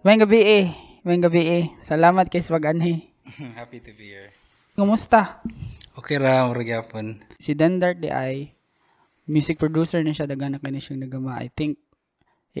[0.00, 0.66] May gabi eh.
[1.04, 1.64] May gabi eh.
[1.84, 3.12] Salamat kay Swag-anhi.
[3.60, 4.32] Happy to be here.
[4.72, 5.44] Kumusta?
[5.92, 7.20] Okay ra, murag yapon.
[7.36, 8.48] Si Dendart di ay
[9.28, 11.36] music producer na siya daga na kani siyang nagama.
[11.36, 11.76] I think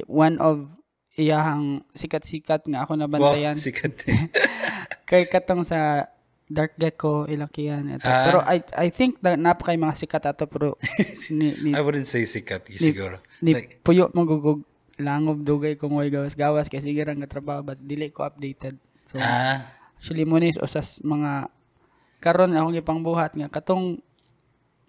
[0.04, 0.68] one of
[1.16, 3.56] iyahang sikat-sikat nga ako nabantayan.
[3.56, 4.04] Wow, sikat.
[5.08, 6.12] kay katong sa
[6.44, 8.04] Dark Gecko ilakian ito.
[8.04, 8.28] Ah.
[8.28, 10.76] Pero I I think na napakay mga sikat ato pero
[11.32, 13.16] ni, ni, I wouldn't say sikat, siguro.
[13.40, 14.68] ni Like, puyo magugug
[15.00, 18.76] langob dugay kung way gawas-gawas kay sige ra nga trabaho but dili ko updated.
[19.08, 19.64] So ah,
[19.96, 21.50] actually mo ni usas mga
[22.20, 23.98] karon akong gipang buhat nga katong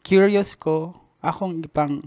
[0.03, 0.93] curious ko
[1.23, 2.05] akong gipang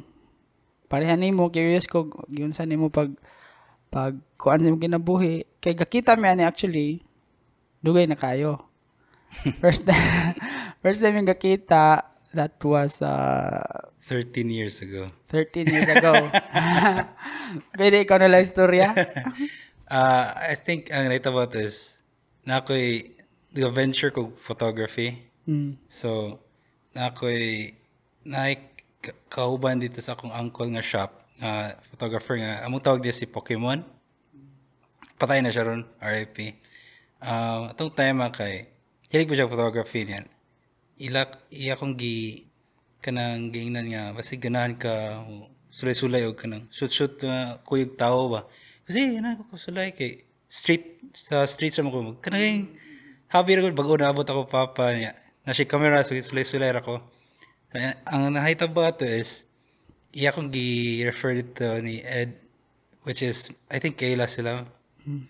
[0.87, 3.11] pareha nimo curious ko yun sa nimo pag
[3.89, 5.48] pag kuan sa kinabuhi.
[5.59, 7.01] Kay gakita mi ani actually
[7.81, 8.71] dugay na kayo.
[9.62, 10.39] First time
[10.84, 13.62] first time yung gakita that was uh,
[14.02, 15.06] 13 years ago.
[15.33, 16.12] 13 years ago
[17.78, 18.91] pwede ikaw na lang istorya
[19.84, 22.00] Uh, I think ang nahitabo is
[22.48, 23.12] na ako'y
[23.53, 25.28] venture ko photography.
[25.44, 25.77] mm.
[25.92, 26.41] So,
[26.97, 27.77] na ako'y
[28.25, 28.56] na
[29.28, 33.84] kauban dito sa akong uncle nga shop nga photographer nga among tawag niya si Pokemon.
[35.20, 36.56] Patay na siya ron, RIP.
[37.20, 38.66] Uh, atong time kay
[39.12, 40.27] hilig ko siya photography niyan.
[41.05, 42.48] Ila iya kong gi
[43.05, 45.20] kanang giingnan nga basi ganahan ka
[45.69, 48.41] sulay-sulay og kanang shoot-shoot uh, kuyog tao ba.
[48.88, 52.72] Kasi na ko sulay kay street sa street sa ko kanang
[53.28, 55.12] hobby ra ko bago naabot ako papa niya.
[55.44, 57.05] Na si camera so sulay-sulay ra ko.
[57.75, 59.50] Kaya, ang nahita ba ito is,
[60.14, 62.38] iya kong gi-refer dito ni Ed,
[63.02, 64.62] which is, I think Kayla sila.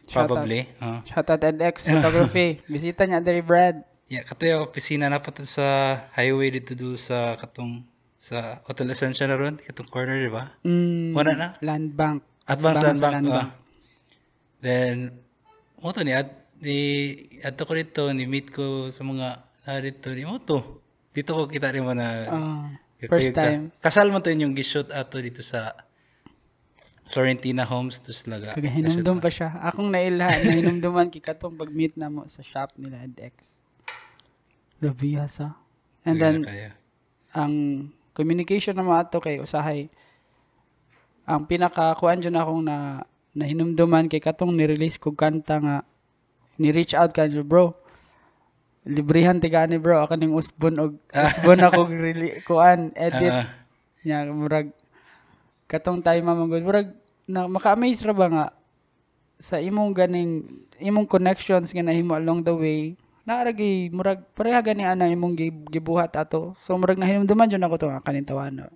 [0.07, 0.69] Shout Probably.
[0.77, 5.31] Uh, shout out edX photography bisita niya diri Brad yeah, kato yung opisina na pa
[5.31, 5.65] to sa
[6.13, 7.83] highway dito do sa katong
[8.15, 10.49] sa Hotel Essentia na ron, katong corner, di ba?
[10.65, 11.49] mm, Wala na?
[11.61, 13.15] land bank Advanced Land Bank.
[13.15, 13.29] Land.
[13.29, 13.51] Bank.
[14.61, 14.97] Then,
[15.81, 16.29] mo to ni, ad,
[16.61, 16.77] ni,
[17.41, 20.61] adto ko dito, ni meet ko sa mga, na dito, ni mo to.
[21.13, 22.29] Dito ko kita rin mo na,
[23.01, 25.73] Kaya first ka- time Kasal mo to yung gishoot ato dito sa
[27.09, 28.57] Florentina Homes to Slaga.
[28.57, 29.53] Kaya hinumdum pa siya.
[29.61, 33.61] Akong nailha, nahinumduman kikatong pag-meet na mo sa shop nila EdX.
[34.85, 35.57] Rabia sa.
[36.05, 36.77] And then, Kaya.
[37.33, 37.55] ang
[38.13, 39.89] communication na mo ato kay usahay,
[41.25, 45.77] ang pinakakuan dyan akong na nahinumduman kay katong ni-release ko kanta nga
[46.61, 47.75] ni-reach out ka bro.
[48.85, 50.93] Librihan tiga ni bro ako ning usbon og
[51.41, 53.49] usbon ako reli kuan edit Ah,
[54.05, 54.69] nya murag
[55.65, 56.93] katong time mamang murag
[57.25, 58.47] na maka-amaze ra ba nga
[59.41, 60.45] sa imong ganing
[60.77, 62.81] imong connections nga nahimo along the way
[63.25, 66.53] naaragi murag pareha gani ana imong gi- gibuhat ato.
[66.57, 68.69] So murag nahinumduman jud ako to nga kaning tawana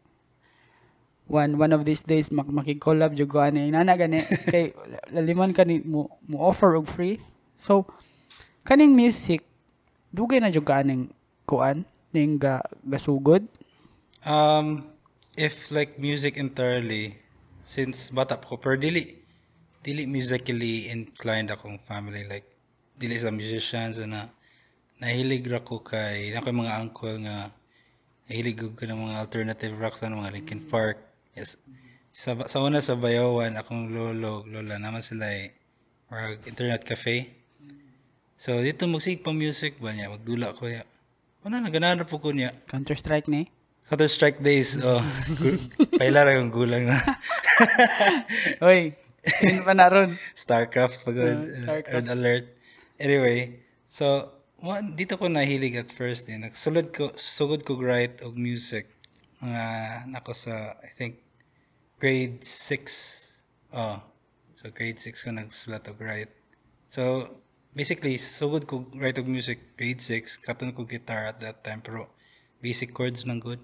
[1.29, 3.69] one one of these days mak makig-collab jud ko ani.
[3.69, 4.73] Nana gani kay
[5.13, 7.21] laliman kani mo, mo offer og free.
[7.61, 7.85] So
[8.65, 9.45] kaning music
[10.13, 11.13] dugay na jud ka aning
[11.45, 13.45] kuan ning ga, gasugod?
[14.25, 14.89] Um,
[15.37, 17.21] if like music entirely,
[17.65, 19.21] since bata ko, pero dili,
[19.85, 22.25] dili musically inclined akong family.
[22.25, 22.49] Like,
[22.99, 24.33] dili sa musicians na
[24.99, 27.51] nahilig ra ko kay, na ko mga uncle nga,
[28.27, 30.99] nahilig ko ng mga alternative rock sa mga Linkin Park.
[31.35, 31.57] Yes.
[32.11, 35.55] Sa, sa una sa Bayawan, akong lolo, lola, naman sila eh,
[36.11, 37.31] or internet cafe.
[38.39, 40.83] So, dito magsig pa music ba niya, magdula ko niya.
[41.47, 42.55] Ano na, ganahan po ko niya.
[42.67, 43.47] counter strike ni
[43.89, 45.01] Counter Strike days, oh.
[45.41, 45.57] gu-
[45.97, 47.01] Pailara yung gulang na.
[48.69, 48.93] Oy,
[49.41, 50.13] yun pa na ron.
[50.37, 51.97] Starcraft, pagod, Uh, uh, Starcraft.
[51.97, 52.47] Red Alert.
[53.01, 54.29] Anyway, so,
[54.63, 56.39] wa- dito ko nahilig at first eh.
[56.39, 58.91] Nagsulod ko, sugod ko write og music.
[59.39, 59.65] Mga,
[60.11, 61.23] nako sa, I think,
[62.03, 63.39] grade 6.
[63.75, 64.03] Oh.
[64.59, 66.35] So, grade 6 ko nagsulat og write.
[66.91, 67.31] So,
[67.75, 70.43] basically, sugod ko write og music, grade 6.
[70.43, 72.11] Katon ko guitar at that time, pero
[72.59, 73.63] basic chords lang good.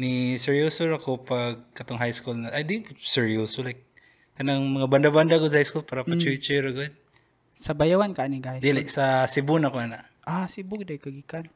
[0.00, 3.84] Ni seryoso ako pag katong high school na, ay di seryoso, like,
[4.32, 6.94] kanang mga banda-banda ko sa high school para pa chuy-chuy ra good.
[7.62, 8.58] Sa bayawan ka ni guys.
[8.58, 10.02] Dili, sa Cebu na ko na.
[10.26, 11.46] Ah, Cebu day kagikan.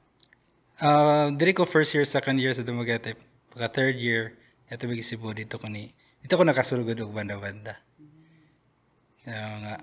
[0.79, 3.19] Uh, dili ko first year, second year sa Dumaguete.
[3.51, 4.39] Pagka third year,
[4.71, 5.91] ito bigi Cebu, dito ko ni,
[6.23, 7.83] dito ko nakasulugod og banda-banda.
[9.27, 9.75] Kaya nga,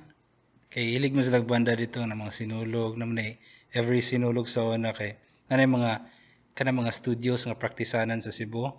[0.71, 3.35] kay hilig mo sila banda dito na mga sinulog, naman eh,
[3.75, 5.19] every sinulog sa una kay,
[5.51, 6.07] nanay mga,
[6.55, 8.71] kana mga studios nga praktisanan sa Cebu.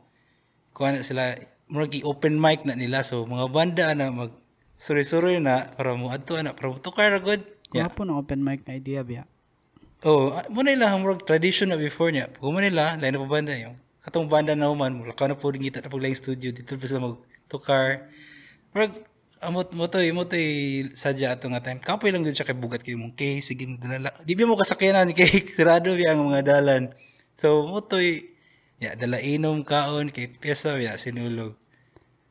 [0.73, 1.37] Kuha na sila,
[1.69, 4.33] murag open mic na nila, so mga banda na mag,
[4.79, 7.43] suri-suri na, para mo adto na, para mo tukar ra good.
[7.75, 7.91] Yeah.
[7.91, 9.25] Wapo na open mic na idea biya.
[10.05, 12.29] Oh, ah, muna nila murag tradition na before niya.
[12.37, 13.75] Kung muna nila, lain na pa banda yung
[14.05, 16.85] katong banda na human, mula ka na po rin kita na paglaing studio, dito pa
[16.85, 18.13] sila magtukar.
[18.77, 18.93] Murag,
[19.45, 20.37] amot mo to, mo to
[20.97, 21.81] sadya ato nga time.
[21.81, 24.13] Kapoy lang dun siya kay bugat kay mong kay sige mo dala.
[24.25, 26.83] Di ba mo kasakyanan kay sirado biya ang mga dalan.
[27.37, 28.01] So mo to
[28.81, 31.57] ya dala inom kaon kay pyesa ya sinulog.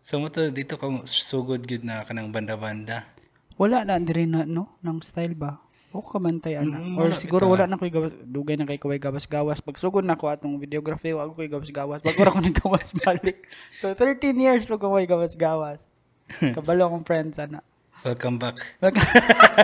[0.04, 3.08] So mo to dito ka sugod gyud na kanang banda-banda.
[3.56, 5.64] Wala na diri na no nang style ba?
[5.96, 6.76] O kamantay ana.
[6.76, 9.64] Mm, Or siguro wala na koy gawas dugay na kay kaway gawas-gawas.
[9.64, 12.04] Pag sugod na ko atong videography wa koy gawas-gawas.
[12.04, 13.48] Pag wala ko nagawas balik.
[13.72, 15.80] So 13 years ko kaway gawas-gawas.
[16.60, 17.64] Kabalo akong friends ana.
[18.04, 18.60] Welcome back.
[18.84, 19.08] Welcome,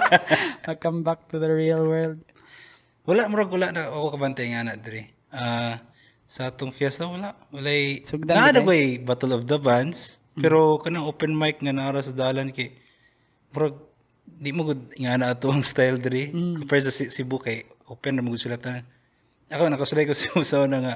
[0.71, 2.23] welcome back to the real world.
[3.03, 5.03] Wala murag wala na ako kabantay nga na diri.
[5.35, 5.83] Ah
[6.29, 10.79] sa atong fiesta wala walay Sugdan naa gid na ko'y Battle of the Bands pero
[10.79, 12.73] kanang open mic nga naara sa dalan kay
[13.51, 13.75] murag
[14.25, 16.31] di mo gud nga na ato ang style diri.
[16.31, 18.85] Compare sa Si- Cebu kay open na mo sila tanan
[19.49, 20.95] ako nakasulay ko sa usaw na nga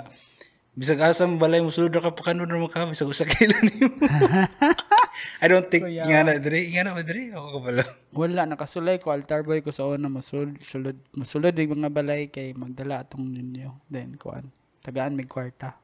[0.73, 3.25] bisag asa mo balay mo sulod ra ka pa kanon ra mo ka bisag usa
[3.25, 3.89] kilo nimo
[5.41, 7.29] I don't think nga na diri nga na ba diri?
[7.29, 11.93] Ako kabalo Wala nakasulay ko altar boy ko sa una masulod sulod masulod yung mga
[11.93, 13.73] balay kay magdala atong ninyo.
[13.89, 14.49] Then kuan
[14.81, 15.77] tagaan mig kwarta.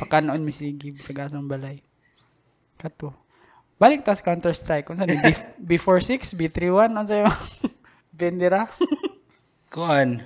[0.00, 1.80] Pakanoon mi sige sa gasang balay.
[2.80, 3.12] Kato.
[3.76, 4.88] Balik tas Counter Strike.
[4.88, 7.28] Kung saan bef- before 6 B31 ano sa'yo?
[8.20, 8.68] Bendera,
[9.72, 10.20] kuan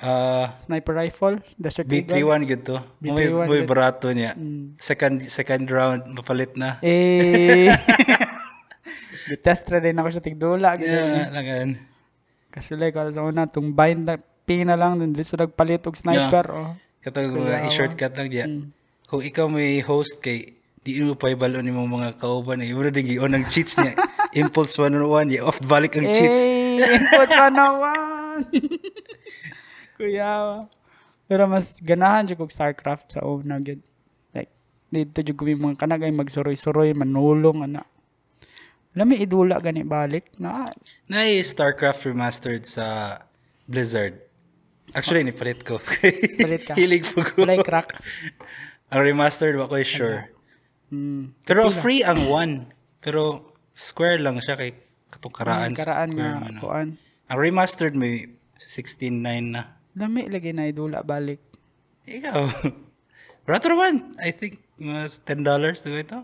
[0.00, 2.14] ah sniper rifle, Desert Eagle.
[2.14, 2.78] B31 gud to.
[3.02, 4.38] May B31 may barato niya.
[4.38, 4.78] Mm.
[4.78, 6.78] Second second round mapalit na.
[6.78, 7.74] Eh.
[9.34, 10.78] Gitest ra din ako sa tigdula.
[10.78, 11.82] Yeah, langan.
[12.54, 14.14] Kasulay ko sa una tung bind na
[14.46, 16.70] pina lang dun dito nagpalit og sniper oh.
[17.02, 18.46] Katong mga i-shortcut lang diya.
[18.46, 18.70] Mm.
[19.10, 20.53] Kung ikaw may host kay
[20.84, 22.68] di mo pa ibalo ni mga mga kauban eh.
[22.76, 23.96] Mura din gion ang cheats niya.
[24.40, 26.44] Impulse 101, ya off balik ang cheats.
[26.76, 28.44] Input pa naman.
[29.96, 30.68] Kuya.
[31.24, 33.80] Pero mas ganahan jud kog StarCraft sa una gyud.
[34.36, 34.52] Like
[34.92, 37.88] dito jud yung mga kanagay magsuroy-suroy manulong ana.
[38.92, 40.68] Lami idula gani balik na
[41.08, 43.18] Na StarCraft remastered sa
[43.64, 44.20] Blizzard.
[44.92, 45.80] Actually, nipalit ko.
[46.38, 46.76] Palit ka?
[46.76, 47.42] Hilig po ko.
[47.42, 47.96] walay crack.
[48.92, 50.33] ang remastered, wako sure.
[50.92, 51.32] Mm.
[51.44, 52.54] Pero free ang one.
[53.00, 54.72] Pero square lang siya kay
[55.12, 55.72] katong karaan.
[55.76, 56.60] Karaan square nga man, no?
[56.60, 56.88] kuan.
[57.30, 58.28] Ang remastered may
[58.60, 59.20] 16.9
[59.52, 59.76] na.
[59.94, 61.40] Lami lagi na idula balik.
[62.08, 62.42] Ikaw.
[63.50, 64.14] Rato naman.
[64.20, 65.44] I think mas $10
[65.84, 66.20] to ito.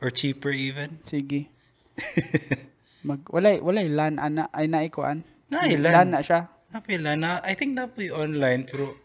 [0.00, 1.00] Or cheaper even.
[1.04, 1.48] Sige.
[3.08, 5.22] Mag walay walay lan ana ay naikuan.
[5.48, 5.92] Na ilan.
[5.94, 6.50] Lan na siya.
[6.74, 7.40] Napila na.
[7.46, 8.98] I think na po online pero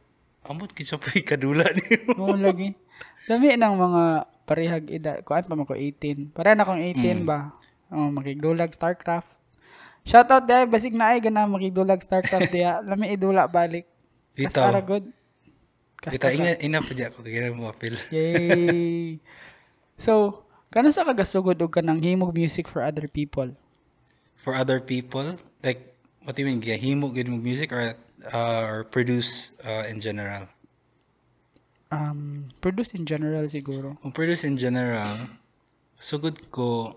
[0.50, 2.18] amot kitsa po kadula niyo.
[2.18, 2.74] Oo lagi.
[3.30, 4.04] Dami ng mga
[4.52, 5.24] parehag edad.
[5.24, 6.36] Kuan pa man ko 18.
[6.36, 7.56] Para na akong 18 ba?
[7.88, 9.32] Oh, makigdulag StarCraft.
[10.04, 12.80] Shoutout dahil basig na ay gana makigdulag StarCraft diya.
[12.88, 13.88] Lami idula balik.
[14.36, 14.68] Bitaw.
[14.68, 15.08] Kasara good.
[16.04, 17.96] Kita ina ina pa diya ko kaya mo apil.
[18.12, 19.24] Yay.
[20.04, 23.48] so, kana sa kagasugod og kanang himog music for other people.
[24.42, 25.96] For other people, like
[26.26, 26.60] what do you mean?
[26.60, 27.94] Himo good music or
[28.34, 30.50] uh, or produce uh, in general?
[31.92, 34.00] Um, produce in general siguro.
[34.00, 35.28] Kung produce in general,
[36.00, 36.96] sugod ko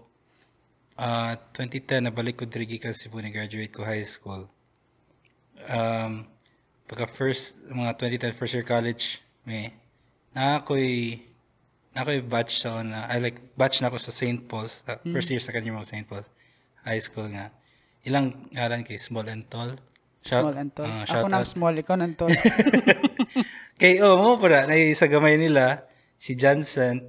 [0.94, 4.46] uh, 2010 nabalik ko gikan Cebu ni graduate ko high school.
[5.66, 6.30] Um
[6.84, 9.72] pagka first mga 2010 first year college may
[10.36, 11.24] na ako'y
[11.96, 14.44] na ako'y batch sa na I like batch na ako sa St.
[14.44, 16.04] Paul's uh, first year sa kanya mo St.
[16.04, 16.28] Paul's
[16.84, 17.50] high school nga
[18.04, 19.72] ilang ngalan kay small and tall
[20.24, 20.88] Shout- Small and tall.
[20.88, 21.44] uh, Ako out.
[21.46, 22.32] small, ikaw nang tall.
[23.80, 25.84] Kay, oh, mo para, na sa gamay nila,
[26.16, 27.02] si Johnson,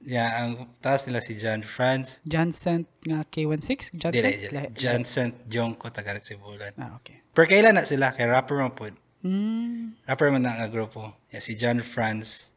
[0.00, 3.96] yeah, ang taas nila si John Franz, Johnson nga K16?
[3.96, 4.12] Johnson?
[4.14, 6.70] Dili, Lahi- Johnson, Jongko, tagalit si Bulan.
[6.76, 7.24] Ah, okay.
[7.32, 8.86] Per kailan na sila, kay rapper man po.
[9.22, 11.14] Mm, Rapper man na nga grupo.
[11.30, 12.52] Yeah, si John Franz,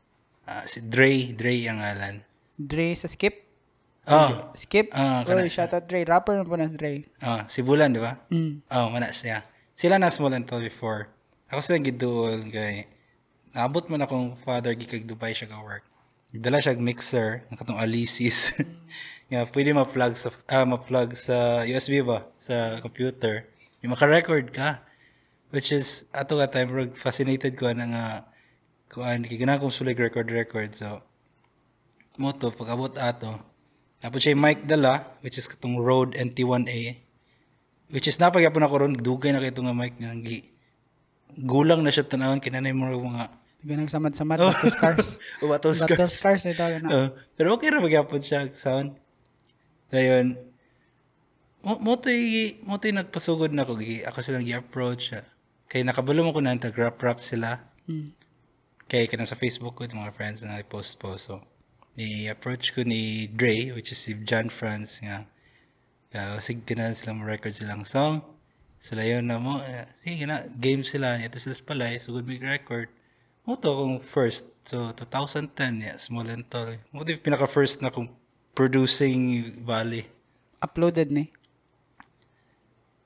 [0.45, 2.21] ah, si Dre, Dre ang ngalan.
[2.53, 3.41] Dre sa Skip?
[4.05, 4.93] Oh, Skip?
[4.93, 6.05] Ah, Oy, shout out Dre.
[6.05, 7.09] Rapper na po na Dre.
[7.23, 8.19] oh, si Bulan, di ba?
[8.29, 8.61] Mm.
[8.69, 9.41] Oh, mana siya.
[9.75, 11.11] Sila na small and tall before.
[11.51, 12.87] Ako sila giduol kay
[13.51, 15.83] naabot man akong father gikag Dubai siya ka work.
[16.31, 18.55] Dala siya mixer ng katong Alesis.
[19.29, 23.51] nga pwede ma-plug sa ah, ma-plug sa USB ba sa computer.
[23.83, 24.79] Yung maka-record ka.
[25.51, 28.05] Which is ato ka time bro, fascinated ko na nga
[28.95, 31.03] kuan kay gana kong sulig record record so
[32.15, 33.43] mo to pag abot ato
[33.99, 37.04] tapos siya mic dala which is katong Rode NT1A
[37.93, 40.49] Which is napagyapon ako ron, dugay na kayo nga mic nga gi.
[41.35, 43.29] Gulang na siya tanawon kinanay mo mga
[43.65, 44.37] Tiga nagsamad-samad.
[44.45, 45.09] Battle scars.
[45.41, 46.13] battle Battle scars.
[46.13, 46.65] scars na ito.
[46.85, 47.09] Na.
[47.33, 48.93] Pero okay ra magyapon siya sound.
[49.89, 50.37] Dayon
[51.65, 55.25] mo mo to'y mo to'y nagpasugod na ko gi ako silang gi-approach siya.
[55.65, 57.57] Kay nakabalo mo ko na tag rap rap sila.
[57.89, 58.13] Mm.
[58.85, 61.41] Kay kana sa Facebook ko mga friends na i-post po so
[61.97, 65.25] ni approach ko ni Dre which is si John Franz nga
[66.15, 68.23] Uh, sig ganahan sila mo record silang song.
[68.79, 69.59] Sila yun na mo.
[69.59, 71.19] Uh, sige na, game sila.
[71.19, 71.99] Ito sila palay.
[71.99, 72.87] So, good big record.
[73.43, 74.47] Mo to akong first.
[74.63, 76.71] So, 2010, yeah, small and tall.
[76.95, 78.07] Mo to yung pinaka-first na kong
[78.55, 80.07] producing Bali.
[80.63, 81.35] Uploaded ni.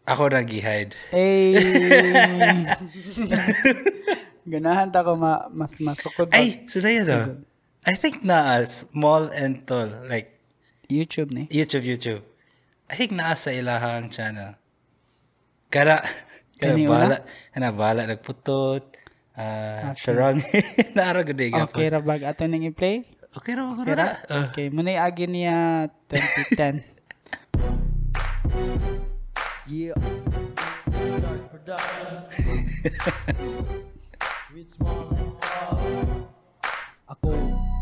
[0.05, 0.93] Ako nag-hide.
[1.09, 1.57] Hey!
[4.53, 6.29] Ganahan ta ko ma mas masukod.
[6.29, 7.41] Ay, sila yun.
[7.89, 9.89] I think na small and tall.
[10.05, 10.37] Like,
[10.85, 11.49] YouTube ni.
[11.49, 12.28] YouTube, YouTube.
[12.89, 14.58] I think naa sa ilahang channel.
[15.69, 16.01] Kara,
[16.60, 17.17] kara bala,
[17.53, 18.98] na bala nagputot.
[19.39, 20.41] Uh, Sharon,
[20.98, 23.08] naara gud day Okay ra bag ato nang i-play?
[23.31, 24.19] Okay ra ko Okay ra?
[24.27, 26.81] Uh, Okay, muna agi niya 2010.
[29.69, 29.93] Yeah.
[37.05, 37.29] Ako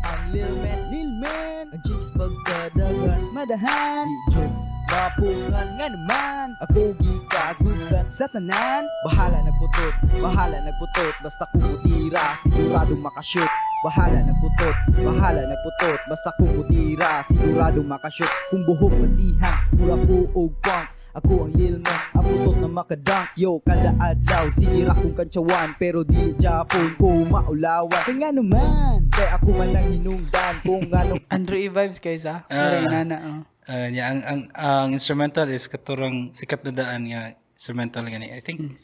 [0.04, 6.46] ang Lil Man, Lil Man Ang chicks pagkadagan, madahan Di joke, mapungan nga naman.
[6.64, 8.82] Ako gikagugan sa tanan.
[9.04, 13.52] Bahala nagputot, bahala nagputot Basta kumutira, sigurado makashoot.
[13.84, 18.32] Bahala nagputot, bahala nagputot Basta kumutira, sigurado makashoot.
[18.50, 23.26] Kung buhok masihan, mura ko og punk ako ang Lil Man, ang putot na makadunk
[23.36, 29.08] Yo, kada adlaw, sige ra kong kantsawan Pero dili Japon ko maulawan Kaya nga naman,
[29.08, 31.72] kaya ako man ang hinungdan Kung anong Andrew E.
[31.72, 32.44] Vibes guys ah.
[32.48, 32.56] Ah.
[32.56, 33.40] Mura inana oh.
[33.68, 38.30] uh, yeah, ang, ang, ang instrumental is katurang sikat na daan nga instrumental gani.
[38.30, 38.78] I think,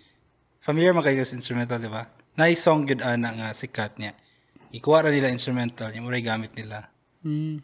[0.59, 2.11] familiar man kayo sa instrumental, di ba?
[2.35, 4.19] Nice song good ana nga sikat niya.
[4.75, 6.91] Ikuha ra nila instrumental, yung mura gamit nila.
[7.23, 7.63] Mm.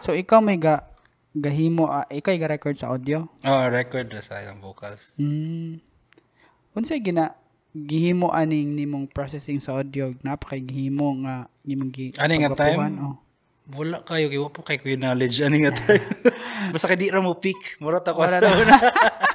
[0.00, 0.89] So ikaw may ga
[1.34, 3.26] gahimo ah, ikaw ga record sa audio?
[3.46, 5.14] Oh, record ra sa ilang vocals.
[5.14, 5.78] Mm.
[6.74, 7.34] Unsay gina
[7.70, 12.98] gihimo aning nimong processing sa audio napakay gihimo nga nimong gi Ani nga time?
[12.98, 13.16] oh.
[13.70, 15.38] Wala kayo, kaya po kayo kuya knowledge.
[15.46, 16.02] Ano nga tayo?
[16.74, 17.78] Basta kay di ra mo peak.
[17.78, 18.74] Mura ta ko sa una.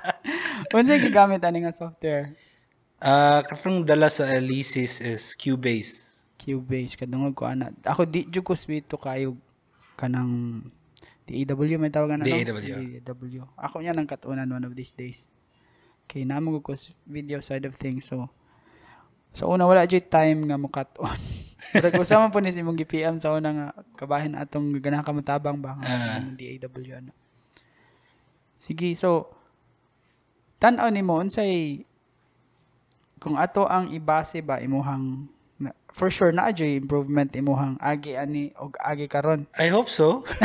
[0.75, 2.35] Unsay gigamit ani nga software?
[2.99, 6.19] Ah, katong dala sa Elysis is Cubase.
[6.35, 7.71] Cubase kadungog ko ana.
[7.87, 9.39] Ako di jud ko swito kayo
[9.95, 10.67] kanang
[11.25, 13.01] DAW may tawag na DAW.
[13.01, 13.43] DAW.
[13.57, 15.33] Ako niya nang katunan one of these days.
[16.05, 16.77] Kay namo ko
[17.09, 18.29] video side of things so
[19.35, 21.17] sa una wala jud time nga mo cut on.
[21.73, 23.67] Pero kung sama po ni si mong GPM sa una nga
[23.97, 26.21] kabahin atong ganahan ka matabang ba nga Ah.
[26.21, 26.37] uh.
[26.37, 27.11] DAW ano.
[28.55, 29.33] Sige, so
[30.61, 31.83] tan-aw nimo unsay
[33.19, 35.25] kung ato ang ibase ba imuhang
[35.59, 40.25] na- for sure na adyo improvement imuhang agi ani og agi karon I hope so.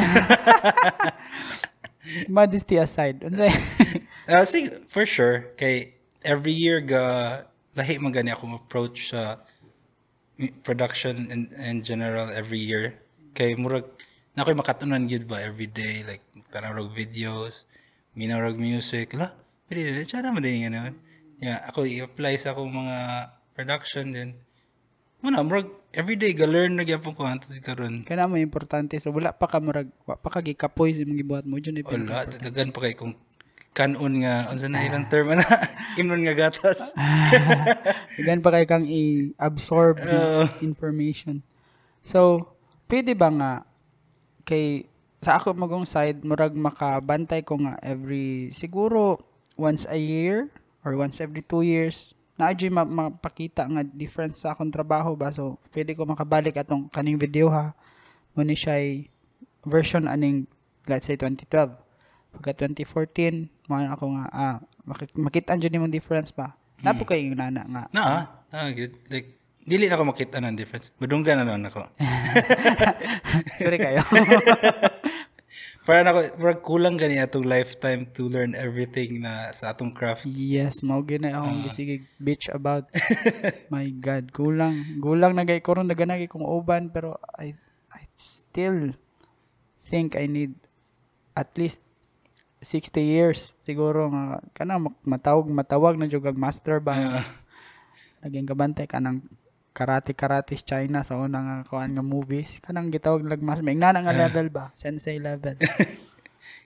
[2.29, 3.52] modesty aside unsay
[4.31, 5.50] Uh, sig for sure.
[5.59, 5.90] Kay
[6.23, 7.43] every year ga
[7.75, 9.43] lahi man gani akong approach sa
[10.62, 12.95] production in, in general every year.
[13.35, 13.90] Kay murag
[14.38, 16.23] na ako'y makatunan gyud ba every day like
[16.55, 17.67] tanawag videos,
[18.14, 19.35] minarag music, la.
[19.67, 20.95] Pwede din siya naman din ano.
[21.43, 22.97] Yeah, ako i-apply sa akong mga
[23.59, 24.38] production din.
[25.21, 28.07] Muna, murag every day ga learn na gyapon ko anto karon.
[28.09, 31.45] kana mo importante so wala pa ka murag wa pa ka gikapoy sa imong gibuhat
[31.45, 33.12] mo jud Wala, dadagan pa kay kung
[33.75, 35.47] kanon nga unsa na ilang term na
[36.00, 36.95] imnon nga gatas.
[38.27, 41.45] Gan pa kay kang i-absorb ng information.
[42.03, 42.50] So,
[42.91, 43.53] pwede ba nga
[44.43, 49.21] kay sa ako magong side murag makabantay ko nga every siguro
[49.61, 50.49] once a year
[50.83, 55.28] or once every two years na adyo ma- mapakita nga difference sa akong trabaho ba?
[55.28, 57.76] So pwede ko makabalik atong kaning video ha?
[58.32, 59.04] Mo ni siya
[59.68, 60.49] version aning
[60.88, 61.76] let's say 2012
[62.32, 64.56] pagka 2014 mo ako nga ah
[64.88, 66.56] makik- makita jud nimong difference ba?
[66.80, 67.82] Napo kay yung nana nga.
[67.92, 68.02] Na,
[68.49, 68.97] ah, good.
[69.12, 69.37] Like,
[69.68, 70.88] dili na ako makita ng difference.
[70.97, 71.85] Madunggan na naman ako.
[73.61, 74.00] sorry kayo
[75.83, 80.23] Para na ako, murag kulang gani atong lifetime to learn everything na sa atong craft.
[80.30, 82.87] yes mao gyud na akong gisigig bitch about
[83.75, 87.59] my god kulang kulang na gay karon naganagi kong uban pero I
[87.90, 88.95] I still
[89.90, 90.54] think I need
[91.35, 91.83] at least
[92.62, 96.92] 60 years siguro nga kana matawag matawag na jud kag master ba?
[96.92, 97.26] Ah,
[98.21, 99.25] naging kabantay kanang
[99.71, 102.59] karate karate China sa una nga kuan nga movies.
[102.59, 104.75] Kanang gitawag lag mas may nga nga level ba?
[104.75, 105.55] Sensei level.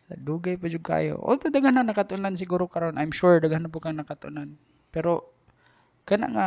[0.05, 1.17] Dugay pa jud kayo.
[1.19, 4.53] Although daghan na nakatunan siguro karon I'm sure daghan na po kang nakatunan.
[4.89, 5.33] Pero
[6.05, 6.47] kana nga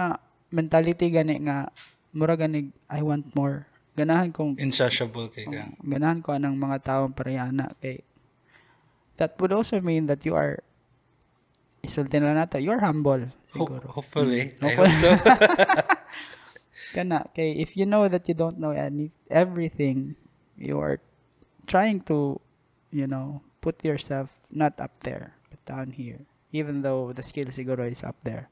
[0.49, 1.69] mentality gani nga
[2.13, 3.65] mura gani I want more.
[3.97, 5.73] Ganahan kong insatiable kay ka.
[5.81, 8.05] ganahan ko anang mga taong parehana kay
[9.17, 10.61] that would also mean that you are
[11.81, 13.25] isulti na nato you're humble
[13.57, 13.89] Ho- siguro.
[13.89, 14.53] hopefully.
[14.61, 14.93] I Hopefully.
[14.93, 15.09] hope so.
[16.95, 20.15] kana kay if you know that you don't know any everything
[20.55, 20.99] you are
[21.67, 22.39] trying to
[22.91, 26.23] you know put yourself not up there, but down here.
[26.55, 28.47] Even though the skill siguro is up there.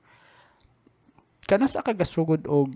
[1.48, 2.75] Kana sa kagasugod og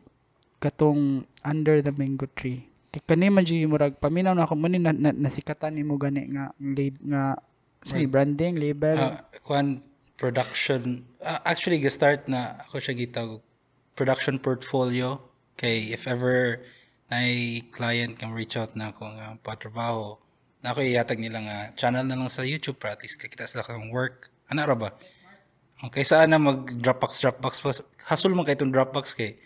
[0.63, 2.63] katong under the mango tree.
[2.95, 6.95] Kay kani man jud murag paminaw na ako na, na, nasikatan nimo gani nga lab,
[7.03, 7.23] nga
[7.83, 8.97] say branding label.
[8.97, 9.83] Ah, kuan
[10.15, 13.39] production ah, actually start na ako siya gitawag
[13.95, 15.19] production portfolio
[15.59, 16.63] kay if ever
[17.11, 17.19] na
[17.75, 20.15] client kang reach out na ako nga patrabaho
[20.63, 23.67] na ako ihatag nila nga channel na lang sa YouTube para at least kakita sila
[23.67, 24.31] kang work.
[24.47, 24.95] Ana ra ba?
[25.83, 29.41] Okay saan na mag Dropbox Dropbox plus hasul man kay itong Dropbox kay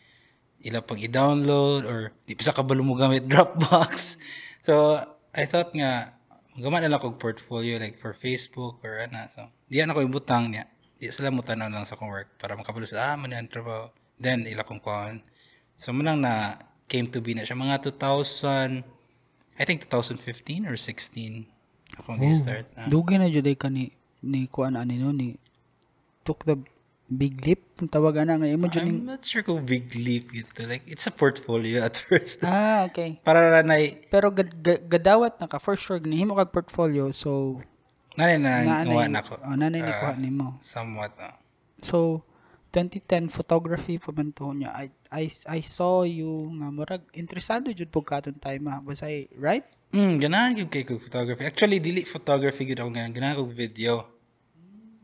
[0.63, 4.20] ila pang i-download or di pa sa kabalo mo gamit Dropbox.
[4.62, 5.00] So
[5.34, 6.13] I thought nga
[6.60, 9.25] gama na lang kog portfolio like for Facebook or ana.
[9.32, 10.67] So di ako ibutang niya.
[11.00, 13.88] Di sila mo tanaw lang sa kong work para makabalo sa ah man yan trabaho.
[14.20, 15.24] Then ila kong kuan
[15.84, 16.56] so manang na
[16.88, 18.88] came to be na siya mga 2000
[19.60, 21.44] I think 2015 or 16
[22.00, 23.92] akong start na Dugay na jud ay kani
[24.24, 25.36] ni kuan ani no ni
[26.24, 26.56] took the
[27.12, 30.63] big leap ang tawag ana nga imo jud I'm not sure kung big leap ito
[30.63, 33.20] like it's a portfolio at first Ah, okay.
[33.20, 33.75] para ra na
[34.08, 37.60] Pero gad, gad- gadawat na ka for sure ginhimo kag portfolio so
[38.16, 40.48] nanay na ngawa na ko oh, nanay ni Ah, kuha nimo.
[40.63, 41.36] somewhat ah.
[41.84, 42.24] So
[42.74, 44.74] 2010 photography pa man to niya.
[44.74, 48.82] I I I saw you nga murag interesado jud pug katon time ah.
[48.82, 49.63] Was I right?
[49.93, 51.46] Mm, ganahan gyud kay kog photography.
[51.46, 53.13] Actually, dili photography gyud ako ganahan.
[53.13, 54.10] Ganahan kog video.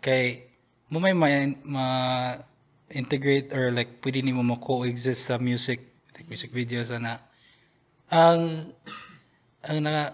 [0.02, 0.50] Kay
[0.90, 1.30] mo may ma,
[1.62, 2.42] ma-
[2.90, 7.22] integrate or like pwede nimo mo coexist sa music, like music videos ana.
[8.10, 8.74] Ang
[9.62, 10.10] ang na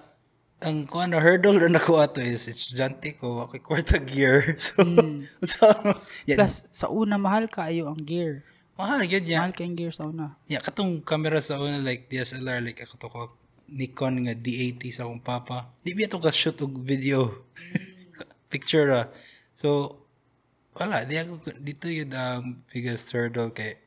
[0.60, 4.60] ang ko ano hurdle na nako ato is it's jante ko ako kwarta gear.
[4.60, 4.84] So
[5.56, 5.72] so
[6.28, 8.44] yeah, Plus sa una mahal kaayo ang gear.
[8.76, 9.44] Mahal gyud ya.
[9.44, 10.36] Mahal kay ang gear sa una.
[10.52, 13.22] Yeah, katong camera sa una like DSLR like ako to ko
[13.66, 15.74] Nikon nga D80 sa akong papa.
[15.82, 17.48] Di biya to ka shoot og video.
[18.52, 19.02] Picture ra.
[19.58, 19.98] So
[20.78, 23.80] wala di ako dito yun ang biggest hurdle kay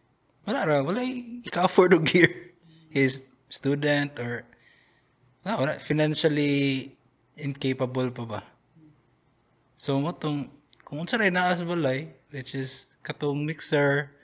[0.49, 1.05] wala ra wala
[1.47, 2.33] ika-afford og gear.
[2.97, 3.23] His
[3.53, 4.49] student or
[5.45, 6.91] wala, wala financially
[7.39, 8.41] incapable pa ba.
[9.79, 10.51] So mo tong
[10.83, 14.18] kung unsa ray naa sa balay which is katong mixer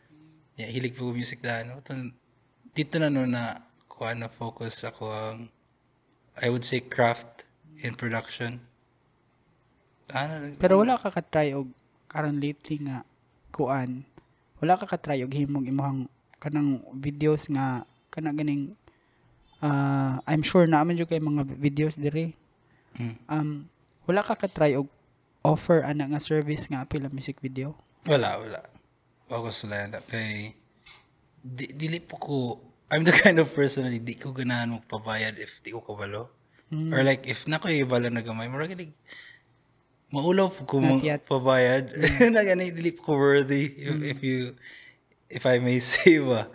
[0.58, 1.42] yeah, hilig po music.
[1.42, 2.14] Mo tong
[2.74, 5.38] dito na no na kuha na focus ako ang
[6.34, 7.46] I would say craft
[7.78, 8.58] in production.
[10.10, 11.70] Ano, Pero wala ka ka-try og
[12.10, 13.06] karon lately nga
[13.54, 14.02] kuan.
[14.58, 16.10] Wala ka ka-try og himong imong
[16.42, 18.74] kanang videos nga kana ganing
[19.62, 22.34] ah, I'm sure na man kay mga videos diri.
[22.98, 23.16] Mm.
[23.30, 23.48] Um
[24.10, 24.90] wala ka ka-try og
[25.46, 27.78] offer ana nga service nga apil ang music video.
[28.10, 28.73] Wala, wala.
[29.28, 30.52] Ako sila na kay
[31.40, 32.36] di, dili po ko
[32.92, 36.28] I'm the kind of person na di ko ganahan magpabayad if di ko kabalo.
[36.74, 38.90] Or like if na ko ibala na gamay, mura gani
[40.10, 41.90] maulaw po ko magpabayad.
[42.34, 44.54] na gani dili po ko worthy if, if you
[45.30, 46.50] if I may say ba.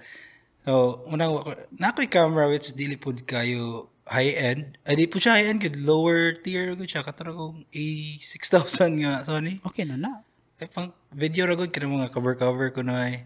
[0.68, 1.44] So, unang
[1.76, 4.78] na ko'y camera which dili po kayo high end.
[4.86, 9.14] Ay di po siya high end good lower tier gud siya katara kong A6000 nga
[9.26, 9.62] Sony.
[9.66, 10.22] Okay na na.
[10.60, 13.24] Eh, pang video ra gud kanang mga cover-cover ko na eh.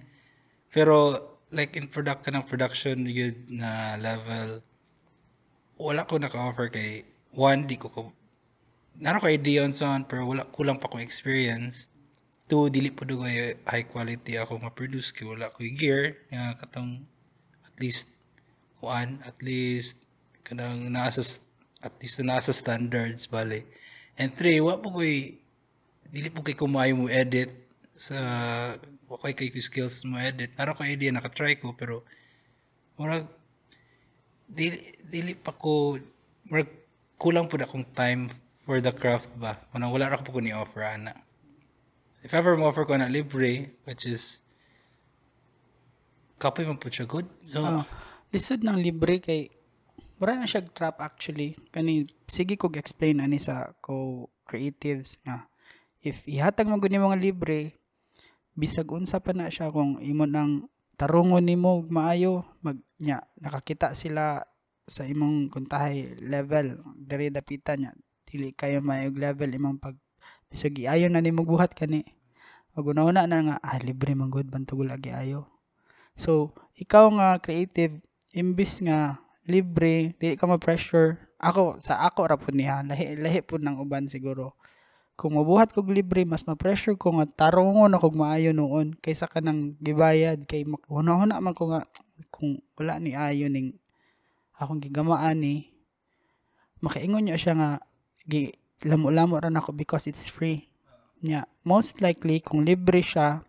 [0.69, 1.17] Pero,
[1.50, 4.62] like, in product kanang production yun na level,
[5.82, 7.02] wala ko naka-offer kay,
[7.34, 8.13] one, di ko ko,
[9.02, 11.89] naro ko idea on son, pero wala, kulang pa kong experience.
[12.46, 17.02] Two, dili po do high quality ako ma-produce kay wala ko gear, nga katong,
[17.65, 18.13] at least,
[18.78, 20.06] kuan, at least,
[20.46, 21.41] kanang nasa,
[21.82, 23.65] at least nasa standards, bale.
[24.22, 25.41] And three, wala po ko'y,
[26.13, 27.49] dili po kay kumayo mo edit
[27.97, 28.17] sa
[29.10, 32.06] wakay kay skills mo edit naro ko idea naka-try ko pero
[33.02, 33.26] murag
[34.45, 34.78] dili,
[35.10, 35.97] dili pa ko
[36.54, 36.69] murag
[37.17, 38.30] kulang po na akong time
[38.62, 39.58] for the craft ba?
[39.73, 41.17] Manang wala ra ko po ko ni offer ana.
[42.21, 44.45] If ever mo offer ko na libre which is
[46.38, 47.26] kapoy man po siya good.
[47.41, 47.84] So Oh,
[48.30, 49.49] lisod ng libre kay
[50.21, 51.58] wala na siya trap actually.
[51.73, 55.49] Kani sige kog explain ani sa ko creatives nga
[56.04, 57.80] if ihatag mo guni mga libre
[58.54, 63.98] bisag unsa pa na siya kung imo nang tarungon nimo og maayo mag nya nakakita
[63.98, 64.46] sila
[64.86, 67.92] sa imong kuntahay level diri dapitan nya
[68.28, 69.98] dili kayo maayog level imong pag
[70.52, 72.06] bisag iayo na nimo buhat kani
[72.78, 75.54] ug una na nga ah libre man gud bantog lagi ayo
[76.13, 77.98] So, ikaw nga creative,
[78.38, 79.18] imbis nga
[79.50, 81.18] libre, di ka ma-pressure.
[81.42, 84.56] Ako, sa ako ra po niya, lahi, lahi po ng uban siguro.
[85.13, 89.78] Kung mabuhat kog libre, mas ma-pressure ko nga tarungon ako maayo noon kaysa ka nang
[89.78, 91.86] gibayad kay makuhuna-huna man ko nga
[92.34, 93.78] kung wala ni ayo ning
[94.58, 95.69] akong gigamaan ni
[96.82, 97.69] makaingon niya siya nga
[98.26, 98.52] gi,
[98.89, 100.65] lamo-lamo ran ako because it's free.
[101.23, 103.45] Yeah, most likely kung libre siya,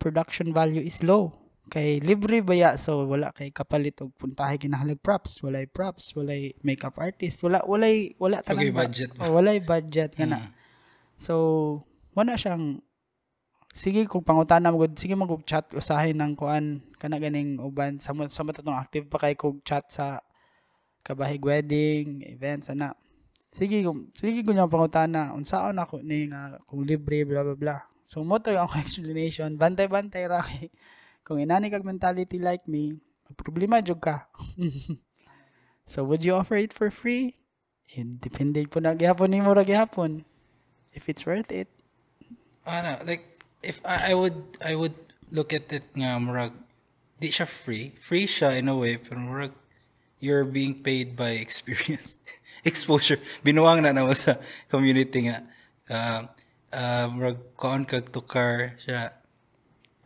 [0.00, 1.34] production value is low.
[1.66, 6.94] Kay libre baya so wala kay kapalit og puntahe kinahalag props, walay props, walay makeup
[6.94, 9.26] artist, wala walay wala Okay, ba- budget ba?
[9.26, 10.54] Oh, walay budget kana.
[11.16, 11.34] So
[12.12, 12.80] wala siyang
[13.76, 18.24] sige kung pangutana mo sige mag chat usahay ng kuan kana ganing uban sa mo
[18.28, 20.20] sa mo tatong active pa kay kog chat sa
[21.04, 22.96] kabahig wedding events ana.
[23.52, 27.76] Sige kung sige ko niya pangutana unsaon ako ni nga kung libre bla bla bla.
[28.04, 29.56] So mo to ang explanation.
[29.60, 30.72] Bantay bantay ra kay
[31.24, 32.96] kung inani kag mentality like me
[33.36, 34.28] problema jud ka.
[35.86, 37.38] So would you offer it for free?
[37.94, 40.26] Eh, depende po na gihapon nimo ra gihapon
[40.96, 41.68] if it's worth it
[42.66, 43.22] Ano, like
[43.62, 44.98] if I, I would I would
[45.30, 46.50] look at it nga murag
[47.22, 47.94] di siya free.
[48.02, 49.54] Free siya in a way, pero murag
[50.18, 52.18] you're being paid by experience.
[52.66, 53.22] Exposure.
[53.46, 55.46] Binuwang na naman sa community nga.
[55.86, 56.20] Uh,
[56.74, 59.14] uh, murag kaon kag tukar siya.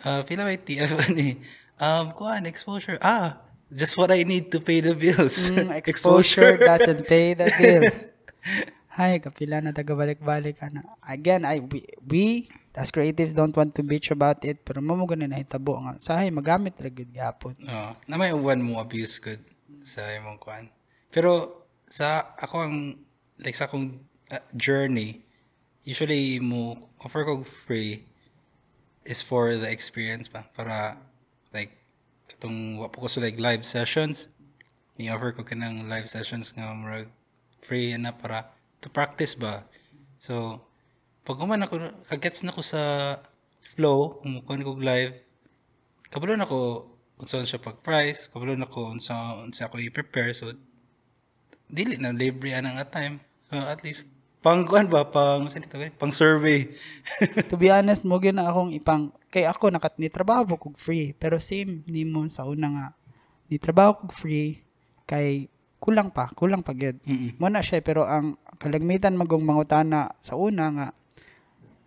[0.05, 1.41] Uh, pila ba ni?
[1.81, 3.01] Um, kuan, exposure.
[3.01, 3.41] Ah,
[3.73, 5.49] just what I need to pay the bills.
[5.49, 8.13] Mm, exposure doesn't pay the bills.
[8.91, 10.83] Hay, kapila na taga-balik-balik ana.
[11.07, 12.25] Again, I we, we
[12.75, 15.95] as creatives don't want to bitch about it pero mo ganun nahitabo nga.
[15.99, 17.55] Sahay magamit ra gyud gyapon.
[17.67, 17.91] Oo.
[18.11, 19.39] na may uwan mo abuse good
[19.87, 20.67] sa imong kuan.
[21.11, 22.77] Pero sa ako ang
[23.39, 23.99] like sa akong
[24.31, 25.23] uh, journey,
[25.87, 28.07] usually mo offer ko free
[29.07, 30.99] is for the experience pa para
[31.51, 31.75] like
[32.31, 34.31] katong wa ko sa like live sessions.
[35.01, 37.09] I-offer ko kanang live sessions nga murag
[37.65, 39.65] free na para to practice ba.
[40.21, 40.65] So
[41.25, 43.17] pag kuman ako kagets na ko sa
[43.77, 45.15] flow, kung ko live,
[46.11, 46.91] kabalo na ko
[47.21, 50.51] unsa siya pag price kabalo na ko unsa unsa ako i-prepare so
[51.69, 54.09] dili na libre anang at time so at least
[54.41, 55.93] pang kuan ba pang dito eh?
[55.95, 56.67] pang survey
[57.53, 60.81] to be honest mo gyud na akong ipang kay ako nakat ni trabaho ko kog
[60.81, 62.87] free pero same nimo sa una nga
[63.53, 64.65] ni trabaho kog free
[65.05, 65.47] kay
[65.81, 67.01] kulang pa kulang pa gyud.
[67.09, 67.41] Mm-mm.
[67.41, 70.89] mo na siya pero ang kalagmitan magong mangutana sa una nga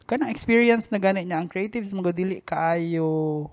[0.09, 3.47] kanang experience na gani niya ang creatives mga dili kaayo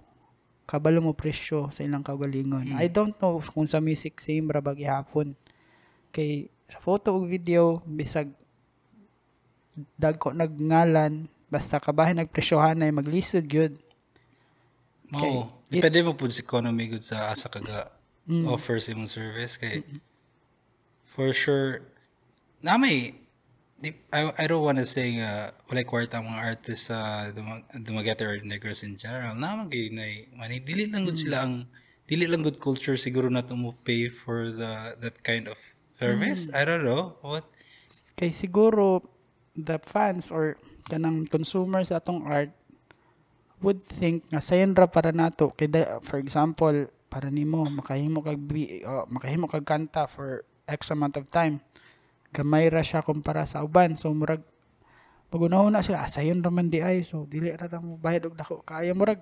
[0.65, 2.79] kabalo mo presyo sa ilang kaugalingon.
[2.79, 5.37] I don't know kung sa music same ra ba gihapon
[6.11, 8.31] kay sa photo ug video bisag
[9.99, 13.75] dagko nagngalan basta kabahin nagpresyohan na maglisod gyud.
[15.11, 15.61] Mao.
[15.67, 17.91] Depende mo pud sa economy good sa asa kaga
[18.47, 19.83] offer sa imong service kay
[21.21, 21.85] for sure.
[22.65, 23.13] Na may
[23.77, 28.25] di, I, I don't want to say nga walay kwarta mga artists sa Dumag- Dumaguete
[28.25, 29.37] or Negros in general.
[29.37, 31.69] Na magay na mani dili lang gud sila ang
[32.09, 35.61] dili lang good culture siguro na to mo pay for the that kind of
[36.01, 36.49] service.
[36.57, 37.45] I don't know what?
[38.17, 39.05] Kay siguro
[39.53, 40.57] the fans or
[40.89, 42.57] kanang consumers sa atong art
[43.61, 48.41] would think nga sayon ra para nato kay da- for example para nimo makahimo kag
[48.89, 51.59] oh, makahimo kag kanta for x amount of time
[52.31, 54.41] gamay ra siya kumpara sa uban so murag
[55.31, 58.39] pagunahon na sila ah, sayon ra man di ay so dili ra mo bayad og
[58.39, 59.19] dako kaya murag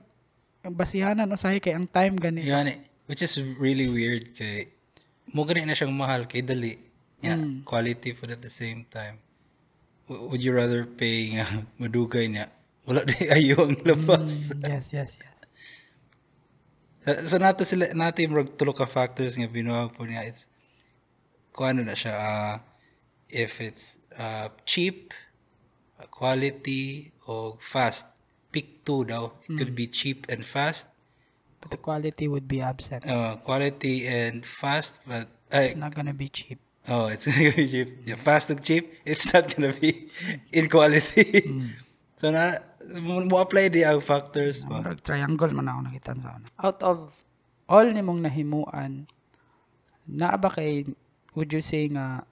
[0.60, 2.78] ang basihanan usahay kay ang time gani Yan eh.
[3.08, 4.68] Which is really weird kay
[5.32, 6.76] mo gani na siyang mahal kay dali.
[7.24, 9.18] Yeah, quality food at the same time.
[10.06, 11.48] W- would you rather pay nga
[11.80, 12.46] madugay niya?
[12.86, 14.52] Wala di ayo ang labas.
[14.60, 15.34] yes yes yes
[17.08, 20.28] So, so nato sila natin murag tulo ka factors nga binuwag po niya.
[20.28, 20.44] It's
[21.52, 22.54] kung ano na siya ah,
[23.28, 25.12] if it's uh, cheap,
[26.00, 28.08] uh, quality o fast.
[28.48, 29.36] Pick two daw.
[29.44, 30.88] It could be cheap and fast.
[31.58, 36.14] but the quality would be absent Uh, quality and fast, but ay, it's not gonna
[36.14, 38.00] be cheap Oh, it's gonna be cheap.
[38.08, 38.94] Yeah, fast and cheap.
[39.04, 40.08] It's not gonna be
[40.56, 41.44] in quality.
[42.18, 42.56] so na
[43.02, 44.80] mo, mo apply di ang factors ba?
[44.80, 46.48] Murag triangle man ako nakita sa una.
[46.62, 47.12] Out of
[47.68, 49.04] all nimong nahimuan,
[50.08, 50.88] naa ba kay,
[51.38, 52.26] would you say nga,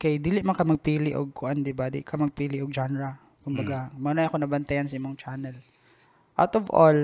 [0.00, 1.92] kay dili man ka magpili og kuan di ba?
[1.92, 3.20] Di ka magpili og genre.
[3.44, 5.56] Kumbaga, mo na ako nabantayan sa imong channel.
[6.40, 6.96] Out of all,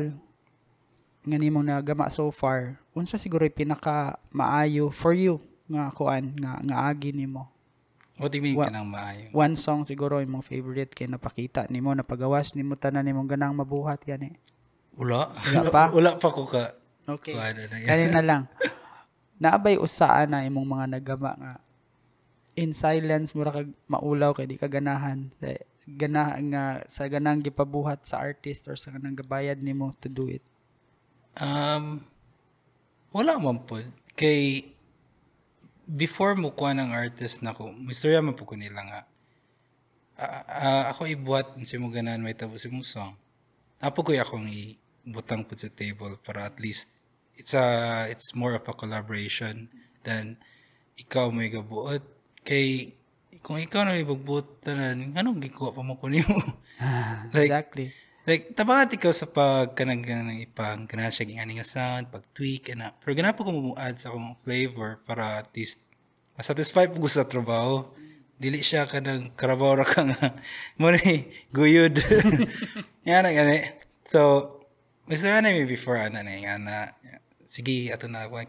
[1.24, 6.76] nga nimong nagama so far, unsa siguro pinaka maayo for you nga kuan nga nga
[6.88, 7.48] agi nimo.
[8.20, 9.32] What do you mean Wa- kanang maayo?
[9.32, 14.36] One song siguro imong favorite kay napakita nimo napagawas nimo tanan nimong ganang mabuhat gani.
[14.94, 15.32] Wala.
[15.32, 15.82] Wala pa?
[15.96, 16.76] Wala pa ko ka.
[17.08, 17.34] Okay.
[17.84, 18.42] Kani na lang.
[19.42, 21.54] Naabay usaan na imong mga nagama nga
[22.54, 28.06] in silence mura kag maulaw kay di ka ganahan sa gana nga sa ganang gipabuhat
[28.06, 30.40] sa artist or sa ganang gabayad nimo to do it.
[31.34, 32.06] Um,
[33.10, 33.82] wala man po.
[34.14, 34.70] Kay,
[35.84, 39.00] before mo kuha ng artist na ko, istorya man po ko nila nga.
[40.14, 43.18] ah, ah, ako ibuhat si mo ganan may tabo si mo song.
[43.82, 44.46] Apo ko akong
[45.02, 46.93] ibutang pud sa table para at least
[47.38, 49.68] it's a it's more of a collaboration
[50.06, 50.38] than
[50.98, 52.02] ikaw may gabuot.
[52.44, 52.94] Kay
[53.44, 56.40] kung ikaw na may bagbuot tanan anong gikuha pa mo kunin mo?
[57.30, 57.86] Like, exactly.
[58.26, 60.02] like tabangat ikaw sa pag kanang
[60.42, 64.10] ipang kanang siya ging nga sound pag tweak and pero ganapa ko mo add sa
[64.10, 65.78] akong flavor para at least
[66.34, 67.86] masatisfy po sa trabaho.
[68.34, 70.34] Dili siya kanang karabaw ra ka nga.
[70.82, 72.02] Mo ni guyod.
[73.08, 73.62] Yan gani
[74.02, 74.50] so
[75.06, 75.38] Mr.
[75.38, 76.76] Ana may before ana na nga na
[77.54, 78.42] sige ato na ako.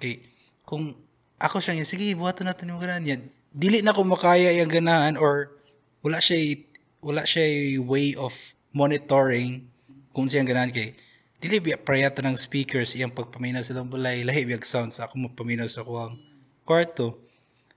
[0.65, 0.97] Kung
[1.37, 3.21] ako siya nga sige buhaton natin yung ganahan yan
[3.53, 5.53] dili na ko makaya yung ganahan or
[6.01, 6.57] wala siya
[7.05, 8.33] wala siya way of
[8.73, 9.69] monitoring
[10.09, 10.73] kung siyang ganahan.
[10.73, 10.97] Kay
[11.37, 15.29] dili biya prayato ng speakers iyang pagpaminaw sa lang bulay lahi biyag sound sa ako
[15.29, 16.17] magpaminaw sa kuwang
[16.65, 17.21] kwarto.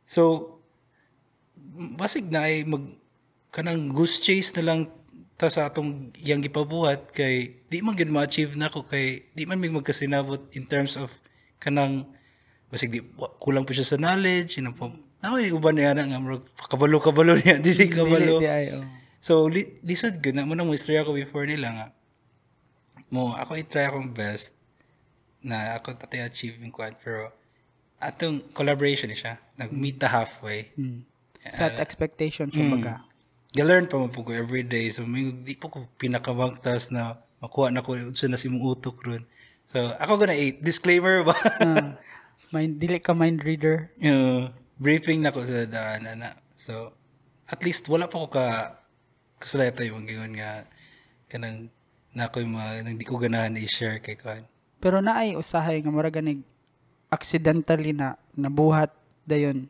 [0.08, 0.56] So
[2.00, 2.88] basig na ay mag
[3.52, 4.88] kanang goose chase na lang
[5.38, 9.70] ta sa atong iyang gipabuhat kay di man gyud ma-achieve nako kay di man mig
[9.70, 11.14] magkasinabot in terms of
[11.62, 12.10] kanang
[12.68, 13.00] basig di
[13.38, 14.90] kulang pa siya sa knowledge yun po
[15.22, 18.74] ako yung uban niya na nga murag kabalo kabalo niya dili kabalo ay.
[19.18, 20.46] So, li- lisod ko na.
[20.46, 21.86] Muna mo istorya ko before nila nga.
[23.10, 24.54] Mo, ako i-try akong best
[25.42, 26.94] na ako tatay achieve yung kwan.
[27.02, 27.34] Pero,
[27.98, 29.42] atong collaboration siya.
[29.58, 30.70] Nag-meet the halfway.
[30.78, 31.02] Mm.
[31.50, 32.62] Set expectations Mm.
[32.62, 33.02] kumbaga.
[33.56, 34.92] Ga-learn pa mo po ko every day.
[34.92, 39.24] So, may, di po ko pinakamangtas na makuha na ko unsa na si utok ron.
[39.68, 40.60] So, ako gonna eat.
[40.60, 41.36] Disclaimer ba?
[41.60, 41.96] Ah,
[42.54, 43.92] mind dili ka mind reader.
[44.00, 46.32] yung briefing na ko sa daanan na.
[46.56, 46.92] So,
[47.48, 48.46] at least wala pa ko ka
[49.40, 50.66] kasalita yung gingon nga
[51.28, 51.68] kanang
[52.12, 54.42] na ako yung mga nang di ko ganahan i-share kay kan.
[54.78, 56.42] Pero naay usahay nga mura ganig
[57.08, 58.92] accidentally na nabuhat
[59.24, 59.68] dayon.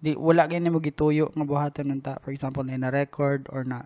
[0.00, 2.16] Di wala gyud mo gituyo nga buhatan ng ta.
[2.24, 3.84] For example, na na record or na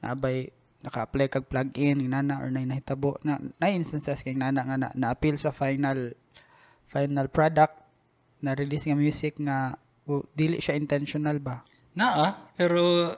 [0.00, 0.48] naabay
[0.82, 5.38] naka-apply kag plug-in nana or na nahitabo na na instances kay nana nga na, na-appeal
[5.38, 6.10] sa final
[6.90, 7.78] final product
[8.42, 9.78] na release nga music nga
[10.10, 11.62] o, dili siya intentional ba
[11.92, 13.12] Naa, pero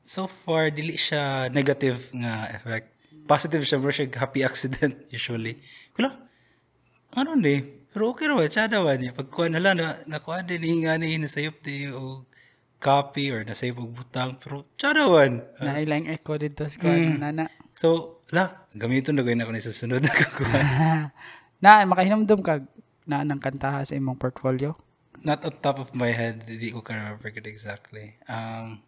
[0.00, 2.88] so far dili siya negative nga effect.
[3.24, 5.60] Positive siya, more happy accident usually.
[5.92, 6.12] Kula,
[7.16, 7.83] ano ni?
[7.94, 9.14] Pero okay raw, tsada ba niya?
[9.14, 12.26] Pagkuha na lang, na, nakuha din, hinga ni, nasayop di, o
[12.82, 14.34] copy or nasayop og butang.
[14.42, 15.46] Pero tsada wan.
[15.62, 19.70] na ilang echo dito sa kuha nana So, la, gamiton na gawin ako ni sa
[19.70, 20.58] sunod na kakuha.
[21.62, 22.66] na makahinumdum kag
[23.06, 24.74] na nang kantaha sa imong portfolio
[25.22, 28.18] Not on top of my head, hindi ko ka-remember it exactly.
[28.26, 28.82] Um,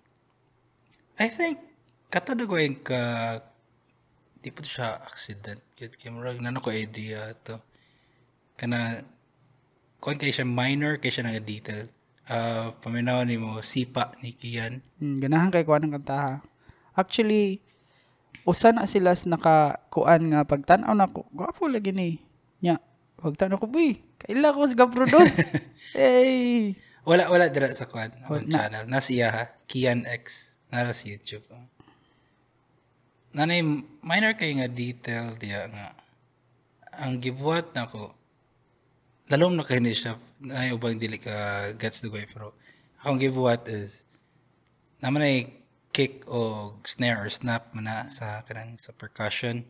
[1.17, 1.63] I think,
[2.11, 3.41] katado ko yung ka,
[4.43, 5.63] di po siya accident.
[5.79, 7.57] Kaya murag na ko idea to.
[8.57, 9.05] Kana,
[10.01, 11.87] kung kaya siya minor, kaya siya nga detail.
[12.27, 14.83] Uh, paminaw ni mo, sipa ni Kian.
[14.99, 16.43] Hmm, ganahan kay kuha ng kantaha.
[16.97, 17.61] Actually,
[18.49, 21.29] usa na sila sa nakakuan nga pagtanaw na ko.
[21.31, 22.19] Gwapo lagi ni.
[22.65, 22.81] Nya,
[23.21, 25.37] pagtanaw ko, buy, kaila ko sa produce.
[25.95, 26.75] hey!
[27.07, 28.51] Wala, wala dira sa kwan, akong Wala.
[28.51, 28.85] channel.
[28.91, 30.57] Iya ha, Kian X.
[30.75, 31.47] Nara sa YouTube.
[33.31, 33.63] Nanay,
[34.03, 35.95] minor kay nga detail diya nga.
[37.07, 37.87] Ang gibuhat na
[39.27, 40.15] ko, lalong na kayo ni siya,
[40.55, 42.55] ay ubang dili ka gets the way, pero
[43.03, 44.07] akong gibuhat is,
[45.03, 45.37] naman ay
[45.97, 49.65] kick o snare or snap mo na sa kanang sa percussion.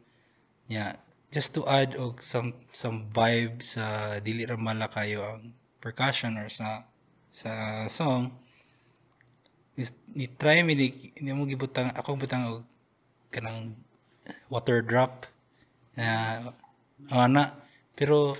[0.67, 0.99] Yeah,
[1.31, 6.51] just to add og some some vibe sa dili ra mala kayo ang percussion or
[6.51, 6.83] sa
[7.31, 8.35] sa song
[9.79, 12.67] is ni try mi ni, ni mo gibutang ako butang og
[13.31, 13.79] kanang
[14.51, 15.31] water drop.
[15.95, 16.43] Na
[17.13, 17.55] ana.
[17.95, 18.35] Pero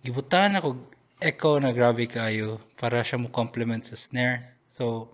[0.00, 0.80] gibutan ako
[1.20, 5.12] echo na grabe kayo para siya mo complement sa snare so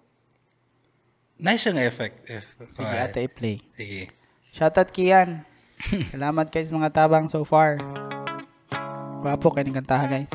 [1.42, 3.58] nice nga effect if Sige, ate i-play.
[3.74, 4.14] sige
[4.56, 5.44] Shoutout Kian.
[6.16, 7.76] Salamat guys mga tabang so far.
[9.20, 10.32] Gwapo kayo ng kantaha guys.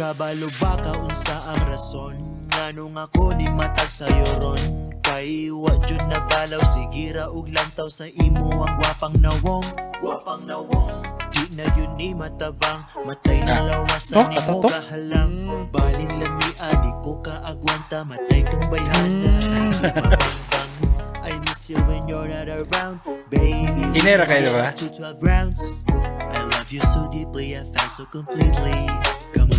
[0.00, 2.16] Kabalo ba ka unsa ang rason
[2.48, 8.04] Nganong ako ni matag sayo ron Kay wa jud na balaw sigira ug lantaw sa
[8.04, 9.64] imo ang gwapang nawong.
[10.04, 11.00] Gwapang nawong.
[11.32, 12.84] Di na yun ni matabang.
[13.08, 14.68] Matay na lawasan Oh, ni mo katato?
[14.68, 15.64] gahalang Mm.
[15.72, 18.04] Balin lamia di ko kaagwanta.
[18.04, 19.32] Matay tong bayhana.
[19.80, 20.70] Mabangbang.
[21.24, 23.00] I miss you when you're not around.
[23.32, 23.64] Baby
[23.96, 25.60] Hinera kayo, to 12 rounds.
[26.28, 28.84] I love you so deeply, I felt so completely.
[29.32, 29.57] Come on.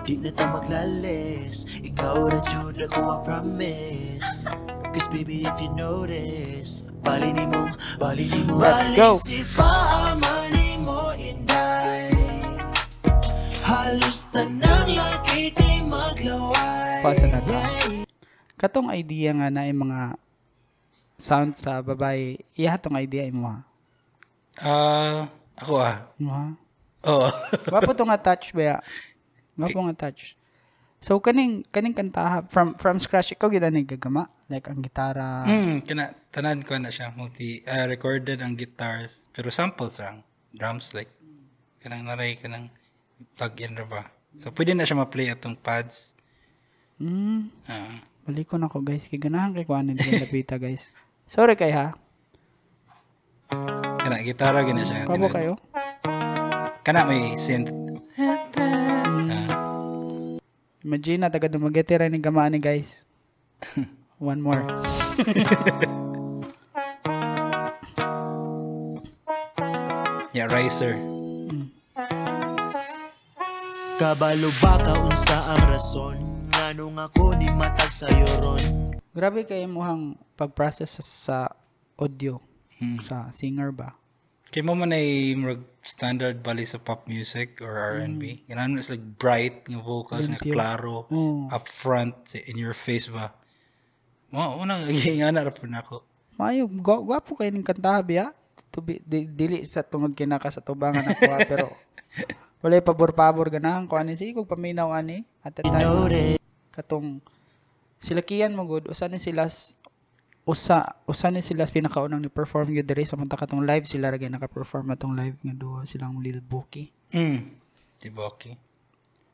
[0.00, 4.48] Di na ta maglalis, ikaw na jud ako, I promise.
[4.90, 7.68] Cause baby, if you notice, bali ni mo,
[8.00, 8.58] bali ni mo.
[8.58, 9.20] Let's go.
[9.20, 12.10] Si pa, mani mo, inday.
[17.00, 17.60] Pause na ta.
[18.56, 20.16] Katong idea nga na yung mga
[21.20, 23.58] sound sa babae, iya tong idea imo ha.
[24.60, 25.20] Ah,
[25.60, 26.08] ako ah.
[26.16, 26.46] Imo ha?
[27.08, 27.28] Oo.
[27.72, 28.80] Wapo to nga touch ba?
[28.80, 29.09] Wapo
[29.58, 30.36] nga touch.
[31.00, 35.48] So kaning kaning kantaha from from scratch ikaw gid ni gagama like ang gitara.
[35.48, 40.20] Hmm, kana tanan ko na siya multi ah, recorded ang guitars pero samples lang
[40.52, 41.08] drums like
[41.80, 42.68] kanang naray kanang
[43.32, 44.02] plug in ra ba.
[44.36, 46.12] So pwede na siya ma-play atong pads.
[47.00, 48.04] Mm, Ah.
[48.28, 50.92] balik ko na ko guys kay ganahan kay kuanin din lapita guys.
[51.24, 51.96] Sorry kay ha.
[54.04, 55.08] kana gitara gina siya.
[55.08, 55.56] Kabo kayo.
[56.84, 57.72] Kana may synth.
[60.80, 63.04] Imagine na taga dumagete ra ni gamaan ni guys.
[64.20, 64.60] One more.
[70.36, 70.96] yeah, riser.
[74.00, 76.16] Kabalo ba ka unsa ang rason
[76.56, 81.52] Nganong ako ni matag sayo ron Grabe kay muhang pag-process sa, sa
[82.00, 82.40] audio
[82.80, 82.96] Hmm.
[82.96, 83.99] sa singer ba.
[84.50, 88.50] Kay mo man ay murag standard bali sa pop music or R&B.
[88.50, 91.48] Ganun is like bright nga vocals nga klaro, Mm.
[91.48, 93.30] upfront, in your face ba.
[94.28, 94.82] Mo una
[95.18, 96.02] nga na ra po nako.
[96.34, 98.26] Mayo, gwa- gwapo kayo ng kantaha biya.
[98.70, 101.66] To be, di, dili sa tungod kinaka sa tubangan ako ha, pero
[102.62, 106.36] wala pabor-pabor ganahan ko ani sige kog paminaw ani at the time
[106.70, 107.18] katong
[107.96, 109.48] sila kiyan mo good usa ni sila
[110.48, 114.08] usa usa ni sila sa pinakaunang ni perform gyud diri sa manta katong live sila
[114.08, 116.88] ra gyud naka-perform atong live nga duha silang Lil Boki.
[117.12, 117.40] Mm.
[118.00, 118.56] Si Boki.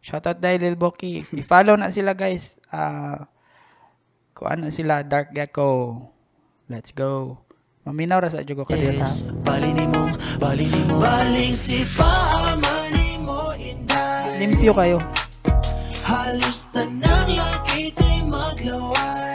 [0.03, 1.23] Shoutout dahil Lil Boki.
[1.35, 2.59] I-follow na sila guys.
[2.69, 3.31] Ah
[4.37, 5.97] kuan na sila Dark Gecko.
[6.69, 7.41] Let's go.
[7.87, 9.09] Maminaw ra sa jugo kadiyot ha.
[9.47, 10.11] Bali ni mo,
[10.43, 14.99] bali ni mo Baling si paamani mo inday Limpyo kayo.
[16.03, 19.26] Halos tanang laki kay maglaway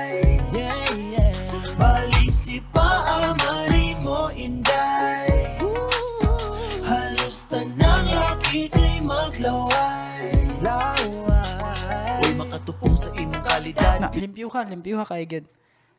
[12.52, 15.48] Makatupong sa imong kalidad Na, limpyo ka, limpyo ka kay gid.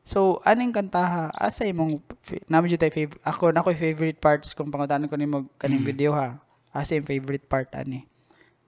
[0.05, 1.97] So, aning kantaha, asa imong,
[2.45, 6.13] namin tayo favorite, ako na ko'y favorite parts kung pangutanan ko ni mo kaning video
[6.13, 6.45] ha.
[6.77, 8.05] Asa yung favorite part ani?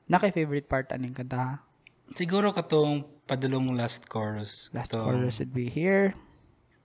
[0.08, 1.60] Na kay favorite part aning kantaha?
[2.16, 4.72] Siguro katong padulong last chorus.
[4.72, 6.16] Last Katong, chorus would be here,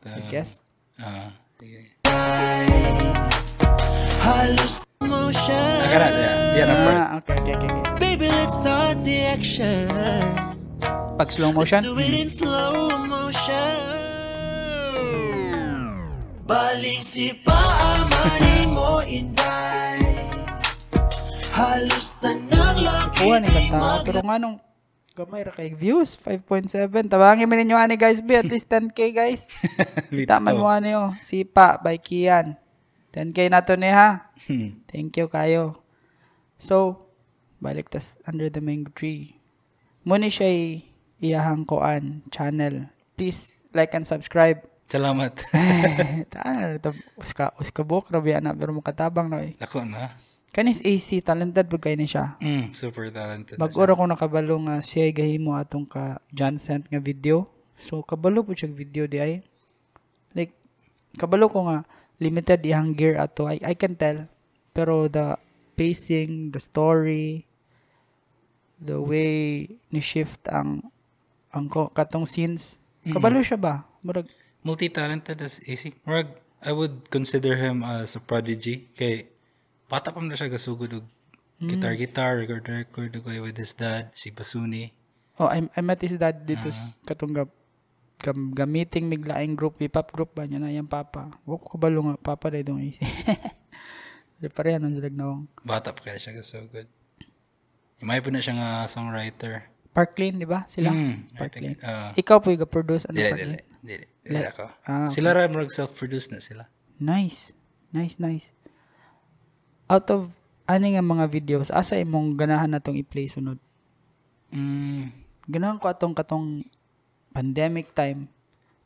[0.03, 0.67] uh, I guess.
[0.99, 1.95] Ah, sige.
[4.19, 5.87] Halos Ah,
[6.59, 6.97] yeah, na part.
[6.99, 7.95] Ah, okay, okay, okay, okay.
[8.03, 9.87] Baby, let's start the action.
[11.19, 13.75] Pag slow motion, in slow motion.
[16.47, 19.99] Baling si paamani mo inday.
[21.51, 23.99] Halos tanang laki kuha ni kantaha.
[24.07, 24.63] Pero nga nung,
[25.11, 26.87] gamay ra kay views, 5.7.
[27.11, 29.51] Tabangin mo ninyo ani guys, be at least 10k guys.
[30.23, 31.11] Kita man mo ani oh.
[31.19, 32.55] Sipa by Kian.
[33.11, 34.31] 10k na to ni ha.
[34.47, 34.79] Hmm.
[34.87, 35.83] Thank you kayo.
[36.55, 37.11] So,
[37.59, 39.35] balik tas under the mango tree.
[40.07, 40.87] Muna siya
[41.19, 42.87] iyahang koan channel.
[43.19, 44.63] Please like and subscribe.
[44.89, 45.37] Salamat.
[46.33, 46.89] Taan na ito.
[47.19, 48.09] Uska, uska book.
[48.09, 48.57] Rabi na.
[48.57, 49.53] Pero makatabang na eh.
[49.61, 50.17] Lako na.
[50.49, 51.21] Kanis AC.
[51.21, 52.41] Talented ba kayo ni siya?
[52.41, 53.61] Mm, super talented.
[53.61, 57.45] Mag-ura ko nakabalo nga siya gahimo atong ka John sent nga video.
[57.77, 59.45] So, kabalo po siya video di ay.
[60.33, 60.57] Like,
[61.21, 61.85] kabalo ko nga
[62.17, 63.45] limited iyang gear ato.
[63.45, 64.25] I, I can tell.
[64.73, 65.37] Pero the
[65.77, 67.45] pacing, the story,
[68.81, 70.89] the way ni shift ang
[71.49, 72.81] ang ko- katong scenes.
[73.01, 73.85] Kabalo siya ba?
[74.05, 75.95] Murag, Multi-talented as AC.
[76.03, 76.27] Murag,
[76.59, 78.91] I would consider him as a prodigy.
[78.91, 79.31] Kay,
[79.87, 81.05] bata pa man na siya gasugod og
[81.59, 84.91] guitar-guitar, record-record og with his dad, si Basuni.
[85.39, 87.49] Oh, I, I met his dad dito uh katong gam,
[88.19, 91.31] gam, gamiting miglaing group, hip-hop group ba niya na yung papa.
[91.47, 93.07] Wako ko balo nga, papa na itong isi.
[94.39, 95.47] Parehan ang silag nawang.
[95.63, 96.87] Bata pa kaya siya gasugod.
[97.99, 99.67] May po na siya nga songwriter.
[99.99, 100.63] Park Lane, di ba?
[100.63, 100.95] Sila?
[100.95, 101.79] Mm, Park think, Lane.
[101.83, 103.63] uh, Ikaw po yung produce ano Dili, Park dili, Lane?
[103.83, 104.05] dili.
[104.23, 104.65] Dili ako.
[104.87, 106.63] Ah, Sila ra murag self-produce na sila.
[106.95, 107.51] Nice.
[107.91, 108.55] Nice, nice.
[109.91, 110.31] Out of
[110.63, 113.59] ani nga mga videos, asa imong ganahan natong i-play sunod?
[114.55, 115.11] Mm,
[115.49, 116.63] Ganahan ko atong katong
[117.35, 118.31] pandemic time.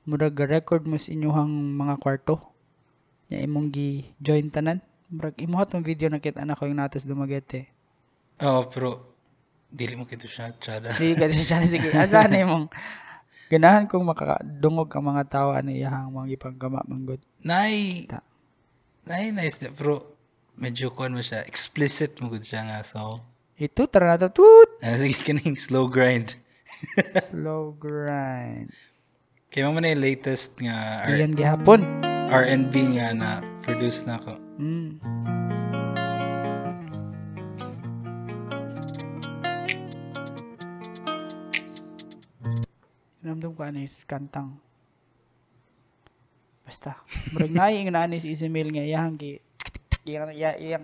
[0.09, 2.39] Murag record mo sa inyong mga kwarto.
[3.29, 4.81] Nya imong gi-join tanan.
[5.13, 7.69] Murag imuhat mong video nakita na ko yung natas dumagete.
[8.41, 9.12] oh, pero
[9.73, 10.93] dili mo kito siya, tsada.
[10.93, 11.89] Di ka siya sige.
[11.97, 12.69] Asa na
[13.53, 17.21] ganahan kong makadungog ang mga tao ano iyahang mga ipanggama manggod.
[17.45, 18.25] Nay, Ta.
[19.05, 19.69] nay, nice na.
[19.69, 20.17] Pero
[20.57, 21.45] medyo kuhan mo siya.
[21.45, 22.79] Explicit mo gud siya nga.
[22.81, 23.21] So,
[23.53, 24.33] Ito, tara na to.
[24.33, 24.81] Toot!
[24.81, 26.33] Ah, sige, kaning slow grind.
[27.29, 28.73] Slow grind.
[29.53, 31.85] Kaya mo na yung latest nga R- Iyan gihapon.
[32.33, 33.29] R&B nga na
[33.61, 34.33] produce na ako.
[34.57, 35.42] Mm.
[43.23, 44.59] Ramdam ko anis kantang.
[46.67, 46.99] Basta.
[47.31, 49.39] Murag na yung nani si Ismail nga iyang gi
[50.03, 50.83] iyang iyang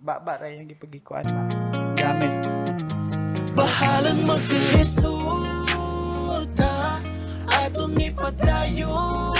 [0.00, 1.44] baba ra yung gipagikuan na.
[2.00, 2.32] Gamit.
[3.50, 5.02] Bahalang magkalisuta
[7.50, 9.36] Atong ipadayon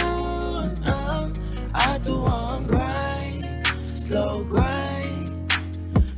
[0.83, 1.31] Ang
[1.71, 3.47] ato ang grind
[3.95, 5.31] Slow grind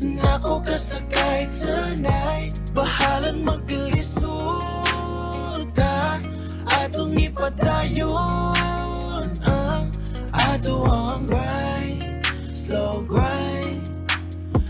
[0.01, 4.82] Nako kasakay tonight Bahalang magkalisuta
[7.43, 9.91] Atong ipadayon Ang
[10.31, 12.23] ato ang grind
[12.55, 13.83] Slow grind.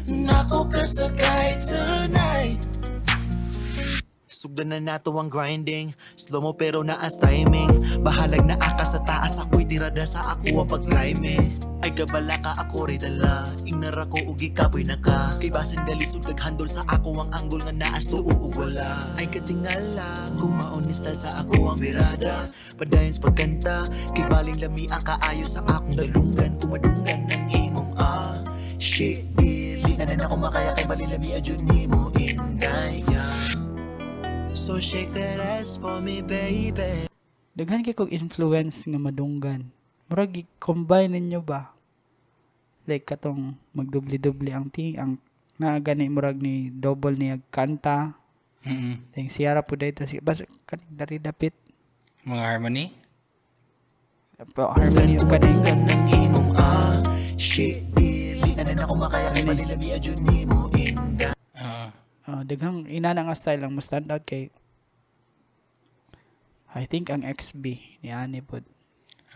[0.08, 2.71] Nako kasakay tonight
[4.42, 5.94] Sugdan na nato ang grinding.
[6.18, 8.02] Slow mo pero naas timing.
[8.02, 11.54] Bahalag na aka sa taas Ako'y tirada sa ako ang pag-climbing.
[11.78, 13.46] Ay gabala ka ako rin dala.
[13.70, 17.70] Ingnar ako ugi kapoy na ka Kay basin dalisod handol sa ako ang anggol nga
[17.70, 22.50] naas to uuwala Ay katingala Kung maonistal sa ako ang birada.
[22.74, 23.76] Padayon sa pagkanta
[24.10, 26.58] Kay baling lami ang kaayo sa akong dalungan.
[26.58, 28.34] Kumadungan ng imong ah
[28.82, 33.11] Shit, dili na na ako makaya kay baling lami adyo ni mo inday.
[34.62, 37.10] So shake that ass for me, baby.
[37.50, 39.66] Daghan kay kog influence nga madunggan.
[40.06, 41.74] Murag i-combine ninyo ba?
[42.86, 45.18] Like katong magdubli-dubli ang ting ang
[45.58, 48.14] na gani murag ni double niya kanta.
[48.62, 51.58] Mm Ting siyara po dayta si bas kani dari dapit.
[52.22, 52.94] Mga harmony.
[54.54, 56.94] Pa harmony o kaning Kumadungan ng imong ah
[57.34, 60.81] Shit, dili na na ako makaya kay balilami adyo ni mo inday.
[60.81, 60.81] Ah,
[62.28, 64.50] uh, daghang ina na nga style lang mo stand out kay
[66.72, 68.64] I think ang XB ni Ani pod.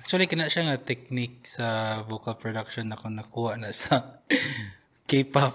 [0.00, 4.20] actually, kina siya nga technique sa vocal production na kung nakuha na sa
[5.08, 5.54] K-pop.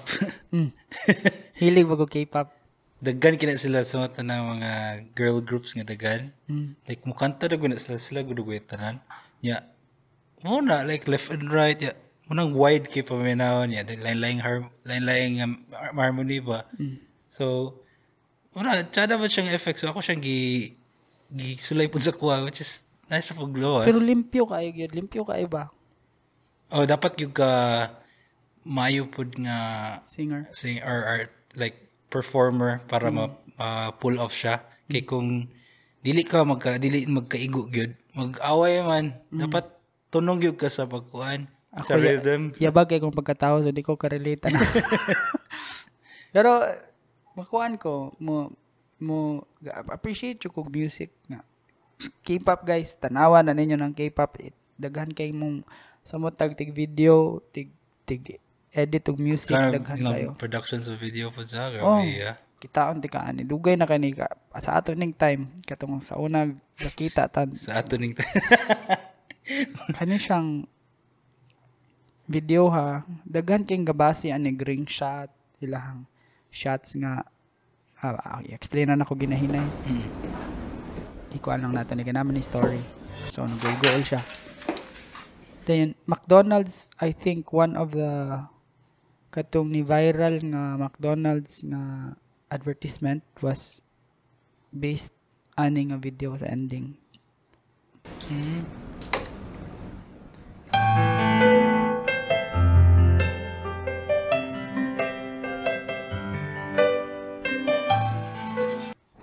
[0.53, 0.71] Mm.
[1.61, 2.61] Hilig ba ko K-pop?
[3.01, 4.71] daggan kina sila sa mga tanang mga
[5.17, 6.29] girl groups nga daggan.
[6.45, 6.77] Mm.
[6.85, 9.01] Like, mukanta na guna sila sila gudugway tanan.
[9.41, 9.65] Ya,
[10.45, 11.97] muna, like, left and right, ya,
[12.29, 15.57] munang wide kay paminahon ya, lain-laing har lain-laing um,
[15.97, 16.69] harmony ba.
[17.31, 17.79] So,
[18.51, 19.79] muna, tsada ba siyang effect?
[19.79, 20.75] So, ako siyang gi,
[21.31, 23.87] gi sulay po sa kuha, which is nice for glow.
[23.87, 25.71] Pero limpyo kayo gyud, limpyo kayo ba?
[26.71, 27.51] oh, dapat yung ka
[28.63, 29.57] mayo pod nga
[30.07, 30.47] Singer.
[30.55, 31.17] sing or, or
[31.59, 31.75] like
[32.07, 33.27] performer para ma,
[33.59, 35.51] ma- pull off siya kay kung
[35.99, 39.67] dili ka magka dili magkaigo gyud mag-away man dapat
[40.07, 41.51] tunog gyud ka sa pagkuan
[41.83, 44.59] sa ya- rhythm Yabag kay kung pagkatao so di ko ka-relate na.
[46.35, 46.63] Pero
[47.37, 48.51] makuan ko mo
[49.01, 49.47] mo
[49.89, 51.41] appreciate yung kog music nga.
[52.25, 54.37] K-pop guys, tanawa na ninyo ng K-pop.
[54.41, 55.65] It, daghan kay mong
[56.01, 57.69] samot tag tig video, tig
[58.05, 58.41] tig
[58.73, 60.29] edit og music kind of daghan you know, kayo.
[60.37, 62.01] productions of video po sa Oh.
[62.01, 62.37] yeah.
[62.61, 63.41] Kitaon ti kaani.
[63.41, 64.29] Dugay na kani ka
[64.61, 68.13] sa ato ning time katong sa unag nakita tan sa ato ning
[69.97, 70.69] kani siyang
[72.29, 76.05] video ha daghan kay gabasi ani ring shot ilahang
[76.51, 77.23] shots nga
[78.03, 79.63] ah, ah, i-explain na nako ginahinay.
[79.87, 80.07] Mm.
[81.31, 82.83] ikuan lang natin ni naman ni story.
[83.07, 84.19] So nag-google siya.
[85.63, 88.43] Then McDonald's I think one of the
[89.31, 92.13] katong ni viral nga McDonald's nga
[92.51, 93.79] advertisement was
[94.75, 95.15] based
[95.55, 96.99] ani nga video sa ending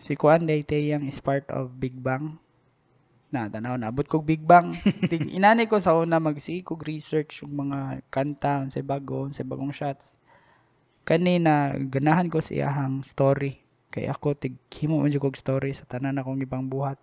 [0.08, 2.40] Si Kuan Daytayang is part of Big Bang.
[3.28, 3.92] Na, tanaw na.
[3.92, 4.72] Abot kog Big Bang.
[5.36, 10.16] Inani ko sa una magsige kog research yung mga kanta, sa bago, sa bagong shots.
[11.04, 13.60] Kanina, ganahan ko si Ahang story.
[13.92, 16.96] Kay ako, tig, himo man kog story sa tanan akong ibang buhat.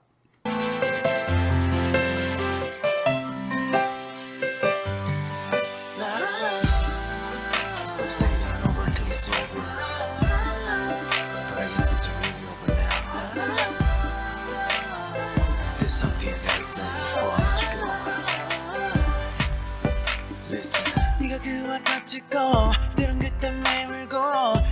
[21.45, 24.17] 그와 닥치고 들은 그때 매물고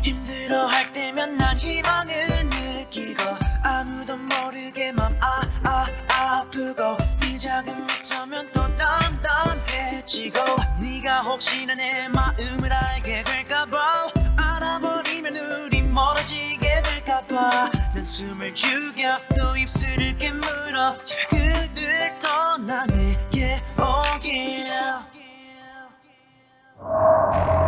[0.03, 2.13] 힘들어 할 때면 난 희망을
[2.49, 3.21] 느끼고
[3.63, 10.39] 아무도 모르게 맘 아 아 아프고 네 작은 미소면 또 담담해지고
[10.81, 15.83] 네가 혹시나 내 마음을 알게 될까봐 알아버리면 우리
[18.03, 22.19] 한숨을 죽여 또 입술을 깨물어 자그를
[27.03, 27.62] Thank you.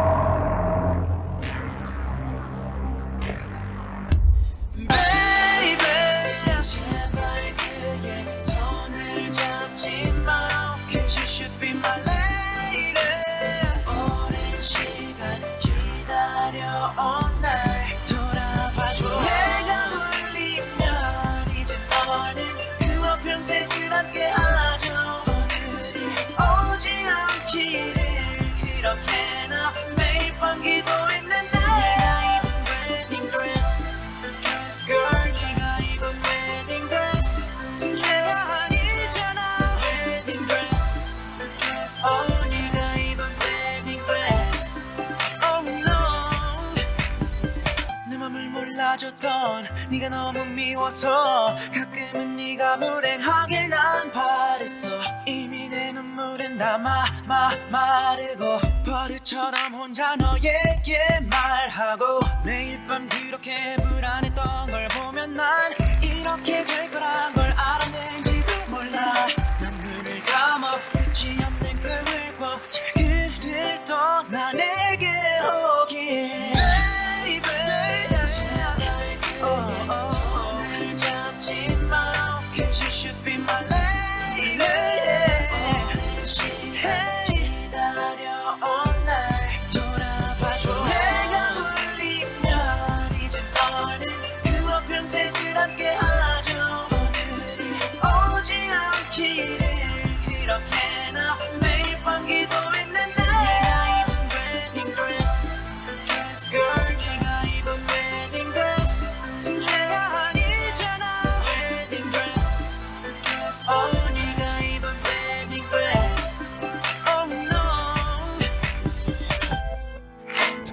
[50.75, 54.89] 미워서 가끔은 네가 불행하길 난 바랬어.
[55.25, 60.99] 이미 내 눈물은 다 마, 마, 마르고 버릇처럼 혼자 너에게
[61.29, 65.71] 말하고 매일 밤 그렇게 불안했던 걸 보면 난
[66.03, 67.54] 이렇게 될 거란 걸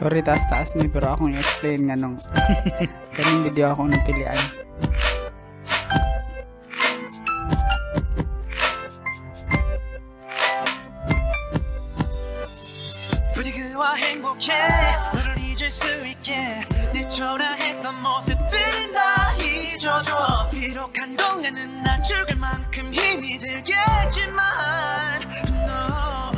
[0.01, 2.21] Sorry, taas-taas ni pero akong i-explain nga nung
[3.17, 4.37] kaning video akong napilian.
[13.33, 14.53] 부디 그와 행복해
[15.13, 16.61] 너를 잊을 수 있게
[16.93, 25.21] 내 초라했던 모습들은 다 잊어줘 비록 한동안은 나 죽을 만큼 힘이 들겠지만
[25.69, 26.30] no,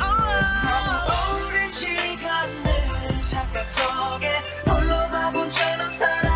[3.35, 4.29] 착각 속에
[4.65, 6.34] 홀로 가본 죄는 살아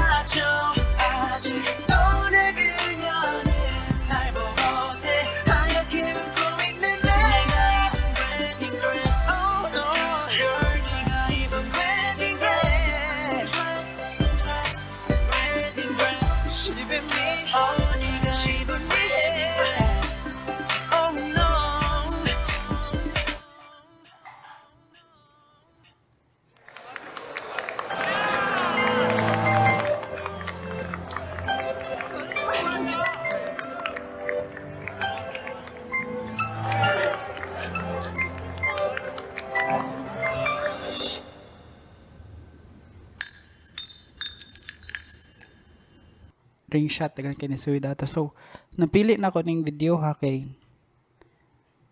[46.89, 48.09] ring shot dagan kay ni Suy data.
[48.09, 48.33] So,
[48.73, 50.49] napili na ko ning video ha kay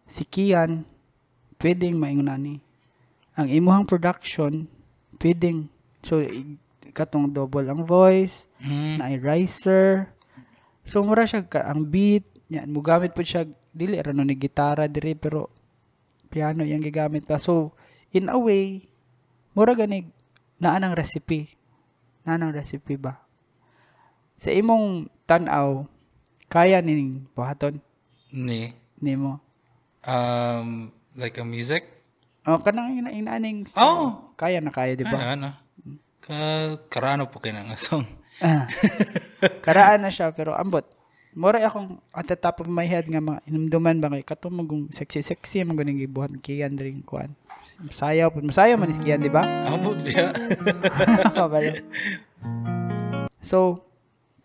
[0.09, 0.89] si Kian
[1.61, 2.55] pwedeng maingunan ni.
[3.37, 4.65] Ang imuhang production
[5.21, 5.69] pwedeng
[6.01, 6.25] so
[6.97, 8.97] katong double ang voice, Mm.
[8.97, 10.09] na riser.
[10.81, 14.33] So mura siya ka ang beat, yan mo gamit po siya dili ra no ni
[14.33, 15.53] gitara diri pero
[16.33, 17.37] piano yang gigamit pa.
[17.37, 17.77] So
[18.09, 18.89] in a way
[19.53, 20.09] mura ganig
[20.57, 21.53] naa ng recipe.
[22.25, 23.26] Naa ng recipe ba?
[24.37, 25.83] Sa imong tan-aw
[26.47, 27.81] kaya ning buhaton
[28.31, 28.71] Ni.
[29.01, 29.41] nimo.
[30.07, 31.83] Um, like a music?
[32.47, 34.31] Oh, kanang ina inaning Oh!
[34.39, 35.17] kaya na kaya di ba?
[35.17, 35.51] Ay, ano?
[36.23, 36.37] Ka
[36.87, 38.05] karano po kayo ng song.
[38.37, 38.69] Ah.
[39.65, 40.85] Karaan na siya pero ambot.
[41.37, 44.89] Mura akong at the top of my head nga mga inumduman ba kay kato magong
[44.89, 47.33] sexy sexy mo ganing gibuhat kiyan ring kuan.
[47.81, 49.45] Masayaw pud masayaw man is kiyan di ba?
[49.69, 50.29] Ambot biya.
[53.41, 53.86] So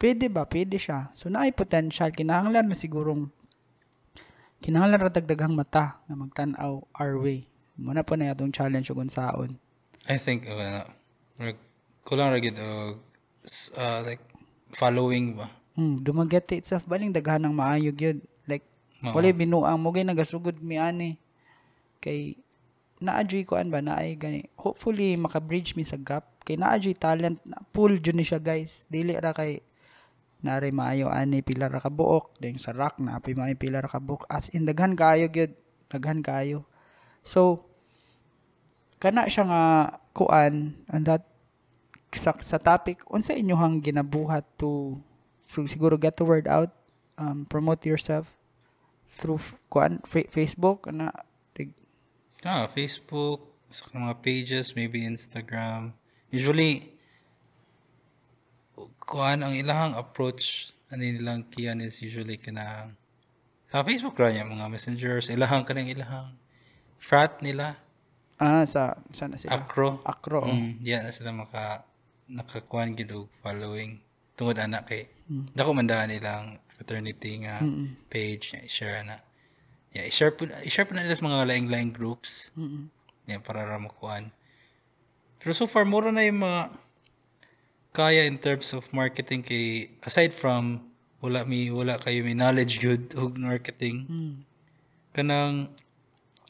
[0.03, 0.43] pwede ba?
[0.43, 1.15] Pwede siya.
[1.15, 3.31] So naay potential kinahanglan na sigurong
[4.59, 7.47] kinahanglan ra dagdaghang mata nga magtan-aw our way.
[7.79, 9.55] Muna po na yatong challenge ug unsaon.
[10.11, 10.83] I think, uh,
[11.39, 11.55] uh,
[12.03, 12.59] kulang ra gid
[13.47, 14.23] s- uh, like
[14.75, 15.47] following ba?
[15.79, 18.21] Hmm, dumagati itself baling daghan ng maayo gyud.
[18.51, 18.67] Like
[19.07, 19.15] Oo.
[19.15, 21.17] wala binuang mo gay nagasugod mi ani.
[22.03, 22.35] Kay
[22.99, 24.51] naadjay ko an ba naay gani.
[24.59, 28.85] Hopefully maka-bridge mi sa gap kay naadjay talent na full jud ni siya guys.
[28.91, 29.63] Dili ra kay
[30.43, 34.26] nari maayo ani pila ka buok ding sa rack na apoy maayo pila ka buok
[34.26, 35.55] as in daghan kaayo gyud
[35.86, 36.66] daghan kaayo
[37.22, 37.62] so
[38.99, 39.62] kana siya nga
[40.14, 41.26] kuan and that
[42.12, 44.99] sa, sa topic unsa inyohang ginabuhat to
[45.47, 46.70] so siguro get the word out
[47.16, 48.30] um, promote yourself
[49.16, 51.11] through f- kuan fa- Facebook na
[51.55, 51.72] tig
[52.43, 55.95] Ah, Facebook, sa mga pages, maybe Instagram.
[56.34, 56.90] Usually,
[59.03, 62.93] kuan ang ilahang approach ano nilang kiyan is usually kana
[63.73, 66.37] sa Facebook ra niya mga messengers ilahang kanang ilahang
[67.01, 67.81] frat nila.
[68.37, 69.57] Ah sa sana sila?
[69.57, 70.45] Acro akro.
[70.45, 70.53] Oh.
[70.53, 71.89] mm, diyan na sila maka
[72.29, 74.01] nakakuan gid og following
[74.37, 75.09] tungod ana kay
[75.57, 77.64] dako man daan nilang fraternity nga
[78.12, 79.20] page nga i-share na
[79.97, 82.53] yeah i-share po i-share po na nila sa mga laing-laing groups.
[82.57, 82.89] Mm-mm.
[83.29, 84.33] yeah, para ra makuan.
[85.41, 86.61] Pero so far mura na yung mga
[87.93, 90.80] kaya in terms of marketing kay aside from
[91.20, 94.34] wala mi wala kayo may knowledge good og marketing Mm.
[95.12, 95.68] kanang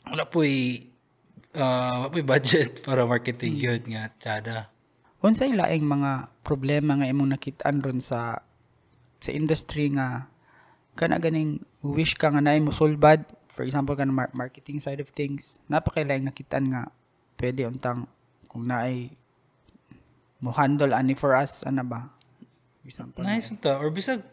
[0.06, 4.70] wala po uh, wala po'y budget para marketing good nga tsada.
[5.22, 8.42] Unsay laing mga problema nga imong nakitaan ron sa
[9.22, 10.26] sa industry nga
[10.98, 13.22] kana ganing wish ka nga naay mo solbad?
[13.52, 16.82] For example mar- marketing side of things napakailaing nakitaan nga
[17.38, 18.08] pwede untang
[18.50, 19.12] kung naay
[20.42, 22.10] mo handle ani for us ana ba?
[22.82, 24.26] For example nice unta or bisag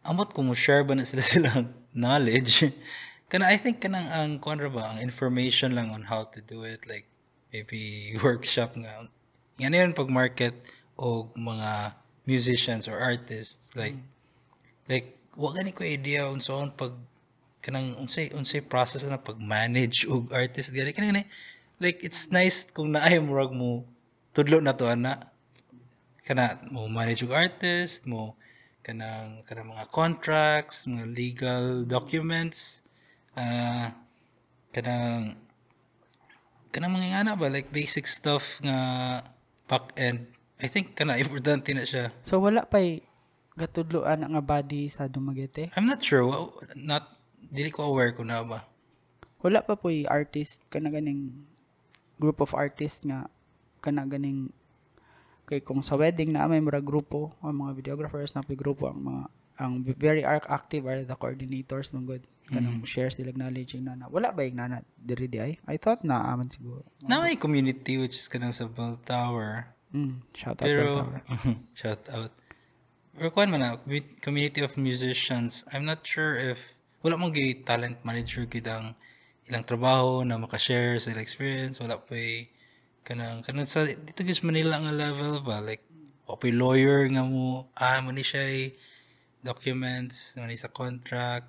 [0.00, 2.72] amot kung share ba na sila silang knowledge?
[3.28, 6.64] Kana I think kanang ang kuan ra ba ang information lang on how to do
[6.64, 7.04] it like
[7.52, 9.04] maybe workshop nga.
[9.60, 10.56] Yan yun pag market
[10.96, 11.92] o mga
[12.24, 14.00] musicians or artists like
[14.88, 16.96] like wa gani ko idea unsaon pag
[17.60, 20.96] kanang unsay unsay process na pag manage og artist gani.
[20.96, 21.28] Kanang
[21.82, 23.84] like it's nice kung naay murag mo
[24.36, 25.32] tudlo na to ana.
[26.20, 28.36] Kana mo manage og artist mo
[28.84, 32.84] kanang kanang mga contracts mga legal documents
[33.34, 33.96] ah
[34.70, 35.34] kanang
[36.68, 38.76] kanang mga ngana ba like basic stuff nga
[39.64, 40.28] back end.
[40.60, 42.12] I think kana importante na siya.
[42.20, 43.00] So wala pay
[43.56, 45.72] gatudloan nga body sa Dumaguete?
[45.72, 46.28] I'm not sure.
[46.76, 47.08] Not
[47.48, 48.68] dili ko aware ko na ba.
[49.40, 51.48] Wala pa po'y artist kana ganing
[52.20, 53.32] group of artists nga
[53.86, 54.50] kana ganing
[55.46, 59.22] kay kung sa wedding na may mura grupo ang mga videographers na grupo ang mga
[59.56, 64.34] ang very active are the coordinators ng good kanang share sila knowledge yung nana wala
[64.34, 68.18] ba yung nana diri di ay I thought na aman siguro na may community which
[68.18, 71.18] is kanang sa Bell Tower mm, shout out Pero, Bell Tower.
[71.80, 72.32] shout out.
[73.16, 75.64] Or kuan man na, commu- community of musicians.
[75.72, 76.60] I'm not sure if,
[77.00, 78.92] wala mong gay talent manager gid ang
[79.48, 81.80] ilang trabaho na makashare sa ilang experience.
[81.80, 82.12] Wala pa
[83.06, 85.62] kanang, kanang sa, dito guys Manila nga level ba?
[85.62, 85.86] Like,
[86.26, 88.74] pa lawyer nga mo, ah, mo ni siya
[89.46, 91.46] documents, mo ni sa contract.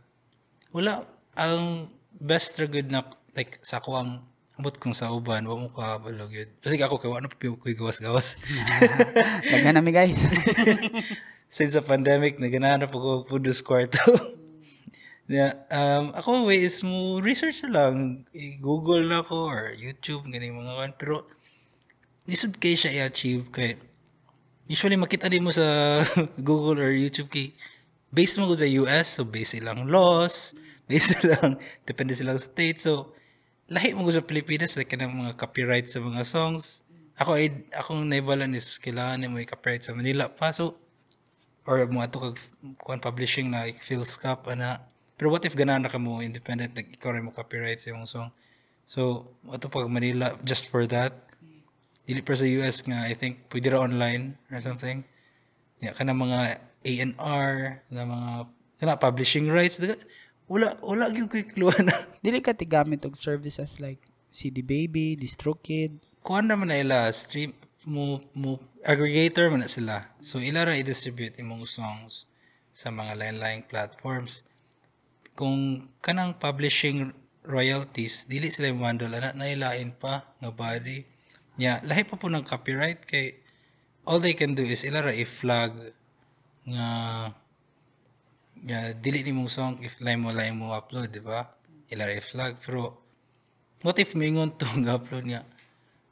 [0.70, 1.02] Wala,
[1.34, 3.02] ang best ra good na,
[3.34, 4.12] like, sa ako ang
[4.58, 6.50] ambot kong sa uban, wa mo ka balog yun.
[6.62, 8.42] Kasi ako kay ano pa ko gawas-gawas.
[9.54, 10.18] Daghan nami guys
[11.48, 14.02] since sa pandemic, naganahanap ako Pudus Kwarto.
[15.32, 18.26] yeah, um, ako way is mo research na lang.
[18.36, 20.92] I-google na ako or YouTube, ganyan mga kan.
[21.00, 21.16] Pero,
[22.28, 23.80] lisod kay siya i-achieve kay
[24.68, 26.04] usually makita din mo sa
[26.48, 27.56] Google or YouTube kay
[28.12, 30.54] based mo ko sa US, so based silang laws,
[30.92, 31.56] based silang,
[31.88, 32.84] depende silang state.
[32.84, 33.16] So,
[33.68, 36.84] lahi mo ko sa Pilipinas, like kanang mga copyright sa mga songs.
[37.20, 40.54] Ako, ay, akong naibalan is kailangan mo i-copyright sa Manila pa.
[40.54, 40.78] So,
[41.68, 42.40] or mo ato kag
[42.80, 44.80] kuan publishing na like, feels cup ana
[45.20, 48.08] pero what if ganahan na ka mo independent nag ikaw rin mo copyright sa imong
[48.08, 48.32] song
[48.88, 51.28] so ato pag Manila just for that
[52.08, 55.04] dili pa sa US nga I think pwede ra online or something.
[55.84, 58.32] Ya kana mga A&R na mga
[58.80, 60.00] kana publishing rights daga
[60.48, 61.92] wala wala gyud koy kluha na.
[62.24, 64.00] Dili ka tigamit og services like
[64.32, 66.00] CD Baby, DistroKid.
[66.24, 67.52] Kuan naman na ila stream
[67.84, 70.08] mo mo aggregator man na sila.
[70.24, 72.24] So ila ra i-distribute imong songs
[72.72, 74.48] sa mga lain-laing platforms.
[75.36, 77.12] Kung kanang publishing
[77.44, 81.17] royalties dili sila mandol ana nailain pa nga body
[81.58, 83.42] nya lahi pa po ng copyright kay
[84.06, 85.94] all they can do is ila ra i-flag
[86.70, 86.88] nga
[88.68, 91.50] nga dili ni mong song if lain mo lain mo upload di ba?
[91.94, 92.98] Ila ra i-flag pero
[93.82, 95.42] what if mingon to nga upload nga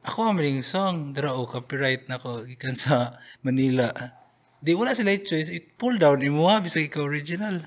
[0.06, 3.90] ako ang song dara o copyright na ko gikan sa Manila.
[4.62, 5.50] Di wala sila choice.
[5.50, 7.66] It pull down imo ha bisag ikaw original.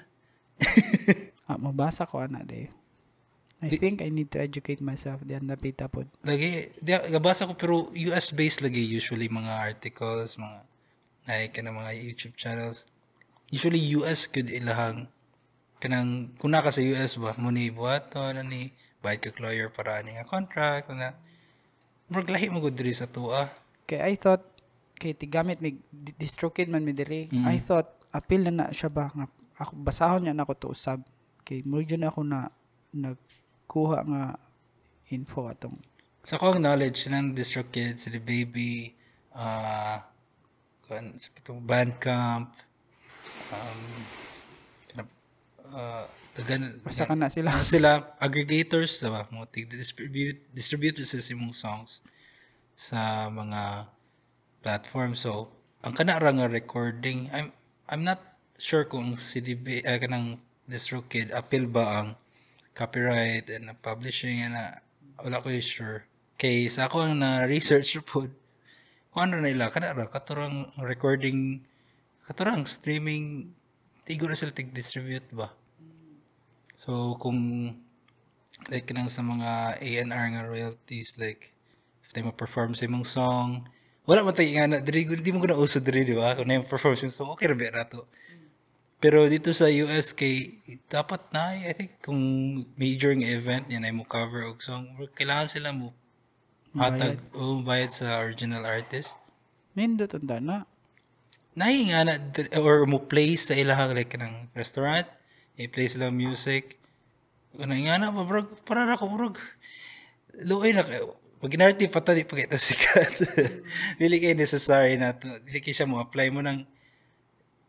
[1.48, 2.68] Ah, mabasa ko ana de
[3.58, 7.90] I think I need to educate myself diyan napita pod lagi di gabasa ko pero
[7.90, 10.62] US based lagi usually mga articles mga
[11.26, 12.86] like kana mga YouTube channels
[13.50, 15.10] usually US could ilahang
[15.82, 18.70] kanang kung naka sa US ba mo ni buhato na ni
[19.02, 21.18] bayad ka lawyer para ani nga contract na
[22.06, 23.50] murag lahi mo gud diri sa tuwa
[23.88, 24.44] Kay I thought,
[25.00, 27.24] kay tigamit mig di- distrokid man mi diri.
[27.32, 29.08] I thought, appeal na na siya ba?
[29.16, 29.24] Nga,
[29.64, 31.00] ako, basahon niya na ako to usab.
[31.40, 32.52] Kay mo dyan ako na
[33.68, 34.24] nagkuha nga
[35.12, 35.76] info atong
[36.24, 38.96] sa akong knowledge ng district kids the baby
[39.36, 40.00] uh
[40.88, 42.48] kan sa pitong Bandcamp
[43.52, 43.80] um
[44.88, 45.08] kanang,
[45.68, 47.52] uh, tagan basta ka na sila.
[47.76, 52.00] Sila aggregators diba mo tig distribute distribute sa imong songs
[52.72, 53.92] sa mga
[54.64, 55.52] platform so
[55.84, 57.52] ang kana ra nga recording I'm
[57.92, 58.24] I'm not
[58.56, 62.08] sure kung CDB uh, kanang DistroKid appeal ba ang
[62.78, 64.78] copyright and publishing and uh,
[65.26, 66.06] wala ko sure
[66.38, 68.30] kay sa ako ang na research po
[69.10, 71.66] kung ano na nila kana ra katurang recording
[72.22, 73.50] katurang streaming
[74.06, 75.50] tigo na sila distribute ba
[76.78, 77.74] So, kung
[78.70, 81.50] like kanang sa mga A&R nga royalties, like,
[82.06, 83.66] if tayo ma-perform sa imong song,
[84.06, 86.38] wala man tayo nga na, diri, di mo ko na uso diri, di ba?
[86.38, 88.06] Kung na yung perform sa imong song, okay, rabi na to.
[88.98, 90.58] Pero dito sa US, kay,
[90.90, 92.18] dapat na, I think, kung
[92.74, 95.94] major nga event, yan ay mo cover og song, kailangan sila mo
[96.74, 99.14] hatag o bayad sa original artist.
[99.78, 100.58] Nindot ang na.
[101.54, 102.14] Nahi nga na,
[102.58, 105.06] or mo play sa ilahang like ng restaurant,
[105.54, 106.78] i-play sila music.
[107.54, 109.30] Ano nga na, bro, para na ko, bro.
[110.42, 111.18] Luoy na kayo.
[111.38, 113.14] Pag inarti pa tadi pag ito sikat.
[114.02, 115.38] Dili kay necessary na to.
[115.46, 116.66] Dili kay siya mo apply mo ng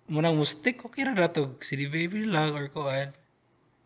[0.10, 1.54] mo nang mustik okay ra na to.
[1.62, 3.14] City baby lang or kuan.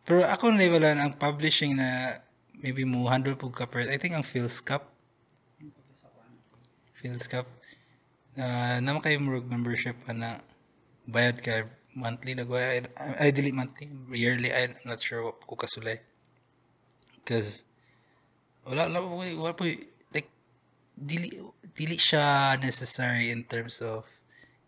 [0.08, 2.20] Pero ako na wala ang publishing na
[2.58, 4.88] maybe mo handle pug ka I think ang Phil's Cup.
[6.96, 7.48] Phil's Cup.
[8.34, 10.42] Uh, naman kayo murag membership ana
[11.06, 12.82] bayad ka monthly na I,
[13.20, 16.02] I dili monthly yearly I'm not sure what ko kasulay
[17.22, 17.70] because
[18.66, 19.70] wala wala po wala po
[20.10, 20.34] like
[20.98, 21.30] dili
[21.78, 24.10] dili siya necessary in terms of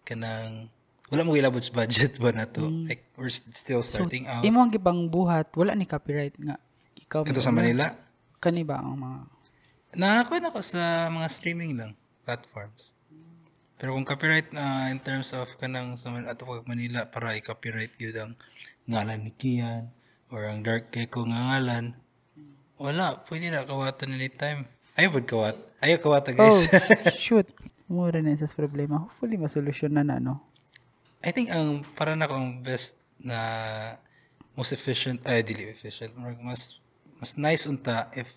[0.06, 0.70] kanang
[1.10, 4.74] wala mo ilabot sa budget ba na to like we're still starting out Imo ang
[4.74, 6.58] gibang buhat, wala ni copyright nga.
[7.06, 7.93] Ikaw kato sa Manila
[8.41, 9.20] Kani ba ang mga
[9.95, 11.93] Nakakuha na ko sa mga streaming lang
[12.28, 12.91] platforms.
[13.80, 17.95] Pero kung copyright na in terms of kanang sa Man- ato pag Manila para i-copyright
[17.95, 18.34] gyud ang
[18.89, 19.93] ngalan ni Kian
[20.34, 21.95] or ang Dark Gecko nga ngalan,
[22.76, 24.68] wala, pwede na kawatan anytime.
[24.99, 25.56] Ayaw pud kawat.
[25.80, 26.68] Ayaw kawata Oh, guys.
[27.24, 27.47] shoot.
[27.88, 29.06] Mura na sa problema.
[29.06, 30.41] Hopefully masolusyon na na no.
[31.22, 33.39] I think ang para na ko ang best na
[34.55, 36.80] most efficient ay dili efficient mas
[37.20, 38.32] mas nice unta if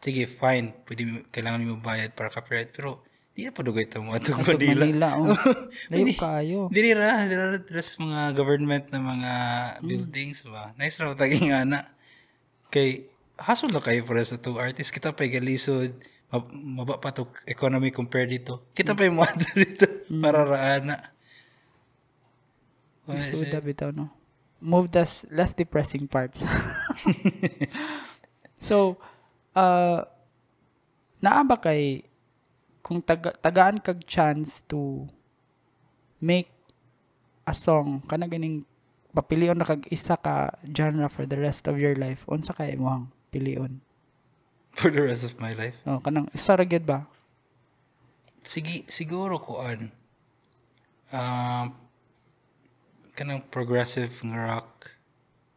[0.00, 4.10] sige fine pwede mo- kailangan mo bayad para copyright pero di na padugay ta mo
[4.12, 4.84] atong Manila.
[4.84, 5.38] Manila, oh.
[5.88, 6.58] Layo kayo.
[6.66, 9.32] Dili ra, dili ra dress mga government na mga
[9.86, 10.74] buildings ba.
[10.74, 11.94] Nice ra taging ana.
[12.74, 13.06] Kay
[13.38, 15.94] hasol lang kayo para sa two artists kita pa galisod
[16.28, 18.66] mab- maba pa to economy compare dito.
[18.74, 19.86] Kita pa yung mga dito
[20.18, 20.96] para ra ana.
[23.18, 23.60] Siya.
[23.60, 24.10] bitaw no.
[24.60, 26.44] Move the less depressing parts.
[28.60, 29.00] so,
[29.56, 30.04] uh,
[31.24, 32.04] naa ba kay
[32.84, 35.08] kung taga, tagaan kag chance to
[36.20, 36.52] make
[37.48, 38.68] a song kana ganing
[39.16, 42.88] papilion na kag isa ka genre for the rest of your life unsa kay mo
[42.88, 43.80] ang pilion
[44.76, 45.76] for the rest of my life.
[45.88, 47.08] oh kanang isa ra gyud ba
[48.40, 49.92] Sige, siguro kuan.
[51.12, 51.66] Um,
[53.20, 54.96] kanang progressive nga rock.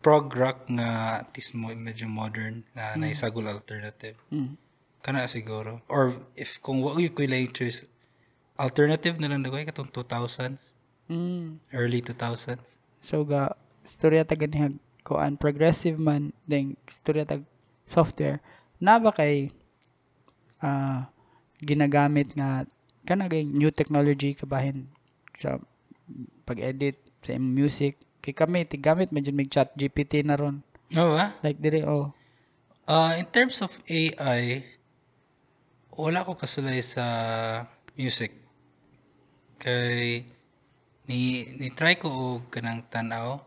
[0.03, 4.19] Prog rock nga at least mo medyo modern na naisagol alternative.
[4.27, 4.59] mm.
[4.99, 5.79] Kana siguro.
[5.87, 7.87] Or if kung wa ko like choice
[8.59, 10.75] alternative na lang dagoy katong 2000s,
[11.07, 11.59] Mm.
[11.75, 12.75] early 2000s.
[13.03, 17.43] So ga storya ta ganihag kuan progressive man ding storya tag
[17.83, 18.39] software
[18.79, 19.51] na ba kay
[20.63, 21.11] ah
[21.59, 22.63] ginagamit nga
[23.03, 24.87] kana kay new technology kabahin
[25.35, 25.59] sa
[26.47, 30.63] pag-edit sa music kay kami tigamit medyo mig chat GPT na ron
[30.93, 31.33] No ba?
[31.41, 32.11] like dire oh
[32.83, 34.59] Uh, in terms of AI,
[35.95, 37.63] wala ko kasulay sa
[37.95, 38.35] music.
[39.55, 40.27] Kay
[41.07, 43.39] ni ni try ko og kanang tanaw.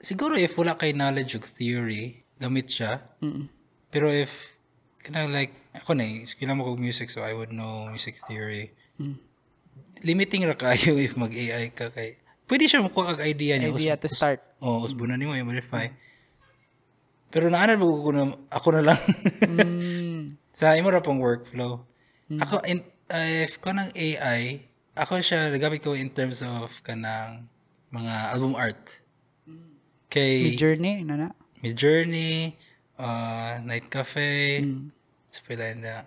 [0.00, 3.04] Siguro if wala kay knowledge of theory, gamit siya.
[3.20, 3.52] mm
[3.92, 4.56] Pero if
[5.04, 8.72] kanang like ako na kailangan mo kog music so I would know music theory.
[8.96, 9.20] Mm.
[10.00, 12.16] Limiting ra kayo if mag AI ka kay
[12.52, 13.72] pwede siya makuha kag idea niya.
[13.72, 15.88] idea to start Oh, usbunan nimo i-modify.
[17.32, 18.22] Pero naanan mo ko na
[18.52, 19.00] ako na lang.
[19.40, 20.36] mm.
[20.52, 21.80] sa imo ra pong workflow.
[22.28, 24.60] Ako in uh, if ko ng AI
[24.92, 27.48] ako siya nagamit ko in terms of kanang
[27.88, 29.00] mga album art.
[30.12, 31.28] Kay Mid journey na na.
[31.64, 32.58] Mid Journey,
[33.00, 34.92] uh, Night Cafe, Mm.
[35.26, 36.04] sa pila na.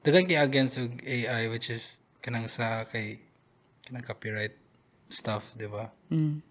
[0.00, 3.20] Dagan kay against AI which is kanang sa kay
[3.84, 4.56] kanang copyright
[5.08, 5.90] stuff, di ba?
[6.10, 6.42] Mm.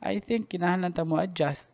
[0.00, 1.68] I think kinahanglan ta mo adjust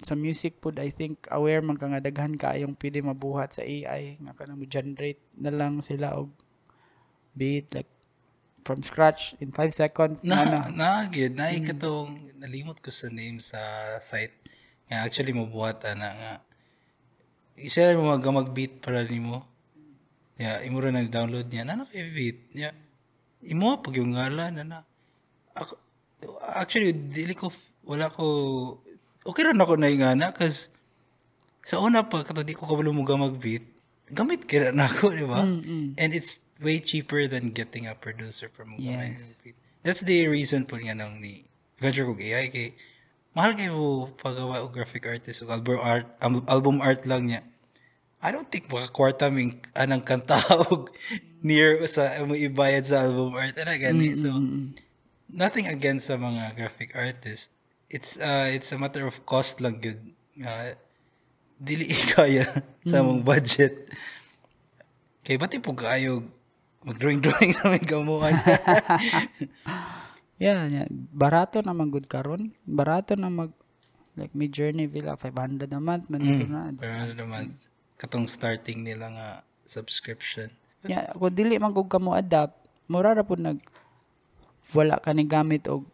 [0.00, 4.16] sa music pod I think aware man ka nga daghan kaayong pwede mabuhat sa AI
[4.18, 6.32] nga kanang mo generate na lang sila og
[7.36, 7.90] beat like
[8.64, 10.50] from scratch in 5 seconds na na.
[10.50, 11.36] Na, na, good.
[11.36, 13.60] Na, katong, nalimot ko sa name sa
[14.04, 14.36] site.
[14.90, 16.32] Nga, actually, mabuhat ana nga.
[17.60, 19.44] Isa mo mag mag-beat para nimo.
[20.40, 21.68] Yeah, imo ra na download niya.
[21.68, 22.38] Nana kay beat.
[22.56, 22.72] Yeah.
[23.44, 24.84] Imo pag yung ngalan na
[25.56, 25.72] Ako,
[26.54, 27.50] actually, dili ko,
[27.82, 28.24] wala ko,
[29.26, 30.70] okay rin ako na yung ana, cause
[31.66, 33.64] sa una pa, kato di ko kabalo mo mag-beat,
[34.10, 35.42] gamit kaya na ako, di ba?
[35.42, 39.40] Mm, And it's way cheaper than getting a producer for mo gamay Yes.
[39.40, 39.56] beat.
[39.80, 41.48] That's the reason po nga nang ni
[41.80, 42.76] venture ko AI kay
[43.32, 47.40] mahal kayo pagawa og graphic artist o album art album art lang niya.
[48.20, 50.36] I don't think baka kwarta ming anang kanta
[51.46, 54.12] near sa mo ibayad sa album art ana gani.
[54.12, 54.28] So
[55.32, 57.54] nothing against sa mga graphic artist.
[57.86, 59.98] It's uh it's a matter of cost lang gyud.
[60.38, 60.74] Uh,
[61.56, 62.46] dili kaya
[62.82, 63.90] sa mong budget.
[65.20, 66.24] Kay bati po kayo
[66.80, 68.32] mag-drawing-drawing na may gamuan.
[70.40, 70.88] Yeah, yeah.
[71.12, 72.56] Barato naman good karon.
[72.64, 73.52] Barato na mag
[74.16, 76.48] like mid journey villa 500 a month man Mm.
[76.48, 76.60] na.
[76.72, 77.44] Pero ano naman,
[78.00, 79.28] katong starting nila nga
[79.68, 80.48] subscription.
[80.80, 82.56] Yeah, kung dili man kog kamo adapt,
[82.88, 83.60] mura ra pud nag
[84.74, 85.86] wala ka ni gamit og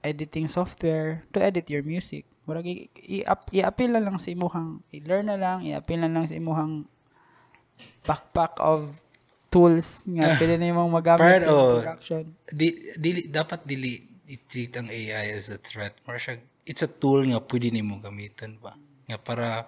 [0.00, 2.24] editing software to edit your music.
[2.48, 2.88] Mura i-
[3.20, 6.88] i-up i-appeal na lang sa imuhang i-learn na lang, i-appeal na lang sa imuhang
[8.04, 8.96] backpack of
[9.50, 11.78] tools nga pwede na imong magamit Part, sa oh.
[11.82, 12.22] production.
[12.48, 13.98] Di, dili, dapat dili
[14.30, 15.98] i-treat ang AI as a threat.
[16.06, 18.78] More siya, it's a tool nga pwede nimo gamitan ba.
[19.10, 19.66] Nga para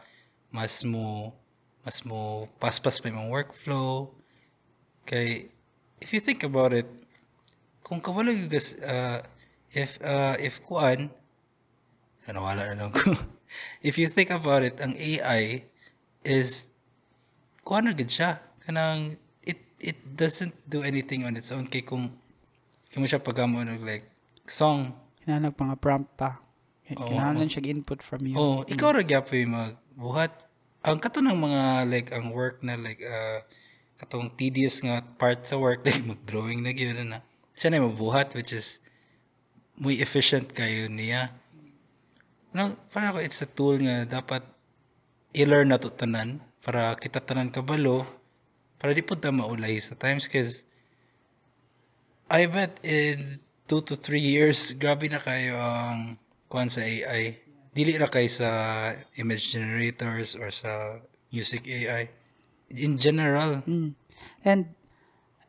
[0.55, 1.35] mas mo
[1.83, 4.15] mas mo paspas pa imong workflow.
[5.03, 5.51] Kay
[5.99, 6.87] if you think about it,
[7.93, 9.21] kung kabalo yung gas, uh,
[9.69, 11.13] if uh, if kuan
[12.25, 13.13] ano wala na lang ko.
[13.85, 15.69] if you think about it, ang AI
[16.25, 16.73] is
[17.61, 18.41] kuan na siya.
[18.65, 22.09] Kanang it it doesn't do anything on its own kay kung
[22.89, 24.09] kung mo siya pagamo ng like
[24.49, 26.31] song Kinahanglan pa nga prompt pa.
[26.89, 28.41] Kinahanglan siya input from you.
[28.41, 30.33] Oh, ikaw ra gyapon magbuhat.
[30.81, 33.45] Ang kato ng mga like ang work na like uh,
[34.01, 37.21] katong tedious nga part sa work like mag-drawing na gyud na.
[37.53, 38.81] Siya na mabuhat which is
[39.77, 41.33] muy efficient kayo niya.
[42.53, 44.45] No, para ako it's a tool nga dapat
[45.33, 45.89] i-learn na to
[46.63, 48.05] para kita tanan kabalo
[48.77, 50.69] para di po ta maulay sa times cause
[52.33, 53.37] I bet in
[53.69, 56.17] two to three years, grabe na kayo ang
[56.49, 57.37] kuhan sa AI.
[57.77, 58.49] Dili na kayo sa
[59.21, 62.09] image generators or sa music AI.
[62.73, 63.61] In general.
[63.69, 63.93] Mm.
[64.49, 64.73] And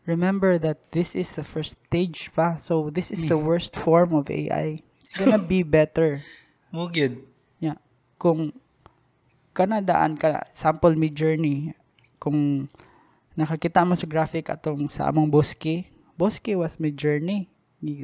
[0.06, 2.58] remember that this is the first stage pa.
[2.58, 4.84] So this is the worst form of AI.
[5.00, 6.24] It's gonna be better.
[6.72, 7.22] Mo gyud.
[7.60, 7.80] Yeah.
[8.20, 8.52] Kung
[9.54, 11.78] kanadaan ka, sample me journey,
[12.18, 12.68] kung
[13.38, 15.88] nakakita mo sa graphic atong sa among Bosky,
[16.18, 17.50] Bosky was my journey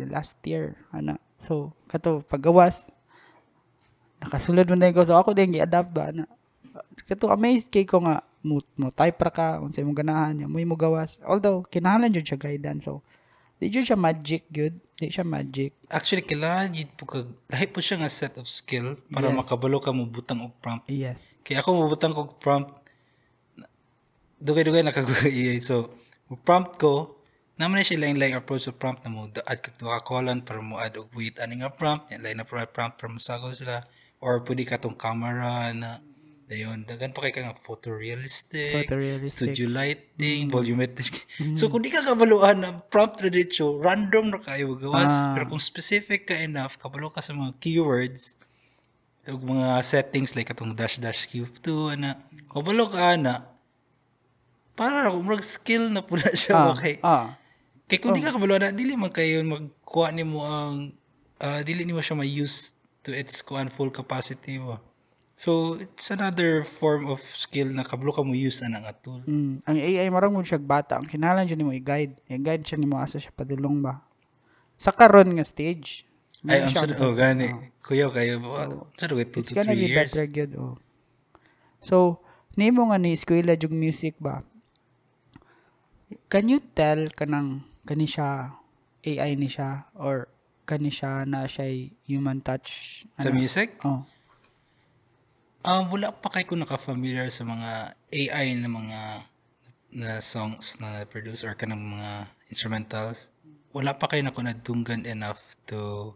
[0.10, 0.76] last year.
[0.92, 1.18] Ana.
[1.40, 2.92] So, kato, paggawas,
[4.20, 5.08] nakasulod mo na ko.
[5.08, 6.12] So, ako din, gi-adapt ba?
[6.12, 6.26] Ana.
[7.08, 10.58] Kato, amazed kay ko nga, mo, mo type ra ka, kung sa imong ganahan mo
[10.64, 11.20] mo gawas.
[11.28, 12.88] Although, kinahanglan jud siya guidance.
[12.88, 13.04] So,
[13.60, 14.80] di jud siya magic, good.
[14.96, 15.76] Di siya magic.
[15.92, 19.36] Actually, kailangan yun po kag, lahi po siya nga set of skill para Yes.
[19.36, 20.88] makabalo ka mo butang og prompt.
[20.88, 21.36] Yes.
[21.44, 22.72] Kaya ako mabutang ko og prompt,
[24.40, 25.60] dugay-dugay nakagugay.
[25.70, 25.92] So,
[26.48, 27.20] prompt ko,
[27.60, 30.80] naman na siya lain-lain approach sa prompt na mo, add ka ka colon para mo
[30.80, 33.84] add og wait ani nga prompt, lain na prompt para mo sagol sila.
[34.20, 36.04] Or pwede ka tong camera na,
[36.50, 39.54] dayon, dagan pa kay ka photorealistic, Photorealistic.
[39.54, 41.30] studio lighting, volumetric.
[41.54, 45.14] So, kung di ka kabaluan na prompt na dito, random na kayo gawas.
[45.14, 45.38] Ah.
[45.38, 48.34] Pero kung specific ka enough, kabalo ka sa mga keywords,
[49.30, 52.18] mga settings like atong dash dash Q2 ana
[52.50, 53.46] kabalo ka ana
[54.74, 57.38] para ako murag skill na pula siya Ah, kay ah.
[57.86, 60.96] kay kung di ka kabalo na dili man kayo magkuha nimo ang
[61.38, 62.74] ah, dili nimo siya ma-use
[63.06, 64.82] to its kuan full capacity ba
[65.40, 69.64] so it's another form of skill na kabalo ka mo use ana nga tool Mm,
[69.64, 71.00] ang AI marang mo siya bata.
[71.00, 72.20] Ang kinahalan siya nimo i-guide.
[72.28, 74.04] I-guide siya nimo asa siya padulong ba.
[74.76, 76.04] Sa karon nga stage.
[76.44, 77.52] ay ang sad oh gani
[77.84, 80.52] kuya kayo so, 2 It's to gonna 3 be years better good.
[80.56, 80.76] Oh.
[81.80, 82.24] So,
[82.60, 84.44] nimo nga ni eskwela jug music ba?
[86.32, 88.60] Can you tell kanang kani siya
[89.04, 90.28] AI ni siya or
[90.68, 93.04] kani siya na siya human touch.
[93.20, 93.80] Sa music?
[93.88, 94.04] Oh.
[95.60, 99.02] Um, wala pa kay ko naka-familiar sa mga AI na mga
[99.90, 103.28] na songs na produce or kanang mga instrumentals.
[103.76, 106.14] Wala pa kay na ko nadunggan enough to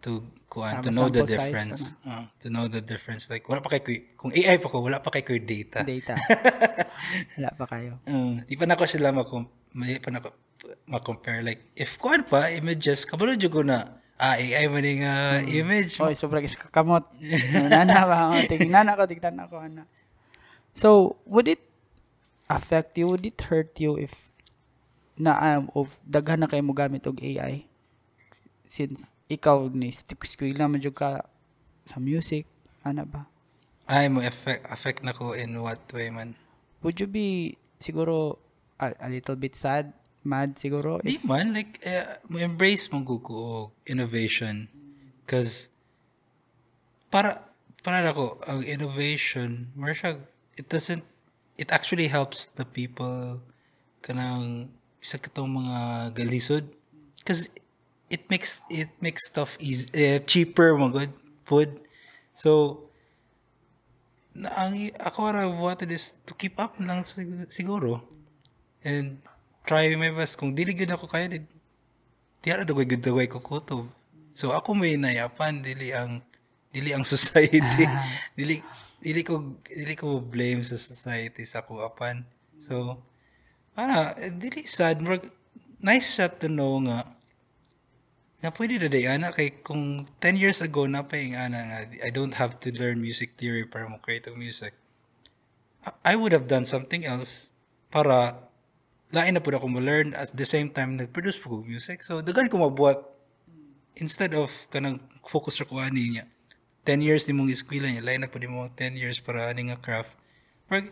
[0.00, 1.80] to kuan Ah, to know the sample size, difference.
[2.06, 3.28] Uh, to know the difference.
[3.28, 5.84] Like wala pa kay ko kung AI pa ko wala pa kay ko data.
[5.84, 6.14] Data.
[7.38, 8.02] Wala pa kayo.
[8.08, 9.46] Uh, di pa na ko sila makom
[9.76, 10.32] pa na ko
[10.88, 15.14] ma-compare like if kuan pa images kabalo jud ko na ah AI man nga
[15.44, 17.04] image Oy, sobrang is kakamot.
[17.52, 18.18] nana ba?
[18.32, 19.60] Oh, tingnan ako, tignan ako.
[19.60, 19.84] Ana.
[20.72, 21.60] So, would it
[22.48, 23.12] affect you?
[23.12, 24.32] Would it hurt you if
[25.16, 27.68] na um, of daghan na kayo mo gamit og AI?
[28.68, 31.24] Since ikaw ni skwila man jud ka
[31.84, 32.44] sa music,
[32.84, 33.28] ana ba?
[33.86, 36.34] ay mo affect affect na ko in what way man.
[36.82, 38.38] Would you be siguro
[38.82, 39.94] a, a little bit sad,
[40.26, 40.98] mad siguro?
[41.00, 41.78] Di man, like,
[42.28, 44.68] mo embrace mo og innovation.
[45.24, 45.70] Cause,
[47.08, 47.46] para,
[47.80, 49.94] para ako, ang innovation, more
[50.58, 51.06] it doesn't,
[51.56, 53.40] it actually helps the people
[54.02, 55.78] kanang, isa katong mga
[56.14, 56.66] galisod.
[57.22, 57.48] Cause,
[58.10, 61.12] it makes, it makes stuff easy, eh, cheaper, mga good,
[61.46, 61.70] food.
[62.34, 62.86] So,
[64.36, 68.04] na, ang, ako ra wanted is to keep up lang sig- siguro.
[68.84, 69.24] And
[69.66, 70.38] try my best.
[70.38, 71.42] Kung dili gyud ako kaya, di,
[72.40, 73.90] di ara dagway gyud dagway ko kutob.
[74.32, 76.22] So ako may nayapan dili ang
[76.70, 77.84] dili ang society.
[78.38, 78.62] dili
[79.02, 82.22] dili ko dili ko blame sa society sa kuapan.
[82.62, 83.02] So
[83.74, 85.26] ana dili sad murag
[85.82, 87.04] nice siya to know nga
[88.40, 91.78] nga pwede na day ana kay kung 10 years ago na pa yung ana nga
[92.04, 94.76] I don't have to learn music theory para mo create music.
[96.02, 97.50] I would have done something else
[97.90, 98.45] para
[99.14, 102.02] lain na po ako mo learn at the same time nag-produce po ko music.
[102.02, 103.02] So dagan ko mabuhat
[103.98, 106.24] instead of kanang focus ko ani niya.
[106.86, 109.74] 10 years ni mong eskwela niya, lain na po di mo 10 years para ani
[109.74, 110.14] nga craft.
[110.70, 110.86] Pero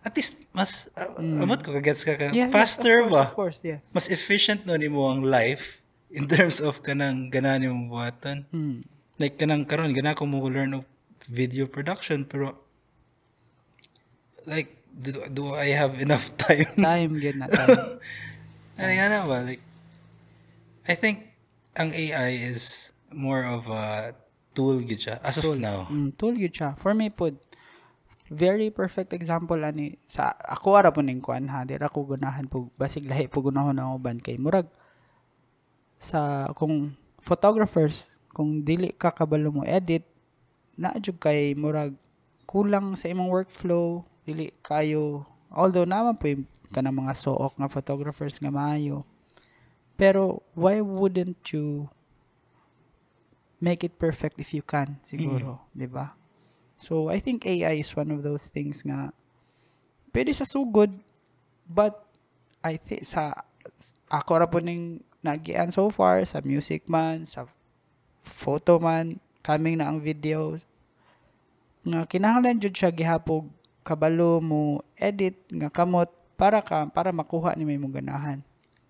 [0.00, 3.24] at least mas uh, amot ko kagets ka ka Yeah, yes, faster of course, ba?
[3.24, 3.80] Of course, yeah.
[3.92, 8.48] Mas efficient no ni mo ang life in terms of kanang gana ni mong buhatan.
[8.48, 8.86] Hmm.
[9.20, 10.84] Like kanang karon gana ko mo learn of
[11.26, 12.54] video production pero
[14.46, 16.72] like do, do I have enough time?
[16.76, 17.76] Time gyud na time.
[18.76, 19.40] Ano nga na ba?
[19.40, 19.64] Like,
[20.84, 21.32] I think
[21.80, 24.12] ang AI is more of a
[24.52, 25.88] tool gid siya as of now.
[25.88, 26.76] Mm, tool gyud siya.
[26.76, 27.40] For me pod
[28.28, 32.74] very perfect example ani sa ako ara po ning kuan ha dira ko gunahan pug
[32.74, 34.66] basig lahi po gunahon ang uban kay murag
[35.96, 40.02] sa kung photographers kung dili ka kabalo mo edit
[40.74, 41.94] na jud kay murag
[42.50, 45.22] kulang sa imong workflow dili kayo
[45.54, 49.06] although naman po yung kanang mga sook nga photographers nga maayo
[49.96, 51.88] pero why wouldn't you
[53.62, 56.12] make it perfect if you can siguro di ba?
[56.76, 59.10] So, I think AI is one of those things nga
[60.12, 60.92] pwede sa sugod
[61.64, 61.96] but
[62.60, 63.32] I think sa
[64.12, 67.48] ako ra po ning nagian so far sa music man, sa
[68.22, 70.68] photo man, coming na ang videos
[71.86, 73.46] nga kinahanglan jud siya gihapog
[73.86, 78.42] kabalo mo edit nga kamot para ka para makuha ni may mong ganahan.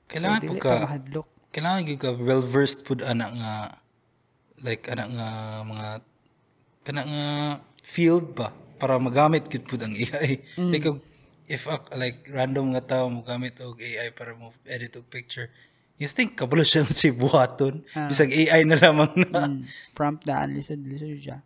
[0.09, 1.29] Kailangan so, po ka, mahadlok.
[1.53, 3.53] kailangan gyud ka well versed pud ana nga
[4.65, 5.29] like ana nga
[5.63, 5.87] mga
[6.87, 7.25] kana nga
[7.85, 8.49] field ba
[8.81, 10.41] para magamit gid pud ang AI.
[10.57, 11.05] Like kung-
[11.47, 15.47] if ak- like random nga tao mo gamit og AI para mo edit og picture,
[15.97, 19.47] you think kabalo siya si buhaton bisag AI na lamang na.
[19.47, 19.63] Mm,
[19.95, 21.39] prompt daan lisod lisod siya.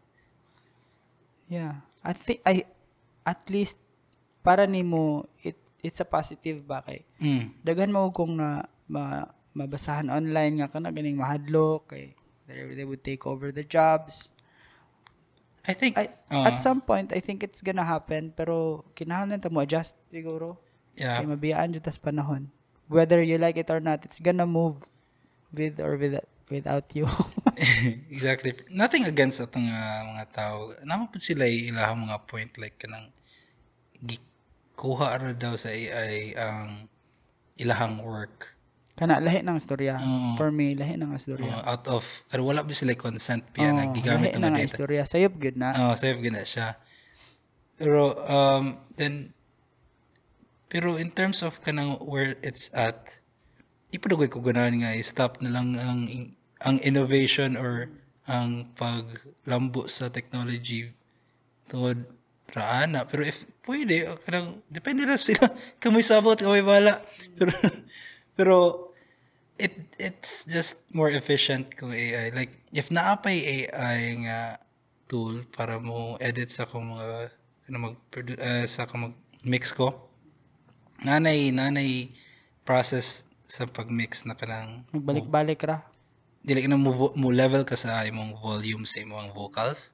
[1.51, 1.83] Yeah.
[2.01, 2.65] I think I
[3.31, 3.79] at least
[4.43, 5.55] para nimo it
[5.87, 7.55] it's a positive ba kay Mm.
[7.63, 12.19] daghan mo kung na ma, mabasahan online nga kana ganing mahadlok kay
[12.51, 14.35] they, would take over the jobs.
[15.63, 19.53] I think I, uh, at some point I think it's gonna happen pero kinahanglan ta
[19.53, 20.59] mo adjust siguro.
[20.99, 21.23] yeah.
[21.23, 22.51] Kay mabiyaan jud tas panahon.
[22.91, 24.83] Whether you like it or not, it's gonna move
[25.55, 27.07] with or without without you.
[28.11, 28.59] exactly.
[28.75, 30.75] Nothing against atong uh, mga tao.
[30.83, 33.15] Naman po sila ilahang mga point like kanang
[34.01, 34.23] gi-
[34.75, 36.89] kuha ra daw sa AI ang
[37.57, 38.57] ilahang work
[39.01, 39.97] kana lahi ng istorya.
[39.97, 40.37] Oo.
[40.37, 41.49] For me, lahi ng istorya.
[41.65, 44.69] uh, out of kaya wala ba sila consent piya na Oo, gigamit ng na data.
[44.69, 45.09] istorya.
[45.09, 45.73] Sayop good na.
[45.73, 46.77] Oh, save gina siya.
[47.81, 49.33] Pero um then
[50.69, 53.09] pero in terms of kanang where it's at,
[53.89, 56.01] ipadugoy ko ganahan nga i-stop na lang ang
[56.61, 57.89] ang innovation or
[58.29, 60.93] ang paglambo sa technology
[61.67, 62.05] tungod
[62.55, 63.07] raana.
[63.07, 65.51] Pero if pwede, o kanang depende na sila.
[65.83, 67.01] Kamoy sabot, kamoy bala.
[67.39, 67.53] Pero
[68.39, 68.57] pero
[69.61, 72.33] it it's just more efficient kung AI.
[72.33, 74.41] Like, if naapay AI nga
[75.11, 77.35] tool para mo edit sa kung mga
[77.67, 77.97] kana mag
[78.39, 80.11] uh, sa kung mag mix ko
[81.03, 82.13] nanay nanay
[82.63, 85.83] process sa pagmix na kanang Magbalik-balik ra.
[86.47, 89.93] dili ka na mo, mo level ka sa imong volume sa imong vocals.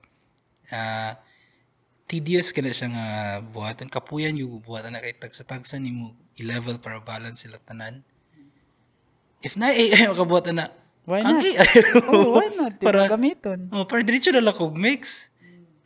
[0.69, 1.17] Ah
[2.07, 3.07] tedious ka na siya nga
[3.43, 3.91] buhatan.
[3.91, 8.07] Kapuyan yung buhatan na kay tagsa-tagsa ni mo i-level para balance sila tanan.
[9.43, 10.67] If na AI makabuhatan na,
[11.07, 11.45] Why ang not?
[11.47, 11.67] AI,
[12.11, 12.73] Oh, why not?
[12.83, 13.71] Para- gamiton.
[13.71, 15.31] oh, para diretso na lang mix.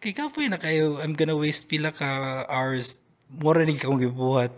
[0.01, 2.09] Kay kapoy na kayo, I'm gonna waste pila ka
[2.49, 3.05] hours.
[3.29, 4.49] Mura rin kang gibuhat.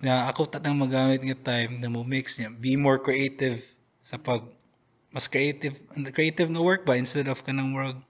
[0.00, 2.48] Na ako tatang magamit nga time na mo mix niya.
[2.48, 3.60] Be more creative
[4.00, 4.44] sa pag
[5.12, 8.00] mas creative and creative nga work ba instead of kanang murag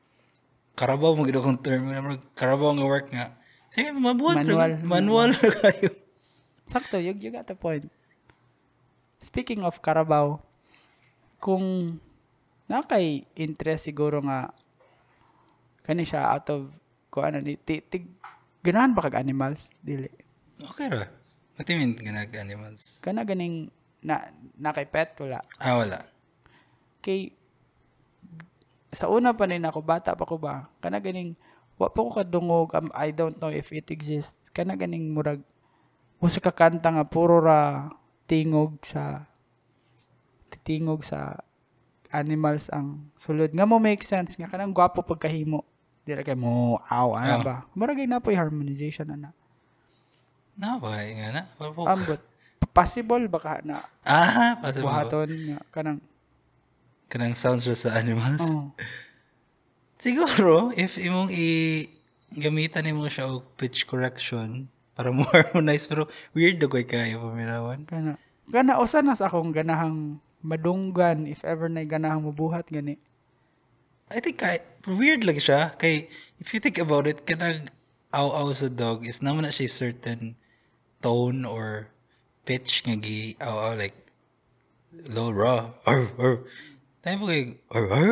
[0.75, 1.91] karabaw mo gid akong term
[2.35, 3.35] karabaw nga work nga.
[3.71, 4.79] Sige mabuhat Manual.
[4.83, 4.83] manual.
[4.87, 5.91] Manual na kayo.
[6.65, 7.91] Sakto, you, you got the point.
[9.21, 10.41] Speaking of Carabao,
[11.43, 11.97] kung
[12.71, 14.49] nakay interest siguro nga
[15.85, 16.73] kani siya out of
[17.13, 18.01] ko ano ni ti, ti,
[18.65, 20.09] ganahan ba kag animals dili?
[20.65, 21.05] Okay ra.
[21.55, 22.99] Matimin ganag animals?
[23.05, 23.69] Kana ganing
[24.03, 25.39] na nakay pet wala?
[25.61, 26.01] Ah wala.
[27.05, 27.31] Kay
[28.95, 30.71] sa una pa rin ako bata pa ko ba?
[30.79, 31.35] Kana ganing
[31.75, 34.49] wa pa ko kadungog um, I don't know if it exists.
[34.49, 35.43] Kana ganing murag
[36.23, 37.91] usa ka kanta nga puro ra
[38.25, 39.27] tingog sa
[40.49, 41.43] titingog sa
[42.15, 43.51] animals ang sulod.
[43.51, 45.67] Nga mo make sense nga kanang gwapo pagkahimo.
[46.07, 47.43] Dira kay mo aw ana Ah.
[47.43, 47.57] ba?
[47.75, 49.35] Murag ay napoy harmonization ana.
[50.55, 51.83] Na ba nga na po.
[51.85, 52.23] ambot.
[52.75, 54.87] Possible baka na ah possible.
[54.91, 56.01] buhaton nga kanang
[57.15, 58.75] kanang sounds sa animals oh,
[60.05, 61.89] Siguro, if imong i
[62.37, 67.89] gamitan nimo siya og pitch correction para mo harmonize pero weird daw kay kayo paminawan.
[67.89, 68.21] Kana.
[68.53, 73.01] Kana usa na sa akong ganahang madunggan if ever na ganahang mabuhat gani.
[74.13, 77.73] I think kay weird lang siya kay if you think about it kanang
[78.13, 80.37] aw-aw sa dog is naman na siya certain
[81.01, 81.89] tone or
[82.45, 83.97] pitch nga gi aw-aw like
[85.09, 86.45] low raw or or
[87.05, 88.09] Tayo po kay or or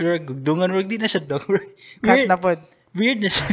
[0.00, 1.44] or gugdungan or di na siya dog.
[2.00, 2.64] Cut na pod.
[2.96, 3.46] Weird na siya.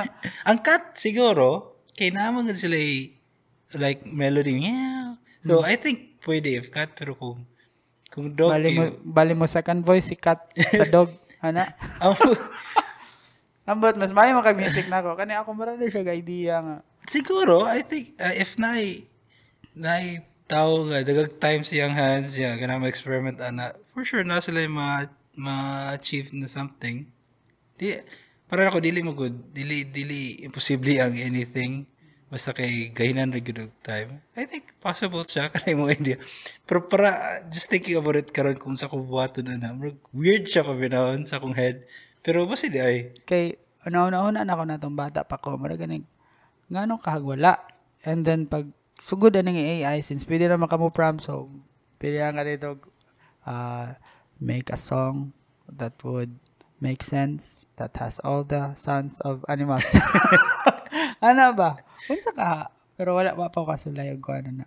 [0.48, 2.76] ang cat, siguro, kay naman sila
[3.80, 4.60] like melody.
[4.60, 5.16] Meow.
[5.40, 7.40] So, I think pwede if cat, pero kung
[8.12, 11.08] kung dog Bali mo, kayo, bali mo second voice si cat sa dog.
[11.44, 11.64] Ana.
[12.04, 12.20] ang-
[13.64, 15.16] Ambot mas maayo makag-music na ako.
[15.16, 16.84] Kani ako marami siya idea nga.
[17.08, 18.76] siguro, I think, uh, if na
[19.72, 24.66] na tao nga, dagag times yung hands niya, ganang ma-experiment ana, for sure, na sila
[24.66, 25.06] ma,
[25.38, 27.06] ma-achieve na something.
[27.78, 28.02] Di,
[28.50, 29.54] para ako, dili mo good.
[29.54, 31.86] Dili, dili, imposible ang anything.
[32.26, 34.18] Basta kay gahinan na good og time.
[34.34, 36.18] I think possible siya, kanay mo idea.
[36.66, 39.70] Pero para, just thinking about it karon kung sa kubuhaton na na,
[40.10, 41.86] weird siya pabinahon sa akong head.
[42.26, 43.54] Pero basta di ay, Kay
[43.86, 45.54] una-una na ako natong bata pa ko.
[45.54, 46.02] Mara ganing
[46.72, 47.62] ngano kahagwala.
[48.02, 48.66] And then pag
[48.98, 51.50] sugod na ng AI since pwede na makamo prom so
[51.98, 52.78] pwede nga dito
[53.46, 53.94] uh,
[54.40, 55.32] make a song
[55.70, 56.36] that would
[56.80, 59.84] make sense that has all the sounds of animals.
[61.24, 61.80] ano ba?
[62.10, 62.68] Unsa ka?
[62.94, 64.66] Pero wala pa pa kasulay ko ano na.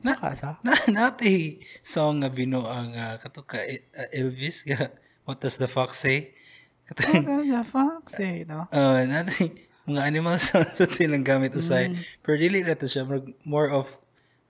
[0.00, 0.50] Saka sa?
[0.64, 4.88] na nati song nga bino ang uh, kato ka uh, Elvis nga
[5.28, 6.32] What does the fox say?
[6.88, 8.08] Katong Ano the fuck?
[8.10, 8.66] Say, no?
[8.72, 11.92] uh, nati mga animal sounds sa tilang gamit usay.
[12.24, 13.86] Pero dili na to siya more- more of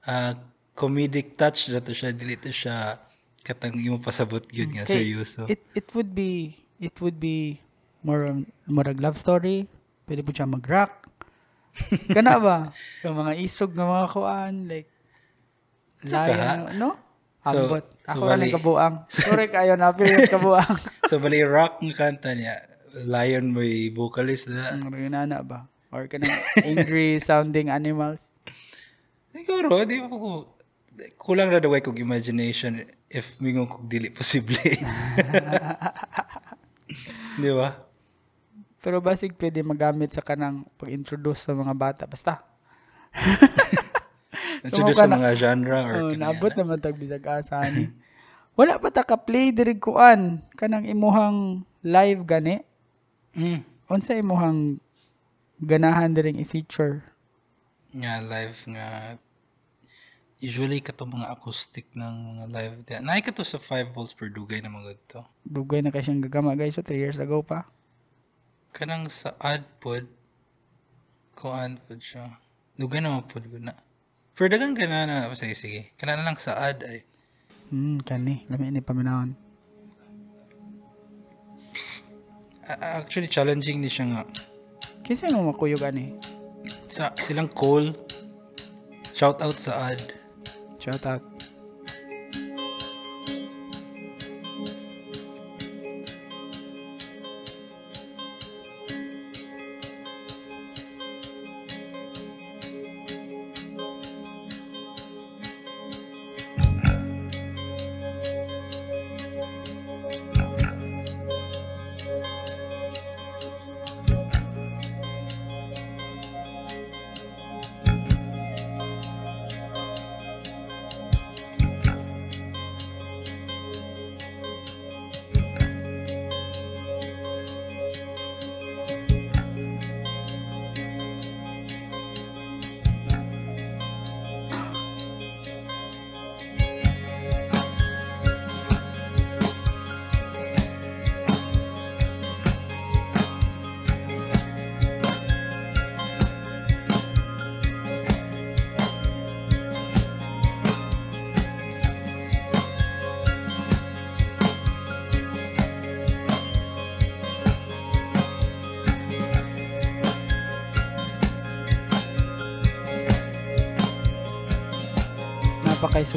[0.06, 0.38] uh,
[0.78, 2.97] comedic touch na to siya dili to siya
[3.41, 5.49] katang imo pasabot gyud nga Okay, seryoso.
[5.49, 7.61] It it would be it would be
[8.01, 9.65] more on- more love story.
[10.05, 11.09] Pwede po siya mag-rock.
[12.17, 12.75] Kana ba?
[13.03, 14.91] Yung mga isog ng mga kuan like
[16.05, 16.91] lion, no?
[17.41, 17.85] So- Ambot.
[18.05, 18.95] so Ako lang bali- kabuang.
[19.09, 20.77] Sorry kayo na pero kabuang.
[21.09, 22.69] so bali rock nga kanta niya
[23.07, 24.75] Lion may vocalist na.
[24.75, 25.71] Ang rinana ba?
[25.89, 28.35] Or kanang angry sounding animals.
[29.31, 30.59] Siguro, di ba ko
[31.17, 34.57] kulang na daw kog imagination if mingon kog dili posible.
[37.41, 37.71] di ba?
[38.81, 42.05] Pero basig pwede magamit sa kanang pag-introduce sa mga bata.
[42.09, 42.41] Basta.
[44.65, 46.59] Introduce Sumuka sa na- mga genre or Oh, naabot na.
[46.65, 47.89] naman tag bisag asa ni.
[48.59, 52.61] Wala pa ta ka play diri kuan kanang imuhang live gani.
[53.33, 53.65] Mm.
[53.89, 54.77] Unsa imuhang
[55.61, 57.01] ganahan diring i-feature?
[57.97, 58.89] Nga live nga
[60.41, 62.99] usually kato mga acoustic ng mga live diya.
[63.05, 65.23] Naay kato sa 5 volts per dugay na mga to.
[65.45, 67.69] Dugay na siyang gagama guys so 3 years ago pa.
[68.73, 70.09] Kanang sa ad pod
[71.37, 72.41] kuan pod siya.
[72.81, 73.77] Dugay naman pod gud na.
[74.33, 75.93] Pero dagang ka na na, sige, sige.
[76.01, 77.05] Kana na lang sa ad ay.
[77.69, 78.49] Hmm, kani.
[78.49, 79.37] Lami ni paminahon.
[82.81, 84.23] Actually, challenging ni siya nga.
[85.05, 86.17] Kasi mo makuyog ani.
[86.87, 87.93] Sa, silang call.
[89.12, 90.19] Shout out sa ad.
[90.81, 91.20] Shout out.
[91.20, 91.30] Napakay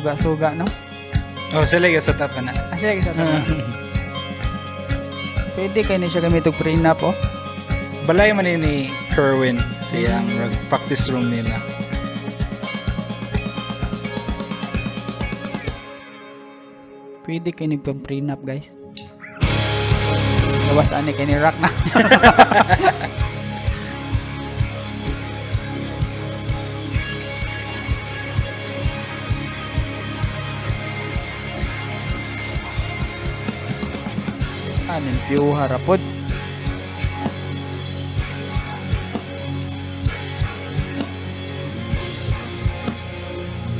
[0.03, 0.67] suga-suga, no?
[1.55, 2.51] Oh, sila yung sa top na.
[2.51, 3.39] Ah, sige, sa tanan.
[5.55, 7.15] Pwede kayo na siya gamit og prenup, oh.
[8.03, 10.43] Balay man ni Kerwin siya Mm.
[10.43, 10.67] mm.
[10.67, 11.55] practice room nila.
[17.23, 18.75] Pwede kayo nagpang prenup, guys.
[20.67, 21.71] Gawas ani kayo ni Rock na.
[34.93, 35.97] Anin piyo harapod.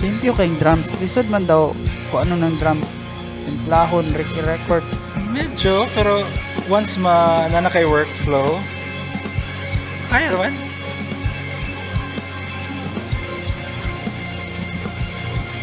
[0.02, 0.98] Limpyo kayong drums.
[0.98, 1.70] Lisod man daw
[2.10, 2.98] kung ano ng drums.
[3.46, 4.82] Timplahon, Ricky Record.
[5.30, 6.26] Medyo, pero
[6.66, 8.58] once ma na kay workflow,
[10.10, 10.54] kaya naman.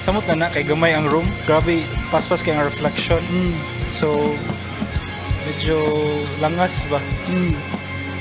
[0.01, 1.29] Samot na na, kay gamay ang room.
[1.45, 3.21] Grabe, paspas kay ang reflection.
[3.29, 3.55] Mm.
[3.93, 4.33] So,
[5.51, 5.83] medyo
[6.39, 7.03] langas ba?
[7.27, 7.59] Mm.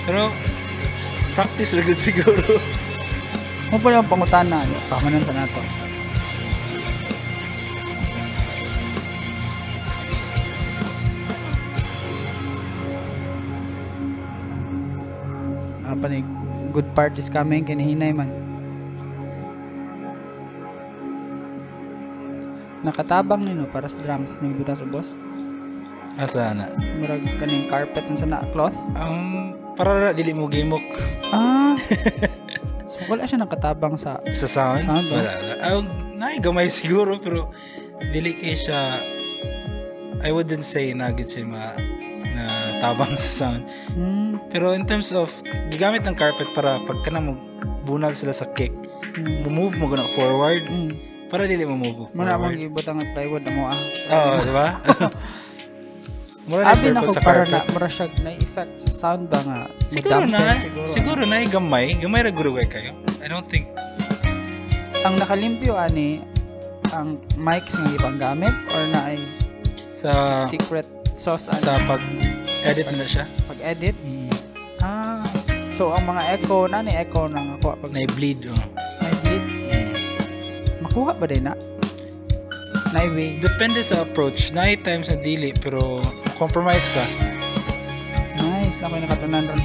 [0.10, 0.34] Pero,
[1.38, 2.57] practice good siguro.
[3.69, 4.65] Mo pa yung pangutana.
[4.89, 5.61] Pamanan sa nato.
[15.85, 16.26] Apa ni
[16.73, 18.34] good part is coming kinihinay man.
[22.81, 25.14] Nakatabang nino para sa drums ng buta sa boss.
[26.19, 26.67] Asa na?
[26.99, 28.75] Murag kaning carpet na sa na cloth.
[28.93, 29.15] Ang
[29.73, 30.83] para ra dili mo gimok
[31.31, 31.79] Ah.
[32.91, 34.83] so wala siya nakatabang sa sa sound.
[34.83, 35.07] Sound.
[35.07, 35.31] Wala.
[35.63, 35.81] Ang
[36.19, 37.47] naay gamay siguro pero
[38.11, 38.99] dili kay siya
[40.19, 41.71] I wouldn't say na gid siya ma
[42.29, 42.43] na
[42.77, 43.63] tabang sa sound.
[43.89, 45.31] hmm, Pero in terms of
[45.69, 47.39] gigamit ng carpet para pag kana mo
[47.81, 48.75] bunal sila sa kick,
[49.15, 50.91] hmm, move mo guna forward hmm.
[51.31, 52.67] para dili mo move Muna mong forward.
[52.67, 53.79] ibutang ang plywood na mo ah.
[54.09, 54.67] Oo, di ba?
[56.49, 57.53] Mura na Abi yung na ko purpose sa para carpet.
[57.53, 59.59] na mura siya na effect sa sound ba nga.
[59.85, 60.88] Siguro na, siguro.
[60.89, 62.97] siguro na yung gamay, gamay ra guro kayo.
[63.21, 63.69] I don't think
[64.99, 66.26] Ang nakalimpyo ani
[66.89, 69.21] ang mics nga ibang gamit or na ay
[69.88, 72.01] sa secret sauce ani sa pag
[72.65, 73.23] edit na siya.
[73.45, 73.95] pag edit.
[74.01, 74.27] Mm,
[74.80, 75.21] Ah.
[75.69, 78.59] So ang mga echo na ni echo nang ako pag na bleed oh.
[78.99, 79.91] may bleed Mm.
[80.81, 81.53] makuha ba din na?
[82.89, 83.38] Na way.
[83.38, 84.49] Depende sa approach.
[84.49, 86.01] Na times na dili pero
[86.39, 87.03] compromise ka.
[88.39, 89.61] Nice na ko nakatanan ron.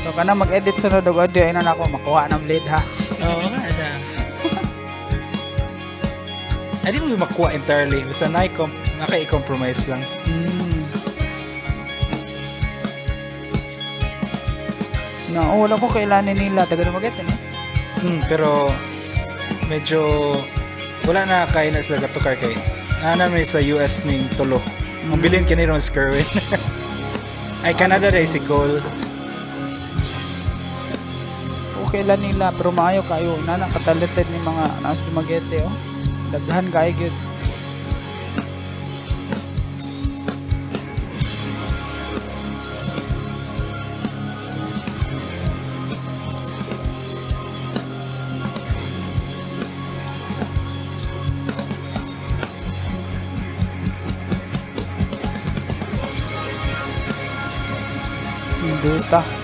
[0.00, 2.80] so kana mag-edit sa og audio ay na nako makuha ng bleed ha.
[3.20, 3.88] Oo, nga na.
[6.88, 8.00] Hindi mo yung makuha entirely.
[8.08, 8.48] Basta na
[9.04, 10.00] naka-compromise lang.
[10.24, 10.84] Mm.
[15.36, 17.28] Na oh, wala ko kailanin nila taga maget eh.
[18.04, 18.70] Hmm, pero
[19.66, 20.04] medyo
[21.08, 22.54] wala na kaya na sila gatukar kay
[23.04, 24.62] Nana may sa US ning tulo.
[25.04, 26.24] Ang bilin kini ron Skerwin.
[27.64, 28.08] Ay Canada
[28.48, 28.80] Cole.
[31.88, 35.74] Okay lang nila pero maayo kayo na nakatalented ni mga nas lumagete oh.
[36.34, 36.90] Daghan kay
[59.14, 59.43] gyud.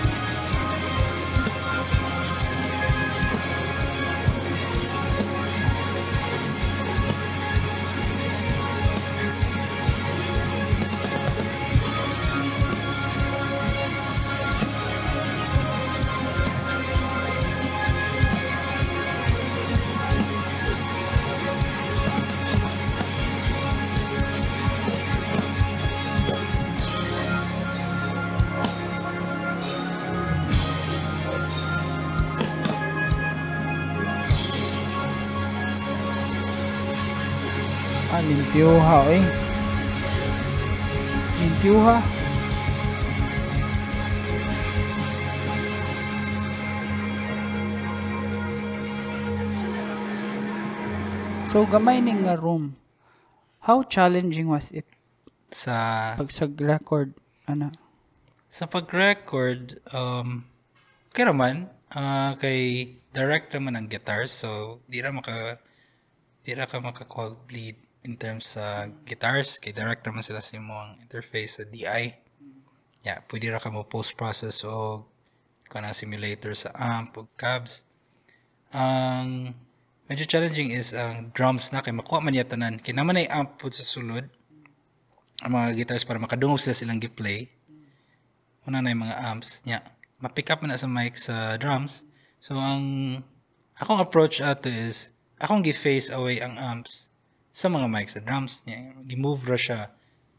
[38.51, 39.23] limpyuha eh.
[41.39, 41.97] Limpyuha.
[51.47, 52.75] So, gamay ning nga room.
[53.63, 54.83] How challenging was it
[55.51, 57.15] Sa pag sa record?
[57.47, 57.71] Ano?
[58.51, 60.43] sa pag-record, um,
[61.15, 65.55] kaya naman, ah, kay direct naman ang guitar, so di ra maka
[66.43, 71.01] di ra ka makakuha bleed in terms sa guitars, kay direct naman sila sa imong
[71.01, 72.17] interface sa DI.
[73.01, 75.05] Yeah, pwede ra ka mo post-process o
[75.69, 77.85] kanang simulator sa amp o cabs.
[78.73, 79.53] Ang
[80.05, 82.77] medyo challenging is ang drums na kay makuha man niya tanan.
[82.77, 84.29] Kay naman ay amp po sa sulod
[85.41, 87.49] ang mga guitars para makadungog sila silang gi-play
[88.65, 89.81] una na yung mga amps niya.
[90.21, 92.05] Ma-pick up na sa mic sa drums.
[92.37, 93.25] So, ang
[93.77, 95.09] akong approach ato is,
[95.41, 97.10] akong gi-face away ang amps
[97.61, 98.97] sa mga mic sa drums niya.
[99.05, 99.79] Gi-move ra siya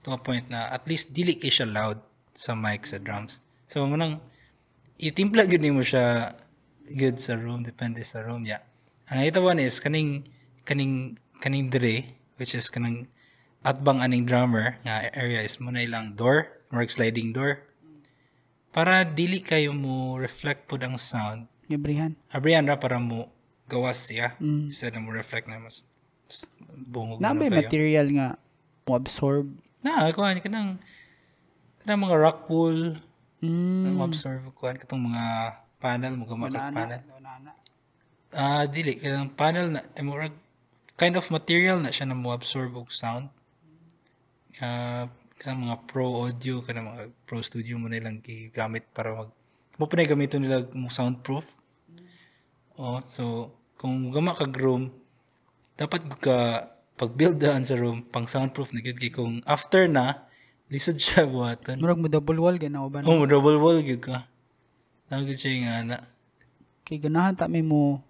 [0.02, 2.02] to a point na at least dili kay siya loud
[2.34, 3.38] sa mic sa drums.
[3.70, 4.18] So, munang
[4.98, 6.34] itimpla gud mo siya
[6.90, 8.66] good sa room, depende sa room niya.
[9.06, 10.26] Ang ito one is, kaning,
[10.66, 12.10] kaning, kaning dire,
[12.42, 13.06] which is kanang
[13.62, 17.62] atbang aning drummer nga area is muna ilang door, or sliding door
[18.72, 21.44] para dili kayo mo reflect po ang sound.
[21.68, 22.16] Gabrihan.
[22.32, 23.28] Abrihan ra para mo
[23.68, 24.34] gawas siya.
[24.40, 24.72] Mm.
[24.72, 25.84] Instead na mo reflect na mas
[26.88, 28.28] bungog Na may material nga
[28.82, 29.46] mo absorb.
[29.82, 30.78] Na, kuhan ka ng
[31.82, 32.98] kanang mga rock wool,
[33.42, 33.98] Mm.
[33.98, 35.24] mo absorb kuhan katong mga
[35.82, 36.70] panel gamit Banana.
[36.70, 37.00] panel.
[38.30, 40.30] Ah, dili kanang panel na eh, murag
[40.94, 43.26] kind of material na siya na mo absorb og sound.
[44.62, 45.10] Ah,
[45.42, 49.30] kanang mga pro audio kanang mga pro studio mo nilang gigamit para mag
[49.74, 49.98] mo pa
[50.38, 51.42] nila mo soundproof.
[52.78, 54.94] Oh, so kung gama kag room
[55.76, 60.28] dapat ka pag-build daan sa room pang soundproof na gyud kay kung after na
[60.70, 61.80] lisod siya buhaton.
[61.80, 63.04] Murag mo double wall ganaw ba?
[63.04, 64.28] Oh, mo double wall gyud ka.
[65.12, 65.98] Nagud siya nga na.
[66.86, 68.00] Kay ganahan ta may mo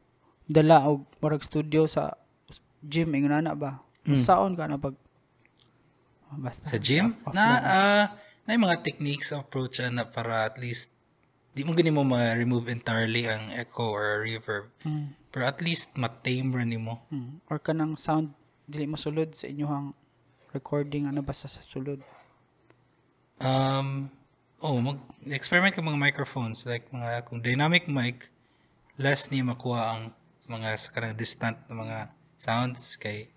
[0.46, 2.14] dala og murag studio sa
[2.82, 3.80] gym ingon na ba?
[4.18, 4.98] Saon ka na pag
[6.32, 6.64] Ah, basta.
[6.64, 7.12] Sa gym?
[7.28, 8.04] Na, ah,
[8.48, 10.88] na yung mga techniques approach ah, na para at least
[11.52, 14.72] di mo gani mo ma-remove entirely ang echo or reverb.
[14.88, 15.12] Mm.
[15.28, 17.04] Pero at least ma-tame ra nimo.
[17.12, 17.44] Mm.
[17.52, 18.32] Or kanang sound
[18.64, 19.92] dili masulod sa inyong
[20.56, 22.00] recording ano basta sa sulod.
[23.42, 24.08] Um,
[24.64, 26.64] oh, mag-experiment ka mga microphones.
[26.64, 28.32] Like, mga, kung dynamic mic,
[28.96, 30.02] less niya makuha ang
[30.48, 31.98] mga sa kanang distant na mga
[32.36, 33.28] sounds kay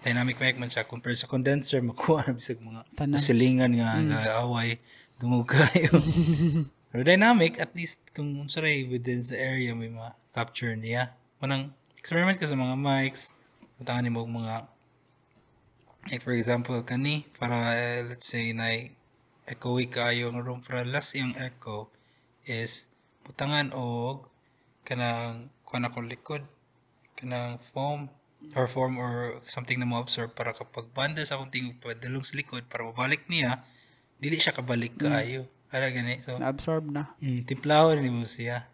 [0.00, 3.18] dynamic mic man siya compared sa condenser makuha na bisag mga Tanan.
[3.18, 4.78] silingan nga nga away
[5.18, 5.98] dungog kayo
[6.98, 11.14] pero dynamic at least kung sorry within the area may mga capture niya.
[11.38, 13.30] Manang experiment ka sa mga mics
[13.78, 14.66] puntahan mo mga
[16.10, 18.90] like for example kani para eh, let's say na
[19.46, 21.86] echoey kayo ang room para last yung echo
[22.50, 22.90] is
[23.22, 24.26] butangan og
[24.82, 26.42] kanang kuan ako likod
[27.14, 28.10] kanang foam
[28.58, 32.34] or form or something na mo absorb para kapag banda sa akong tingog padalong sa
[32.34, 33.62] likod para mabalik niya
[34.18, 36.20] dili siya kabalik kaayo ara gani.
[36.24, 37.12] So Na-absorb na.
[37.20, 38.64] mm, timplahon ni mo siya.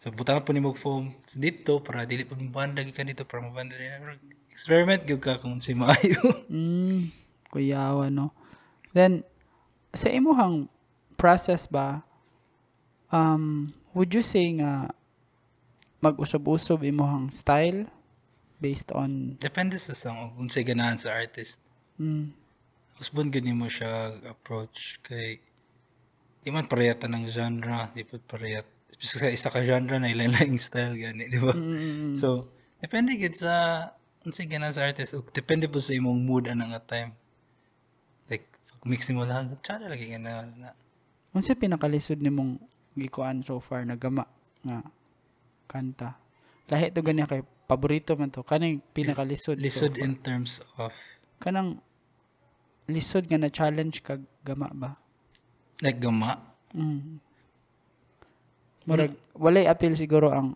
[0.00, 3.40] So butangan po ni mo foam sa dito para dili pa mabanda ka dito para
[3.42, 4.14] mabanda rin Pero
[4.52, 6.20] experiment gyud ka kung si maayo
[6.52, 7.08] Mm,
[7.50, 8.30] kuyawa no.
[8.92, 9.24] Then
[9.92, 10.68] sa imuhang
[11.16, 12.04] process ba
[13.08, 14.92] um would you say nga
[16.00, 17.88] mag-usab-usab imuhang style
[18.60, 21.60] based on depende sa song kung sa ganahan sa artist?
[21.96, 22.32] Mm,
[22.96, 25.40] Usbon gani mo siya approach kay
[26.46, 28.70] di man parehata ng genre, di pa parehat.
[29.02, 30.30] Sa isa ka genre na ilang
[30.62, 31.50] style gani, di ba?
[32.14, 32.46] So,
[32.78, 33.90] depende gid sa
[34.22, 37.10] unsa gana sa artist, depende po sa imong mood anang nga time.
[38.30, 40.70] Like pag mix nimo lang, tsada lagi gana na.
[41.34, 42.62] unsa pinakalisod nimong
[42.94, 44.30] gikuan so far na gama
[44.62, 44.86] nga
[45.66, 46.14] kanta.
[46.70, 49.58] Lahi to gani kay paborito man to kaning pinakalisod.
[49.58, 50.94] Lisod so in terms of
[51.42, 51.82] kanang
[52.86, 54.94] lisod nga na challenge kag gama ba?
[55.82, 56.40] Like gama.
[56.72, 57.20] Mm.
[58.86, 60.54] Murag, walay appeal siguro ang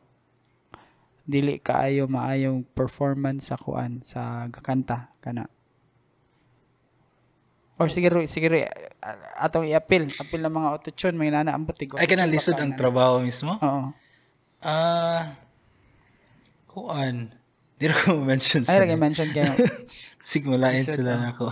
[1.27, 5.47] dili kaayo maayong performance sa kuan sa kakanta kana.
[7.81, 11.97] Or siguro siguro uh, atong i-appeal, appeal ng mga autotune may nana ang butig.
[11.97, 13.57] Ay, kanang lisod ang trabaho mismo?
[13.57, 13.89] Oo.
[14.61, 15.33] Ah,
[16.69, 17.33] kuan.
[17.81, 19.49] Di na ko mention Ay, sa lagi mention kayo.
[20.29, 21.49] Sigmulain sila na ako.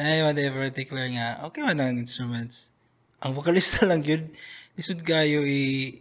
[0.00, 2.72] Ay, day particular nga, okay man ang instruments.
[3.22, 4.28] Ang vocalista lang yun,
[4.74, 5.94] lisod kayo i...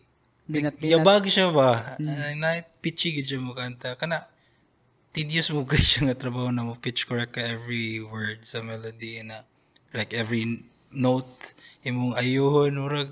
[0.50, 1.96] Binat- Yabag siya ba?
[2.02, 2.42] Mm.
[2.42, 3.96] Na pitchy gid siya mo kanta.
[3.96, 4.26] Kana,
[5.12, 9.20] tedious mo guys siya nga trabaho na mo pitch correct ka every word sa melody
[9.24, 9.44] na
[9.92, 13.12] like every note imong ayuhon murag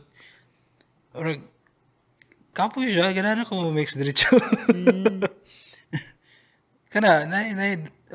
[1.11, 1.43] murag
[2.55, 4.31] kapoy siya ganana ko mo mix diretso
[6.91, 7.63] kana na na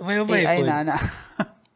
[0.03, 0.97] may bay AI po na na.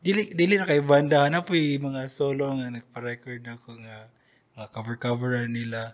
[0.08, 1.28] Dili dili na kay banda.
[1.28, 4.08] Na po yung mga solo nga nagpa-record na ko nga
[4.56, 5.92] mga cover cover nila.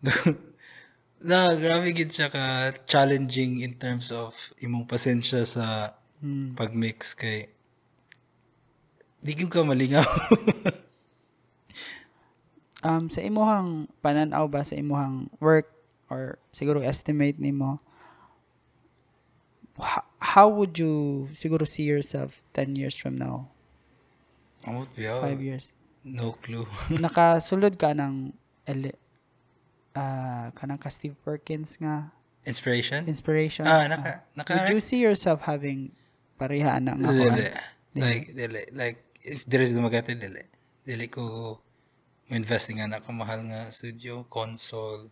[1.28, 4.32] Na grabe gid siya ka challenging in terms of
[4.64, 5.92] imong pasensya sa
[6.22, 6.54] Hmm.
[6.54, 7.50] pag-mix kay
[9.18, 10.06] di gyud ka malingaw.
[12.82, 15.70] Um, sa imuhang pananaw ba sa imuhang work
[16.10, 17.78] or siguro estimate nimo
[19.82, 23.50] ho- how would you siguro see yourself 10 years from now?
[24.70, 25.74] oh, yeah, 5 years.
[26.06, 26.66] no clue.
[27.02, 28.30] Nakasulod ka ng
[28.66, 28.94] ele
[29.92, 32.10] ah kanang ka Steve Perkins nga?
[32.46, 33.06] Inspiration?
[33.06, 33.66] Inspiration.
[33.66, 35.94] ah naka naka Would you see yourself having
[36.40, 37.10] pareha na nga?
[37.12, 37.46] Dili.
[37.94, 38.62] Like dili.
[38.74, 40.42] Like if there is dumagati dili.
[40.82, 41.58] Dili ko
[42.34, 45.06] investing nga na mahal nga studio console.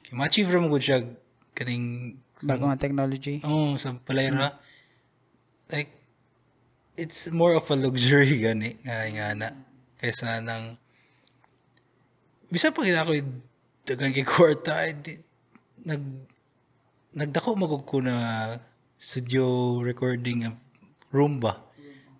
[0.00, 1.04] Kay ma-achieve ra mo siya
[1.52, 3.40] kaning Bago nga technology.
[3.44, 4.56] oh sa palayra
[5.68, 5.92] like
[6.96, 9.48] it's more of a luxury gani nga nga na
[10.00, 10.80] kaysa nang
[12.50, 13.12] bisa pa kita ako
[13.86, 15.12] dagan kay kwarta eh, di,
[15.86, 16.02] nag
[17.14, 18.56] nagdako magug ko na
[19.00, 20.54] studio recording um,
[21.14, 21.60] room ba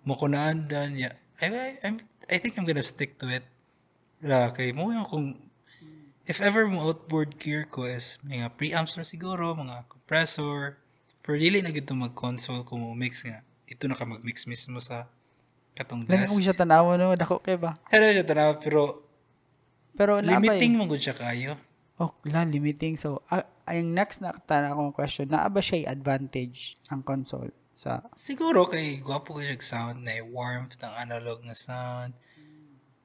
[0.05, 1.11] mo ko naandan ya
[1.41, 1.97] I, I, I'm,
[2.29, 3.43] I think I'm gonna stick to it.
[4.21, 5.33] La kay mo yung kung
[6.31, 10.79] if ever mo outboard gear ko is mga preamps na siguro mga compressor
[11.19, 13.43] pero dili na gito mag console kung mo mix nga.
[13.67, 15.11] Ito na ka mag mix mismo sa
[15.75, 16.33] katong Lang desk.
[16.33, 17.75] kung siya tanaw no, dako kay ba?
[17.91, 19.03] Pero siya tanaw pero
[19.91, 21.59] Pero limiting mo gud siya kayo
[22.01, 22.97] Oh, la limiting.
[22.97, 28.01] So, ah, ang next na tana kong question, naa ba siya advantage ang console sa
[28.17, 32.17] Siguro kay gwapo ko siya sound na warmth ng analog na sound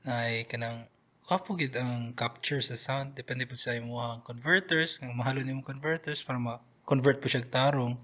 [0.00, 0.88] na kanang
[1.26, 3.18] gwapo gid ang capture sa sound.
[3.18, 5.02] Depende po sa imong converters.
[5.02, 7.98] Ang mahalo nimo converters para ma-convert po siya tarong.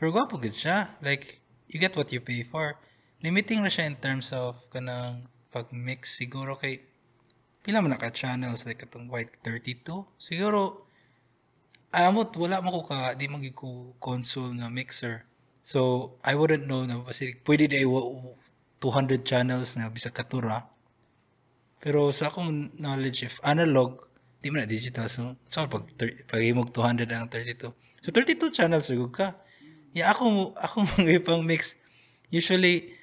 [0.00, 0.96] Pero gwapo gid siya.
[1.04, 2.80] Like you get what you pay for.
[3.20, 6.80] Limiting ra siya in terms of kanang pag-mix siguro kay
[7.60, 9.84] pila man naka channels like katong white 32
[10.16, 10.88] siguro
[11.92, 15.28] amot wala mo ko ka di man ko console nga mixer.
[15.60, 20.79] So I wouldn't know na pwede di 200 channels na bisa katura
[21.80, 24.06] pero sa akong knowledge if analog
[24.40, 25.84] di man na digital so so pag
[26.28, 29.36] pag himog 200 ang 32 so 32 channels siguro ka
[29.96, 31.76] ya ako ako mga pang mix
[32.30, 33.00] usually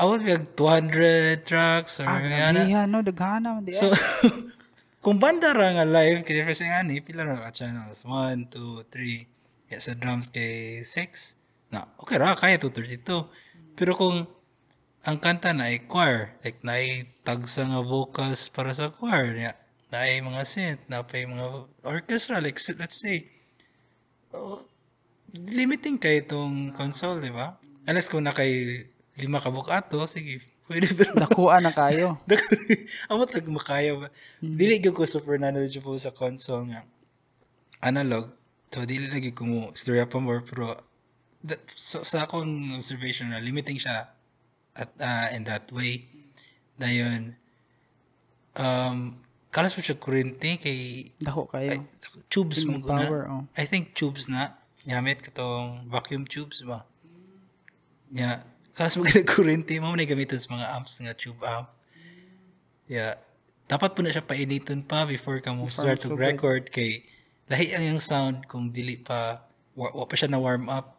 [0.00, 2.62] I would be like 200 tracks or ah, nga na.
[2.62, 3.58] grabihan, no, daghana.
[3.74, 3.90] So,
[5.04, 8.06] kung banda ra nga live, kaya first nga ni, pila ra ka channels?
[8.06, 9.68] 1, 2, 3.
[9.68, 11.74] Yeah, sa drums kay 6.
[11.74, 13.28] Na, okay ra, kaya 232.
[13.74, 14.30] Pero kung
[15.00, 19.52] ang kanta na ay choir, like na ay tagsa nga vocals para sa choir, ya,
[19.88, 21.46] na ay mga synth, na pa mga
[21.88, 23.24] orchestra, like let's say,
[24.36, 24.60] oh,
[25.32, 27.56] limiting kay itong console, di ba?
[27.88, 28.84] Unless kung na kay
[29.16, 32.20] lima ka bukato, sige, pwede pero Dakuan na kayo.
[33.10, 34.06] Amo tag makaya ba?
[34.38, 36.86] Dili gyud ko super knowledgeable sa console nga.
[37.82, 38.30] Analog.
[38.70, 40.78] So dili lagi ko mo storya pa more pero
[41.42, 44.14] that, so, sa akong observation na limiting siya
[44.76, 46.06] at ah, in that way
[46.80, 47.36] na yun
[48.56, 49.14] um
[49.50, 51.74] kalas mo siya kurente kay Dako kayo.
[51.74, 51.78] ay,
[52.30, 53.34] tubes mo power, na.
[53.34, 53.44] oh.
[53.58, 54.54] I think tubes na.
[54.86, 56.86] Gamit katong vacuum tubes ba?
[58.14, 58.46] Yeah.
[58.78, 61.68] Kalas mo ganag kurente, mo na gamiton sa mga amps nga tube amp.
[62.86, 63.18] Yeah.
[63.66, 67.06] Dapat po na siya painiton pa before ka mo start to record kay
[67.50, 70.98] lahi ang yung sound kung dili pa wa, wa pa siya na warm up.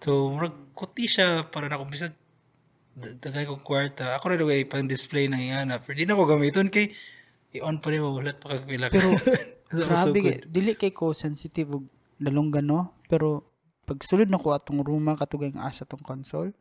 [0.00, 2.16] So, murag kuti siya para na kung bisag
[2.98, 4.18] dagay kong kwarta.
[4.18, 5.72] Ako na way pang display na yan.
[5.82, 6.90] Pero di na ko gamiton kay
[7.54, 8.90] i-on pa rin mabulat pa kagpila.
[8.90, 9.08] Pero,
[9.68, 11.84] So, Grabe, so dili kay ko sensitive og
[12.16, 13.52] dalunggan no, pero
[13.84, 16.56] pag sulod na ko atong ruma katugay nga asa tong console,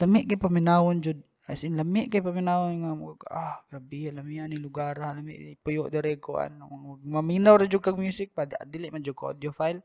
[0.00, 1.20] lami kay paminawon jud
[1.50, 5.90] as in lami kay paminaw nga mo ah grabe lami ani lugar ha, lami puyo
[5.90, 6.68] dire ko ano
[7.02, 9.82] maminaw ra jud kag music pa di- dili man jud ko audio file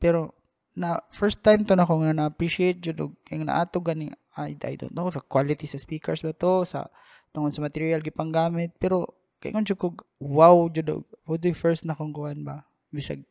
[0.00, 0.32] pero
[0.78, 4.08] na first time to na ko nga na appreciate jud og yung naato gani
[4.38, 6.86] I, I don't know sa quality sa speakers ba to sa
[7.34, 12.14] tungod sa material gipanggamit pero kay jud ko wow jud what the first na kong
[12.14, 13.26] kuan ba bisag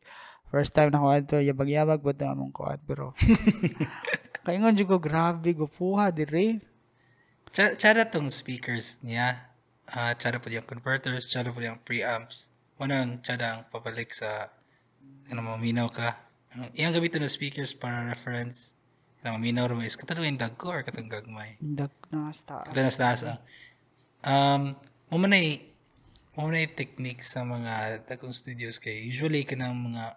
[0.50, 3.16] first time na ko adto yabag-yabag ba among kuan pero
[4.44, 6.60] kay ngon jud ko grabe gupuha dire
[7.50, 9.50] Cha- Tsada tong speakers niya.
[9.90, 12.46] Ah, tsada po yung converters, tsada po yung preamps.
[12.78, 14.54] Unang tsada ang pabalik sa
[15.26, 16.14] ano maminaw ka.
[16.54, 18.78] Ang iyang gamitin na speakers para reference.
[19.20, 21.60] Ano maminaw mo is katalo yung dagko or katang gagmay.
[21.60, 22.64] Dak na sta.
[22.64, 23.40] Katanas taas ang.
[24.24, 24.62] Um,
[25.12, 25.68] mo man ay
[26.32, 30.16] mo man ay technique sa mga dagkong studios kay usually kanang mga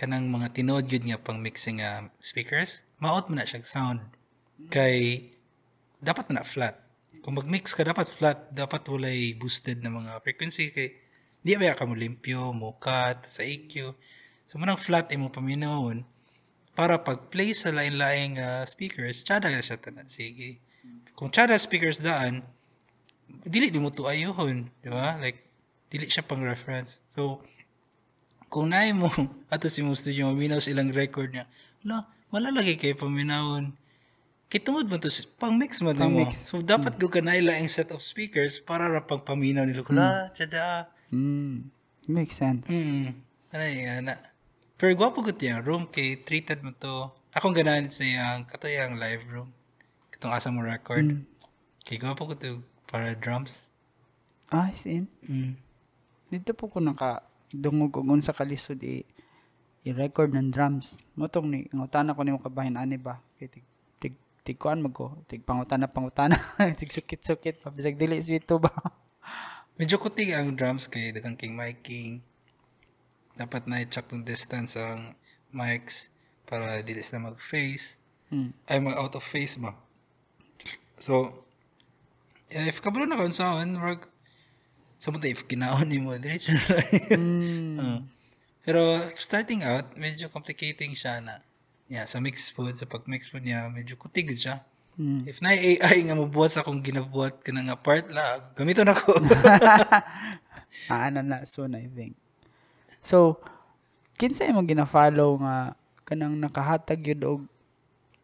[0.00, 4.00] kanang mga tinood yun nga pang mixing nga speakers, maot mo na siya sound.
[4.72, 5.28] Kay
[6.00, 6.80] dapat na flat.
[7.20, 8.48] Kung mag-mix ka, dapat flat.
[8.48, 10.72] Dapat walay boosted na mga frequency.
[10.72, 10.96] Kay,
[11.44, 13.92] di ba ka mo limpyo, mo cut, sa EQ.
[14.48, 16.08] So, manang flat ay mo paminahon
[16.74, 20.06] para pag-play sa lain-laing ah, speakers, tsada ka siya tanan.
[20.06, 20.62] Sige.
[21.18, 22.40] Kung tsada speakers daan,
[23.44, 24.70] dili di mo to ayuhon.
[24.80, 25.18] Di ba?
[25.20, 25.44] Like,
[25.92, 27.02] dili siya pang reference.
[27.12, 27.44] So,
[28.50, 29.10] kung naay mo,
[29.52, 31.44] ato si mo studio, maminaw silang record niya,
[31.84, 33.76] wala, malalagay kayo paminahon.
[34.50, 35.06] Kitungod mo to,
[35.38, 36.26] pang mix mo din mo.
[36.34, 39.86] So, dapat ko ka laing set of speakers para ra pang paminaw nila.
[39.86, 40.90] Kula, tsada.
[41.14, 41.70] Mm.
[42.10, 42.66] Makes sense.
[42.66, 43.14] Mm.
[43.50, 44.29] Ano yan, na.
[44.80, 47.12] Pero gwapo ko tiyang room kay treated mo to.
[47.36, 49.52] Akong ganahan sa yung kato yung live room.
[50.08, 51.20] Katong asa mo record.
[51.84, 53.68] Kay gwapo ko to para drums.
[54.48, 55.04] Ah, in.
[55.28, 55.60] Mm.
[56.32, 57.20] Dito po ko naka
[57.52, 59.04] dungog og unsa ka lisod i
[59.84, 61.04] i-record ng drums.
[61.12, 63.20] Motong ni ngutana ko nimo kabahin ani ba.
[63.36, 63.66] Kay tig
[64.00, 65.12] tig tig kuan mag ko.
[65.28, 66.40] Tig pangutana pangutana.
[66.80, 68.72] tig sukit-sukit pa bisag dili sweet to ba.
[69.76, 72.24] Medyo kutig ang drums kay dagang king miking.
[73.40, 75.16] Dapat na i-check tong distance ang
[75.48, 76.12] mics
[76.44, 77.96] para dili sila mag-face.
[78.28, 78.52] Mm.
[78.68, 79.72] Ay, mag-out of phase ba?
[81.00, 81.32] So,
[82.52, 84.04] if kabalo na kaon sahon, rag,
[85.00, 86.60] sa mo if kinaon ni mo, diretso na.
[87.16, 87.76] Mm.
[87.80, 88.00] Uh,
[88.68, 91.40] pero starting out, medyo complicating siya na.
[91.88, 94.60] Yeah, sa mix food, sa pag-mix food niya, medyo kutig siya.
[95.00, 95.24] Mm.
[95.24, 99.16] If na AI nga mabuhat sa akong ginabuhat ka nga part la, gamiton ako.
[100.86, 102.14] Ah, ano na soon I think.
[103.00, 103.40] So,
[104.16, 105.74] kinsa imong gina-follow nga
[106.04, 107.40] kanang nakahatag yun og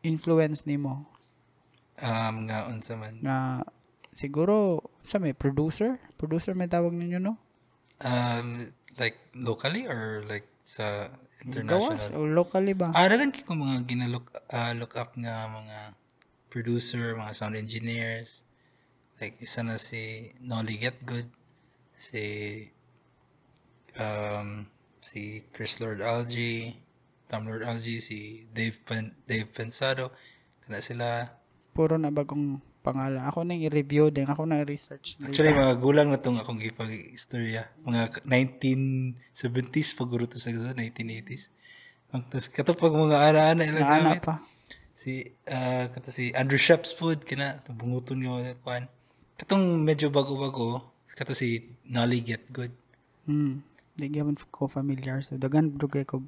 [0.03, 1.07] influence nimo
[1.99, 3.17] um, nga unsa man.
[3.23, 3.65] nga
[4.13, 7.35] siguro sa may producer producer may tawag ninyo no
[7.97, 8.69] Um,
[9.01, 11.09] like locally or like sa
[11.41, 12.21] gawas international?
[12.21, 15.97] o locally ba Ah, dagan ko mga ginalook ah, look up nga mga
[16.53, 18.45] producer, mga sound engineers.
[19.17, 21.33] Like isa na si Nolly Get Good,
[21.97, 22.21] si
[23.97, 24.67] um
[25.07, 26.75] si Chris Lord Algie,
[27.31, 30.11] Tom Lord Algie, si Dave Pen, Dave Pensado.
[30.67, 31.31] Kana sila.
[31.77, 36.17] puro na bagong pangalan ako nang i-review din ako nang i-research Actually, mga gulang na
[36.17, 37.69] itong akong gipag-istorya.
[37.85, 41.53] Mga 1970s, paguro to sa 1980s.
[42.17, 44.25] Ang tas katapag mga ana-ana ilang na ana gamit.
[44.25, 44.41] pa
[44.97, 48.89] Si, ah, kato si Andrew Shepswood, kina, bunguton nyo, kwan.
[49.37, 52.73] Katong medyo bago-bago, kato si Nolly Get Good.
[53.29, 56.21] hmm di gyapon ko familiar so dagan dugay ko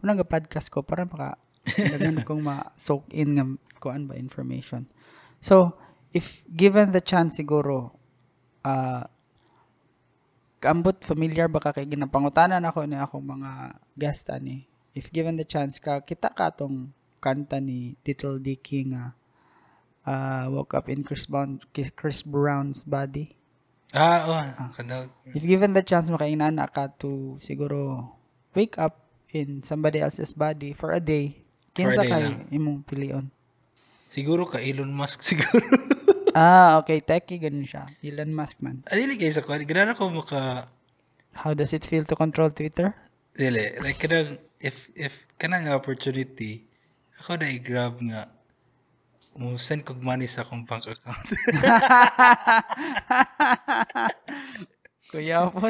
[0.00, 3.44] unang ga podcast ko para maka dagan kong ma-soak in nga
[3.80, 4.88] kuan ba information.
[5.40, 5.76] So
[6.12, 7.96] if given the chance siguro
[8.64, 9.08] ah
[10.60, 14.68] kaambot familiar ba ka kay ginapangutanan ako ni akong mga guest ani?
[14.92, 19.16] If given the chance ka kita ka tong kanta ni Little Dicky nga
[20.08, 23.39] ah, woke up in Chris Brown Chris Brown's body
[23.90, 28.06] Ah, oh, kada, if given the chance makainana ka to siguro
[28.54, 29.02] wake up
[29.34, 31.42] in somebody else's body for a day.
[31.74, 33.30] Kinsa kay imong pilion?
[34.10, 35.58] Siguro ka Elon Musk siguro.
[36.34, 37.02] ah okay.
[37.02, 37.86] Techie ganun siya.
[38.02, 38.82] Elon Musk man.
[38.90, 40.70] Adili kay sa kwan, ganara ko maka,
[41.34, 42.94] how does it feel to control Twitter?
[43.34, 46.66] Dili, like kanang, if, if kanang opportunity,
[47.22, 48.26] ako na i-grab nga,
[49.38, 51.26] mo send kog money sa akong bank account.
[55.10, 55.66] kuya po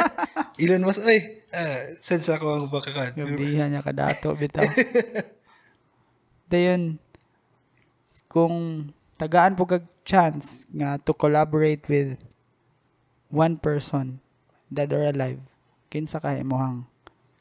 [0.62, 3.14] Elon Musk, oy, ah, send sa akong bank account.
[3.18, 4.62] gabihan niya kadato bitaw
[6.52, 7.02] dayon
[8.30, 8.88] kung
[9.18, 12.14] tagaan po kag chance nga to collaborate with
[13.26, 14.22] one person
[14.70, 15.42] dead or alive
[15.90, 16.86] kinsa kay imong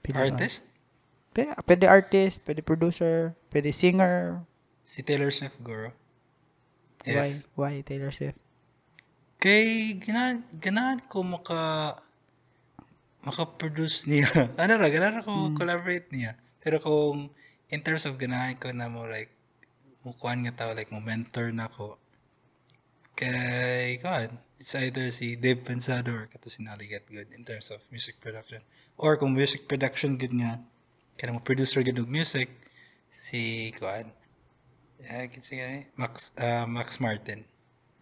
[0.01, 0.33] pilion?
[0.33, 0.65] Artist?
[1.35, 4.41] Pwede, pwede artist, pwede producer, pwede singer,
[4.85, 5.89] Si Taylor Swift, guru.
[7.03, 7.17] If.
[7.17, 7.31] Why?
[7.57, 8.37] Why Taylor Swift?
[9.41, 11.93] Kay ganahan ganahan ko maka
[13.25, 14.29] maka-produce niya.
[14.61, 16.37] ano ra, ganahan ko collaborate niya.
[16.61, 17.29] Pero kung
[17.69, 19.33] in terms of ganahan ko na mo like
[20.05, 21.97] mukuan nga tao like mo mentor na ko
[23.17, 27.73] kay kan it's either si Dave Pensado or kato si Nali Get Good in terms
[27.73, 28.61] of music production
[29.01, 30.61] or kung music production good nga
[31.17, 32.53] kaya mo producer good og music
[33.09, 34.13] si kuan
[35.03, 35.67] eh kinsa nga
[35.99, 37.43] Max ah, Max Martin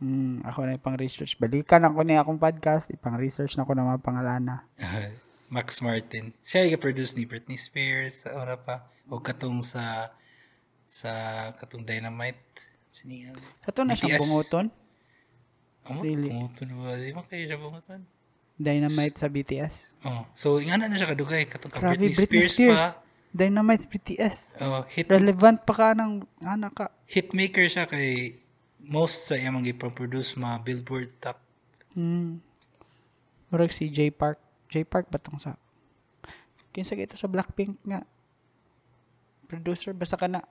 [0.03, 1.39] Hmm, ako na ipang research.
[1.39, 2.91] Balikan ako ni akong podcast.
[2.91, 4.67] Ipang research na ako ng mga pangalana.
[5.55, 6.35] Max Martin.
[6.43, 8.83] Siya yung produce ni Britney Spears sa ora pa.
[9.07, 10.11] O katong sa
[10.83, 11.11] sa
[11.55, 12.41] katong Dynamite.
[12.91, 13.39] Siningan.
[13.63, 14.67] Kato na siyang bunguton.
[15.87, 16.31] Oh, Really?
[16.35, 16.95] Pumuton ba?
[16.99, 18.01] Di ba kayo siya pumuton?
[18.59, 19.75] Dynamite sa BTS.
[20.05, 20.23] Oh.
[20.35, 21.47] So, ingana na siya kadugay.
[21.49, 23.01] Katong ka Grabe, Britney, Spears, pa.
[23.33, 24.53] Dynamite BTS.
[24.61, 26.85] Oh, hit, Relevant pa ka ng anak ka.
[27.09, 28.37] hitmaker siya kay
[28.79, 31.41] most sa iyang mga produce mga Billboard top.
[31.97, 32.37] Hmm.
[33.49, 34.37] Murag si J Park.
[34.69, 35.57] J Park batong sa
[36.69, 38.01] Kinsa kita sa Blackpink nga.
[39.45, 40.41] Producer basta ka na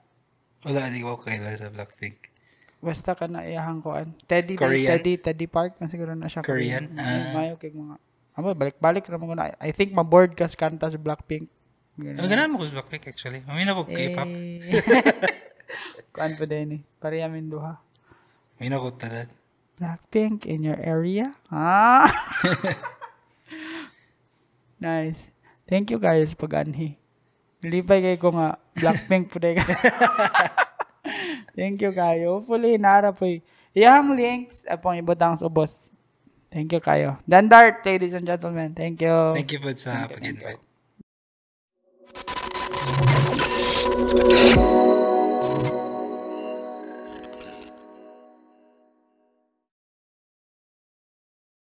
[0.63, 2.31] Wala, di ko kaila sa Blackpink.
[2.79, 4.11] basta ka na iyahang koan.
[4.23, 4.87] Teddy Korean?
[4.91, 6.91] Teddy Teddy Park na siguro na siya Korean?
[6.91, 7.31] May Ah.
[7.31, 7.95] mayo kay mga
[8.33, 9.53] Amo balik-balik ra mo na.
[9.61, 11.45] I think ma-board ka sa kanta sa Blackpink.
[11.93, 12.17] Ganun.
[12.17, 13.45] Ang ganahan mo ko sa Blackpink actually.
[13.45, 14.25] Mamay na ko K-pop.
[14.25, 14.81] Eh.
[16.13, 16.81] Kuan pa din eh.
[16.97, 17.77] Pareha min duha.
[18.57, 19.29] Mamay na ko tanan.
[19.77, 21.29] Blackpink in your area?
[21.53, 22.09] Ah.
[24.81, 25.29] nice.
[25.69, 26.97] Thank you guys pag-anhi.
[27.61, 29.63] Lipay kay ko nga Blackpink po ka.
[31.57, 32.41] Thank you kayo.
[32.41, 33.29] Hopefully nara po.
[33.77, 35.93] Iyang links apong ibutang sa ubos.
[36.49, 37.21] Thank you kayo.
[37.29, 38.73] Dandart, ladies and gentlemen.
[38.73, 39.37] Thank you.
[39.37, 40.72] Thank you po sa pag-invite.
[44.55, 44.72] you